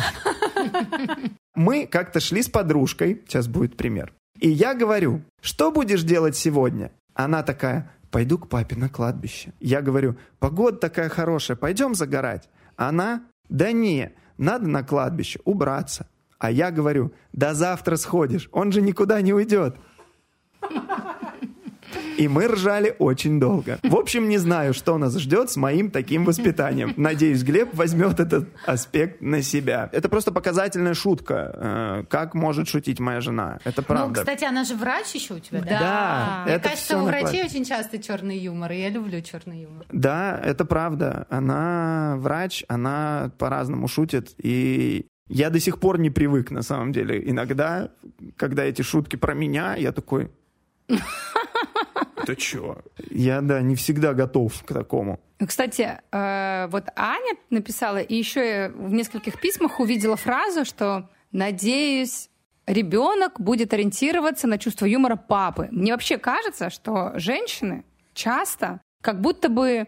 Мы 1.57 1.87
как-то 1.87 2.20
шли 2.20 2.43
с 2.43 2.49
подружкой, 2.49 3.22
сейчас 3.26 3.49
будет 3.49 3.76
пример. 3.76 4.12
И 4.39 4.49
я 4.49 4.74
говорю, 4.74 5.22
что 5.43 5.72
будешь 5.72 6.05
делать 6.05 6.37
сегодня? 6.37 6.93
Она 7.14 7.43
такая, 7.43 7.91
пойду 8.11 8.39
к 8.39 8.49
папе 8.49 8.77
на 8.77 8.89
кладбище. 8.89 9.53
Я 9.61 9.83
говорю, 9.83 10.17
погода 10.39 10.79
такая 10.79 11.09
хорошая, 11.09 11.57
пойдем 11.57 11.95
загорать. 11.95 12.49
Она, 12.77 13.23
да 13.49 13.73
не, 13.73 14.13
надо 14.37 14.67
на 14.67 14.83
кладбище 14.83 15.41
убраться. 15.45 16.09
А 16.39 16.51
я 16.51 16.71
говорю, 16.71 17.13
до 17.33 17.55
завтра 17.55 17.97
сходишь, 17.97 18.49
он 18.53 18.73
же 18.73 18.81
никуда 18.81 19.21
не 19.21 19.33
уйдет. 19.33 19.77
И 22.19 22.29
мы 22.29 22.49
ржали 22.49 22.95
очень 22.99 23.39
долго. 23.41 23.79
В 23.83 23.95
общем, 23.97 24.29
не 24.29 24.39
знаю, 24.39 24.75
что 24.75 24.99
нас 24.99 25.16
ждет 25.16 25.51
с 25.51 25.57
моим 25.57 25.91
таким 25.91 26.25
воспитанием. 26.25 26.93
Надеюсь, 26.97 27.43
Глеб 27.45 27.75
возьмет 27.75 28.19
этот 28.21 28.49
аспект 28.66 29.21
на 29.23 29.41
себя. 29.43 29.89
Это 29.93 30.09
просто 30.09 30.33
показательная 30.33 30.95
шутка. 30.95 31.53
э, 31.55 32.05
Как 32.11 32.35
может 32.35 32.69
шутить 32.69 32.99
моя 33.01 33.21
жена. 33.21 33.59
Это 33.64 33.83
Ну, 33.83 33.87
правда. 33.87 34.21
кстати, 34.21 34.45
она 34.45 34.64
же 34.64 34.75
врач 34.75 35.14
еще 35.14 35.35
у 35.35 35.39
тебя, 35.39 35.61
да? 35.62 35.79
Да, 35.81 36.43
Мне 36.45 36.55
это 36.57 36.69
кажется, 36.71 36.99
у 36.99 37.05
врачей 37.05 37.45
очень 37.45 37.64
часто 37.64 37.99
черный 38.03 38.37
юмор, 38.39 38.73
и 38.73 38.81
я 38.81 38.89
люблю 38.91 39.21
черный 39.23 39.62
юмор. 39.62 39.87
Да, 39.93 40.41
это 40.45 40.64
правда. 40.64 41.27
Она 41.31 42.16
врач, 42.19 42.64
она 42.69 43.31
по-разному 43.39 43.87
шутит. 43.89 44.35
И 44.39 45.07
я 45.29 45.51
до 45.51 45.61
сих 45.61 45.79
пор 45.79 45.99
не 46.01 46.11
привык, 46.11 46.51
на 46.51 46.62
самом 46.62 46.93
деле. 46.93 47.23
Иногда, 47.31 47.91
когда 48.37 48.64
эти 48.64 48.83
шутки 48.83 49.14
про 49.16 49.35
меня, 49.35 49.77
я 49.77 49.93
такой... 49.93 50.31
Это 52.29 52.37
чё? 52.37 52.76
Я, 53.11 53.41
да, 53.41 53.62
не 53.62 53.74
всегда 53.74 54.12
готов 54.12 54.62
к 54.62 54.74
такому. 54.74 55.18
Кстати, 55.47 55.99
э, 56.12 56.66
вот 56.70 56.85
Аня 56.95 57.37
написала, 57.49 57.99
и 57.99 58.14
еще 58.14 58.47
я 58.47 58.68
в 58.68 58.93
нескольких 58.93 59.41
письмах 59.41 59.81
увидела 59.81 60.16
фразу, 60.16 60.66
что 60.66 61.09
«надеюсь, 61.33 62.29
ребенок 62.66 63.41
будет 63.41 63.72
ориентироваться 63.72 64.47
на 64.47 64.59
чувство 64.59 64.85
юмора 64.85 65.16
папы». 65.16 65.68
Мне 65.70 65.93
вообще 65.93 66.18
кажется, 66.18 66.68
что 66.68 67.12
женщины 67.14 67.85
часто 68.12 68.83
как 69.01 69.22
будто 69.22 69.49
бы 69.49 69.87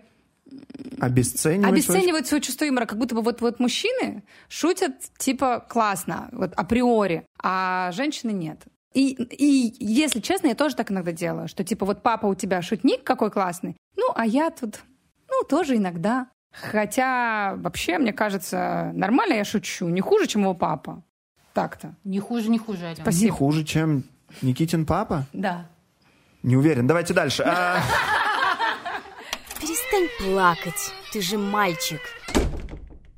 Обесценивать... 0.98 1.72
обесценивают 1.72 2.26
свое 2.26 2.42
чувство 2.42 2.64
юмора, 2.64 2.86
как 2.86 2.98
будто 2.98 3.14
бы 3.14 3.22
вот, 3.22 3.40
вот 3.40 3.60
мужчины 3.60 4.24
шутят 4.48 4.94
типа 5.18 5.64
классно, 5.68 6.28
вот 6.32 6.54
априори, 6.54 7.26
а 7.40 7.92
женщины 7.92 8.30
нет. 8.30 8.62
И, 8.92 9.12
и, 9.12 9.84
если 9.84 10.20
честно, 10.20 10.48
я 10.48 10.54
тоже 10.54 10.74
так 10.74 10.90
иногда 10.90 11.12
делаю, 11.12 11.46
что 11.46 11.62
типа 11.62 11.86
вот 11.86 12.02
папа 12.02 12.26
у 12.26 12.34
тебя 12.34 12.60
шутник 12.60 13.04
какой 13.04 13.30
классный, 13.30 13.76
ну, 13.96 14.10
а 14.14 14.26
я 14.26 14.50
тут, 14.50 14.80
ну, 15.28 15.44
тоже 15.48 15.76
иногда. 15.76 16.28
Хотя 16.52 17.54
вообще, 17.58 17.98
мне 17.98 18.12
кажется, 18.12 18.90
нормально 18.94 19.34
я 19.34 19.44
шучу, 19.44 19.88
не 19.88 20.00
хуже, 20.00 20.26
чем 20.26 20.42
его 20.42 20.54
папа. 20.54 21.04
Так-то. 21.52 21.94
Не 22.02 22.18
хуже, 22.18 22.50
не 22.50 22.58
хуже, 22.58 22.86
Алена. 22.86 22.94
Не 22.96 23.02
Спасибо. 23.02 23.34
хуже, 23.34 23.64
чем 23.64 24.04
Никитин 24.42 24.84
папа? 24.86 25.26
Да. 25.32 25.68
Не 26.42 26.56
уверен. 26.56 26.88
Давайте 26.88 27.14
дальше. 27.14 27.44
А, 27.46 27.80
Перестань 29.60 30.08
плакать, 30.18 30.92
ты 31.12 31.20
же 31.20 31.38
мальчик. 31.38 32.00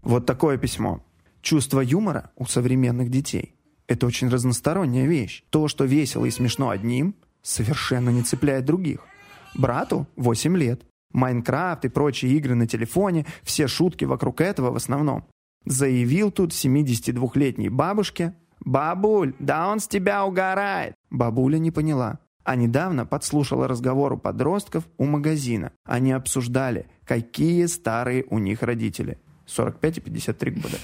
Вот 0.03 0.27
такое 0.27 0.59
письмо. 0.59 1.01
Чувство 1.41 1.81
юмора 1.81 2.31
у 2.37 2.45
современных 2.45 3.11
детей– 3.11 3.55
это 3.93 4.07
очень 4.07 4.29
разносторонняя 4.29 5.07
вещь. 5.07 5.45
То, 5.51 5.69
что 5.69 5.85
весело 5.85 6.25
и 6.25 6.31
смешно 6.31 6.71
одним, 6.71 7.15
совершенно 7.43 8.11
не 8.11 8.23
цепляет 8.23 8.65
других. 8.65 9.01
Брату 9.55 10.07
8 10.17 10.57
лет. 10.57 10.83
Майнкрафт 11.13 11.85
и 11.85 11.89
прочие 11.89 12.33
игры 12.33 12.55
на 12.55 12.67
телефоне, 12.67 13.27
все 13.43 13.69
шутки 13.69 14.07
вокруг 14.07 14.41
этого 14.41 14.71
в 14.71 14.77
основном. 14.77 15.27
Заявил 15.67 16.31
тут 16.31 16.53
72-летней 16.53 17.69
бабушке 17.69 18.35
«Бабуль, 18.65 19.35
да 19.39 19.69
он 19.69 19.81
с 19.81 19.89
тебя 19.89 20.25
угорает!» 20.25 20.95
Бабуля 21.11 21.59
не 21.59 21.71
поняла. 21.71 22.19
А 22.45 22.57
недавно 22.57 23.07
подслушала 23.07 23.69
разговор 23.69 24.15
у 24.15 24.19
подростков 24.19 24.85
у 24.99 25.05
магазина. 25.05 25.73
Они 25.85 26.13
обсуждали, 26.13 26.87
какие 27.05 27.67
старые 27.67 28.25
у 28.31 28.39
них 28.39 28.63
родители. 28.63 29.19
45 29.53 29.99
и 29.99 30.01
53 30.01 30.51
года. 30.51 30.79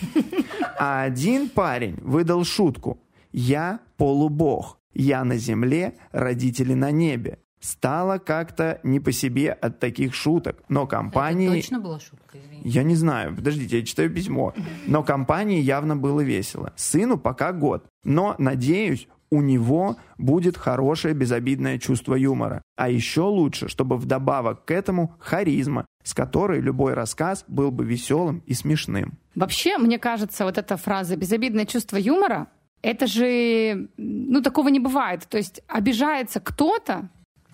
А 0.79 1.03
один 1.03 1.49
парень 1.49 1.97
выдал 2.03 2.45
шутку. 2.45 3.01
«Я 3.33 3.81
полубог. 3.97 4.79
Я 4.95 5.25
на 5.25 5.37
земле, 5.37 5.95
родители 6.13 6.75
на 6.75 6.91
небе». 6.91 7.39
Стало 7.61 8.19
как-то 8.19 8.79
не 8.85 9.01
по 9.01 9.11
себе 9.11 9.51
от 9.51 9.81
таких 9.81 10.15
шуток, 10.15 10.63
но 10.69 10.87
компании... 10.87 11.49
Это 11.49 11.57
точно 11.57 11.81
была 11.81 11.99
шутка, 11.99 12.39
извини. 12.39 12.63
Я 12.65 12.85
не 12.85 12.95
знаю, 12.95 13.35
подождите, 13.35 13.81
я 13.81 13.85
читаю 13.85 14.15
письмо. 14.15 14.55
Но 14.87 15.03
компании 15.03 15.61
явно 15.61 15.97
было 15.97 16.21
весело. 16.21 16.73
Сыну 16.77 17.19
пока 17.19 17.53
год. 17.53 17.85
Но, 18.05 18.37
надеюсь, 18.39 19.09
у 19.31 19.43
него 19.43 19.97
будет 20.17 20.57
хорошее 20.57 21.15
безобидное 21.15 21.79
чувство 21.79 22.15
юмора. 22.15 22.63
А 22.77 22.89
еще 22.89 23.23
лучше, 23.23 23.69
чтобы 23.69 23.97
вдобавок 23.97 24.65
к 24.65 24.71
этому 24.71 25.15
харизма, 25.19 25.85
с 26.03 26.15
которой 26.15 26.61
любой 26.61 26.95
рассказ 26.95 27.45
был 27.49 27.71
бы 27.71 27.85
веселым 27.85 28.43
и 28.47 28.55
смешным. 28.55 29.19
Вообще, 29.35 29.79
мне 29.79 29.99
кажется, 29.99 30.45
вот 30.45 30.59
эта 30.59 30.77
фраза 30.77 31.17
«безобидное 31.17 31.67
чувство 31.67 31.97
юмора», 31.97 32.49
это 32.81 33.07
же, 33.07 33.89
ну, 33.97 34.41
такого 34.41 34.69
не 34.69 34.79
бывает. 34.79 35.27
То 35.29 35.37
есть 35.37 35.63
обижается 35.67 36.41
кто-то, 36.41 37.11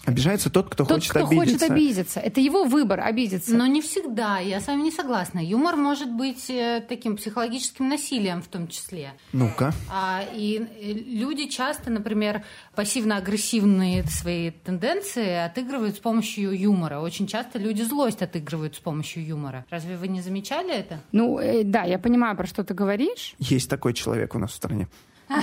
Обижается 0.07 0.51
тот, 0.51 0.69
кто, 0.69 0.85
тот, 0.85 0.97
хочет 0.97 1.11
кто 1.11 1.27
обидеться. 1.27 1.59
хочет 1.59 1.71
обидеться. 1.71 2.21
Это 2.21 2.41
его 2.41 2.65
выбор 2.65 3.01
обидеться. 3.01 3.55
Но 3.55 3.67
не 3.67 3.81
всегда, 3.81 4.39
я 4.39 4.61
с 4.61 4.67
вами 4.67 4.83
не 4.83 4.91
согласна. 4.91 5.39
Юмор 5.39 5.77
может 5.77 6.11
быть 6.11 6.51
э, 6.51 6.85
таким 6.87 7.17
психологическим 7.17 7.89
насилием 7.89 8.43
в 8.43 8.49
том 8.49 8.69
числе. 8.69 9.15
Ну-ка. 9.33 9.73
А, 9.91 10.23
и 10.35 10.59
э, 10.59 10.93
люди 10.93 11.47
часто, 11.47 11.91
например, 11.91 12.45
пассивно-агрессивные 12.75 14.05
свои 14.05 14.51
тенденции 14.51 15.47
отыгрывают 15.47 15.97
с 15.97 16.01
помощью 16.01 16.59
юмора. 16.59 17.01
Очень 17.01 17.27
часто 17.27 17.59
люди 17.59 17.83
злость 17.83 18.21
отыгрывают 18.21 18.77
с 18.77 18.81
помощью 18.81 19.25
юмора. 19.27 19.65
Разве 19.71 19.97
вы 19.97 20.09
не 20.09 20.21
замечали 20.21 20.75
это? 20.75 21.01
Ну, 21.13 21.39
э, 21.39 21.65
да, 21.65 21.85
я 21.85 21.99
понимаю, 21.99 22.37
про 22.37 22.47
что 22.47 22.63
ты 22.63 22.75
говоришь, 22.75 23.35
Есть 23.39 23.71
такой 23.71 23.95
человек 23.95 24.35
у 24.35 24.39
нас 24.39 24.51
в 24.51 24.55
стране. 24.55 24.89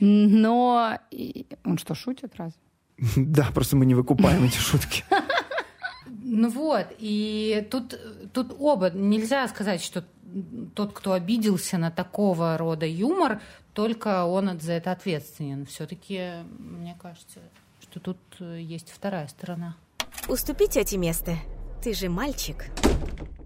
но... 0.00 0.98
Он 1.64 1.78
что, 1.78 1.94
шутит 1.94 2.32
разве? 2.36 2.63
Да, 3.16 3.48
просто 3.52 3.76
мы 3.76 3.86
не 3.86 3.94
выкупаем 3.94 4.44
эти 4.44 4.58
шутки. 4.58 5.04
Ну 6.22 6.48
вот, 6.48 6.86
и 6.98 7.66
тут, 7.70 7.98
тут 8.32 8.56
оба. 8.58 8.90
Нельзя 8.90 9.46
сказать, 9.48 9.82
что 9.82 10.04
тот, 10.74 10.92
кто 10.92 11.12
обиделся 11.12 11.78
на 11.78 11.90
такого 11.90 12.56
рода 12.58 12.86
юмор, 12.86 13.40
только 13.72 14.24
он 14.24 14.58
за 14.60 14.72
это 14.72 14.92
ответственен. 14.92 15.66
Все-таки, 15.66 16.42
мне 16.58 16.96
кажется, 17.00 17.40
что 17.80 18.00
тут 18.00 18.18
э, 18.40 18.60
есть 18.60 18.90
вторая 18.90 19.28
сторона. 19.28 19.76
Уступи 20.28 20.66
тете 20.66 20.96
место. 20.96 21.36
Ты 21.82 21.94
же 21.94 22.08
мальчик. 22.08 22.64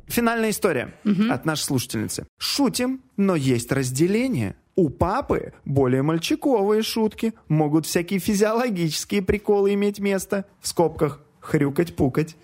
Финальная 0.07 0.51
история 0.51 0.95
от 1.31 1.45
нашей 1.45 1.63
слушательницы. 1.63 2.27
Шутим, 2.39 3.03
но 3.17 3.37
есть 3.37 3.71
разделение. 3.73 4.57
У 4.79 4.91
папы 4.91 5.55
более 5.65 6.03
мальчиковые 6.03 6.83
шутки. 6.83 7.35
Могут 7.49 7.85
всякие 7.85 8.21
физиологические 8.21 9.23
приколы 9.23 9.75
иметь 9.75 9.99
место. 9.99 10.45
В 10.61 10.69
скобках 10.69 11.21
хрюкать-пукать. 11.41 12.37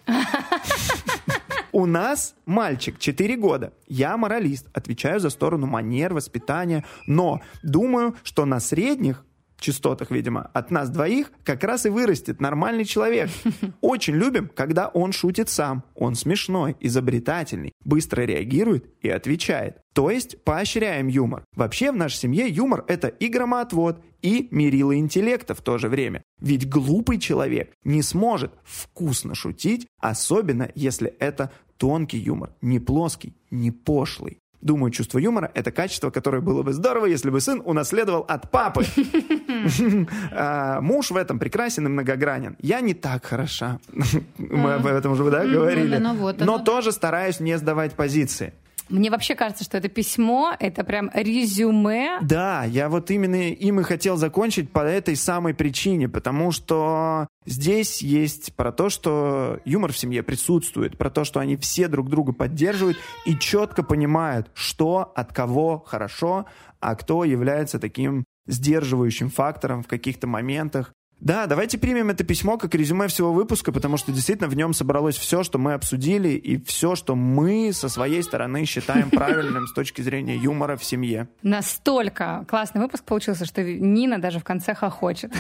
У 1.70 1.86
нас 1.86 2.34
мальчик, 2.44 2.98
4 2.98 3.36
года. 3.36 3.72
Я 3.86 4.16
моралист, 4.16 4.66
отвечаю 4.72 5.20
за 5.20 5.30
сторону 5.30 5.68
манер, 5.68 6.12
воспитания. 6.12 6.84
Но 7.06 7.40
думаю, 7.62 8.16
что 8.24 8.46
на 8.46 8.58
средних 8.58 9.24
частотах, 9.60 10.10
видимо, 10.10 10.50
от 10.52 10.70
нас 10.70 10.90
двоих 10.90 11.32
как 11.44 11.64
раз 11.64 11.86
и 11.86 11.88
вырастет 11.88 12.40
нормальный 12.40 12.84
человек. 12.84 13.30
Очень 13.80 14.14
любим, 14.14 14.50
когда 14.54 14.88
он 14.88 15.12
шутит 15.12 15.48
сам. 15.48 15.84
Он 15.94 16.14
смешной, 16.14 16.76
изобретательный, 16.80 17.72
быстро 17.84 18.22
реагирует 18.22 18.86
и 19.00 19.08
отвечает. 19.08 19.78
То 19.94 20.10
есть 20.10 20.42
поощряем 20.42 21.06
юмор. 21.06 21.44
Вообще 21.54 21.92
в 21.92 21.96
нашей 21.96 22.16
семье 22.16 22.48
юмор– 22.48 22.84
это 22.88 23.08
и 23.08 23.28
громоотвод, 23.28 24.02
и 24.22 24.48
мерило 24.50 24.96
интеллекта 24.96 25.54
в 25.54 25.60
то 25.60 25.78
же 25.78 25.88
время. 25.88 26.22
Ведь 26.40 26.68
глупый 26.68 27.18
человек 27.18 27.72
не 27.84 28.02
сможет 28.02 28.52
вкусно 28.64 29.34
шутить, 29.34 29.86
особенно 30.00 30.70
если 30.74 31.14
это 31.18 31.52
тонкий 31.76 32.18
юмор, 32.18 32.54
не 32.60 32.80
плоский, 32.80 33.36
не 33.50 33.70
пошлый. 33.70 34.38
Думаю, 34.64 34.90
чувство 34.90 35.18
юмора– 35.18 35.50
это 35.54 35.70
качество, 35.70 36.08
которое 36.08 36.40
было 36.40 36.62
бы 36.62 36.72
здорово, 36.72 37.04
если 37.04 37.28
бы 37.28 37.38
сын 37.42 37.60
унаследовал 37.64 38.24
от 38.26 38.50
папы. 38.50 38.84
А, 40.32 40.80
Муж 40.80 41.10
в 41.10 41.16
этом 41.16 41.38
прекрасен 41.38 41.86
и 41.86 41.88
многогранен. 41.88 42.56
Я 42.60 42.80
не 42.80 42.92
так 42.94 43.24
хороша. 43.24 43.78
Мы 44.38 44.74
об 44.74 44.86
этом 44.86 45.12
уже 45.12 45.24
говорили. 45.24 45.96
ну 45.96 46.14
вот 46.14 46.40
Но 46.40 46.56
оно. 46.56 46.64
тоже 46.64 46.92
стараюсь 46.92 47.40
не 47.40 47.56
сдавать 47.58 47.94
позиции. 47.94 48.52
Мне 48.88 49.10
вообще 49.10 49.34
кажется, 49.34 49.64
что 49.64 49.78
это 49.78 49.88
письмо, 49.88 50.54
это 50.58 50.84
прям 50.84 51.10
резюме. 51.14 52.18
Да, 52.22 52.64
я 52.64 52.88
вот 52.88 53.10
именно 53.10 53.50
им 53.50 53.80
и 53.80 53.82
хотел 53.82 54.16
закончить 54.16 54.70
по 54.70 54.80
этой 54.80 55.16
самой 55.16 55.54
причине, 55.54 56.08
потому 56.08 56.52
что 56.52 57.26
здесь 57.46 58.02
есть 58.02 58.54
про 58.54 58.72
то, 58.72 58.90
что 58.90 59.60
юмор 59.64 59.92
в 59.92 59.98
семье 59.98 60.22
присутствует, 60.22 60.98
про 60.98 61.10
то, 61.10 61.24
что 61.24 61.40
они 61.40 61.56
все 61.56 61.88
друг 61.88 62.10
друга 62.10 62.32
поддерживают 62.32 62.98
и 63.24 63.38
четко 63.38 63.82
понимают, 63.82 64.50
что 64.54 65.12
от 65.14 65.32
кого 65.32 65.82
хорошо, 65.86 66.46
а 66.80 66.94
кто 66.94 67.24
является 67.24 67.78
таким 67.78 68.24
сдерживающим 68.46 69.30
фактором 69.30 69.82
в 69.82 69.88
каких-то 69.88 70.26
моментах. 70.26 70.92
Да, 71.20 71.46
давайте 71.46 71.78
примем 71.78 72.10
это 72.10 72.22
письмо 72.24 72.58
как 72.58 72.74
резюме 72.74 73.08
всего 73.08 73.32
выпуска, 73.32 73.72
потому 73.72 73.96
что 73.96 74.12
действительно 74.12 74.48
в 74.48 74.56
нем 74.56 74.74
собралось 74.74 75.16
все, 75.16 75.42
что 75.42 75.58
мы 75.58 75.72
обсудили, 75.72 76.30
и 76.30 76.62
все, 76.64 76.96
что 76.96 77.14
мы 77.14 77.72
со 77.72 77.88
своей 77.88 78.22
стороны 78.22 78.64
считаем 78.64 79.10
правильным 79.10 79.66
с 79.66 79.72
точки 79.72 80.02
зрения 80.02 80.36
юмора 80.36 80.76
в 80.76 80.84
семье. 80.84 81.28
Настолько 81.42 82.44
классный 82.48 82.80
выпуск 82.80 83.04
получился, 83.04 83.46
что 83.46 83.62
Нина 83.62 84.20
даже 84.20 84.38
в 84.38 84.44
конце 84.44 84.74
хохочет. 84.74 85.32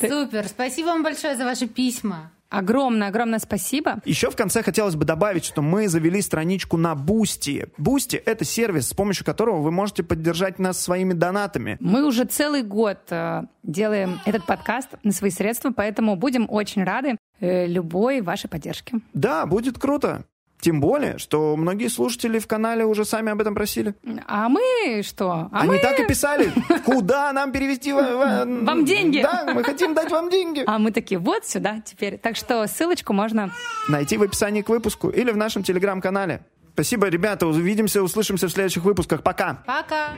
Супер, 0.00 0.48
спасибо 0.48 0.86
вам 0.86 1.02
большое 1.02 1.36
за 1.36 1.44
ваши 1.44 1.66
письма. 1.66 2.30
Огромное-огромное 2.50 3.38
спасибо. 3.38 4.00
Еще 4.04 4.30
в 4.30 4.36
конце 4.36 4.62
хотелось 4.62 4.94
бы 4.94 5.04
добавить, 5.04 5.44
что 5.44 5.60
мы 5.60 5.88
завели 5.88 6.22
страничку 6.22 6.76
на 6.76 6.94
Бусти. 6.94 7.68
Бусти— 7.76 8.16
это 8.26 8.44
сервис, 8.44 8.88
с 8.88 8.94
помощью 8.94 9.26
которого 9.26 9.60
вы 9.60 9.70
можете 9.70 10.02
поддержать 10.02 10.58
нас 10.58 10.80
своими 10.80 11.12
донатами. 11.12 11.76
Мы 11.80 12.06
уже 12.06 12.24
целый 12.24 12.62
год 12.62 12.98
э, 13.10 13.42
делаем 13.62 14.20
этот 14.24 14.46
подкаст 14.46 14.88
на 15.02 15.12
свои 15.12 15.30
средства, 15.30 15.72
поэтому 15.74 16.16
будем 16.16 16.46
очень 16.48 16.84
рады 16.84 17.16
э, 17.40 17.66
любой 17.66 18.22
вашей 18.22 18.48
поддержке. 18.48 19.00
Да, 19.12 19.44
будет 19.44 19.78
круто. 19.78 20.24
Тем 20.60 20.80
более, 20.80 21.18
что 21.18 21.56
многие 21.56 21.88
слушатели 21.88 22.38
в 22.38 22.46
канале 22.46 22.84
уже 22.84 23.04
сами 23.04 23.30
об 23.30 23.40
этом 23.40 23.54
просили. 23.54 23.94
А 24.26 24.48
мы 24.48 25.02
что? 25.04 25.48
А 25.52 25.60
Они 25.60 25.70
мы... 25.70 25.78
так 25.78 26.00
и 26.00 26.04
писали. 26.06 26.52
Куда 26.84 27.32
нам 27.32 27.52
перевести 27.52 27.92
Вам 27.92 28.84
деньги. 28.84 29.22
Да, 29.22 29.52
мы 29.54 29.62
хотим 29.62 29.94
дать 29.94 30.10
вам 30.10 30.30
деньги. 30.30 30.64
А 30.66 30.78
мы 30.78 30.90
такие, 30.90 31.20
вот 31.20 31.46
сюда 31.46 31.80
теперь. 31.84 32.18
Так 32.18 32.36
что 32.36 32.66
ссылочку 32.66 33.12
можно... 33.12 33.52
Найти 33.88 34.16
в 34.16 34.22
описании 34.22 34.62
к 34.62 34.68
выпуску 34.68 35.10
или 35.10 35.30
в 35.30 35.36
нашем 35.36 35.62
телеграм-канале. 35.62 36.40
Спасибо, 36.74 37.08
ребята. 37.08 37.46
Увидимся, 37.46 38.02
услышимся 38.02 38.48
в 38.48 38.50
следующих 38.50 38.84
выпусках. 38.84 39.22
Пока. 39.22 39.62
Пока. 39.66 40.14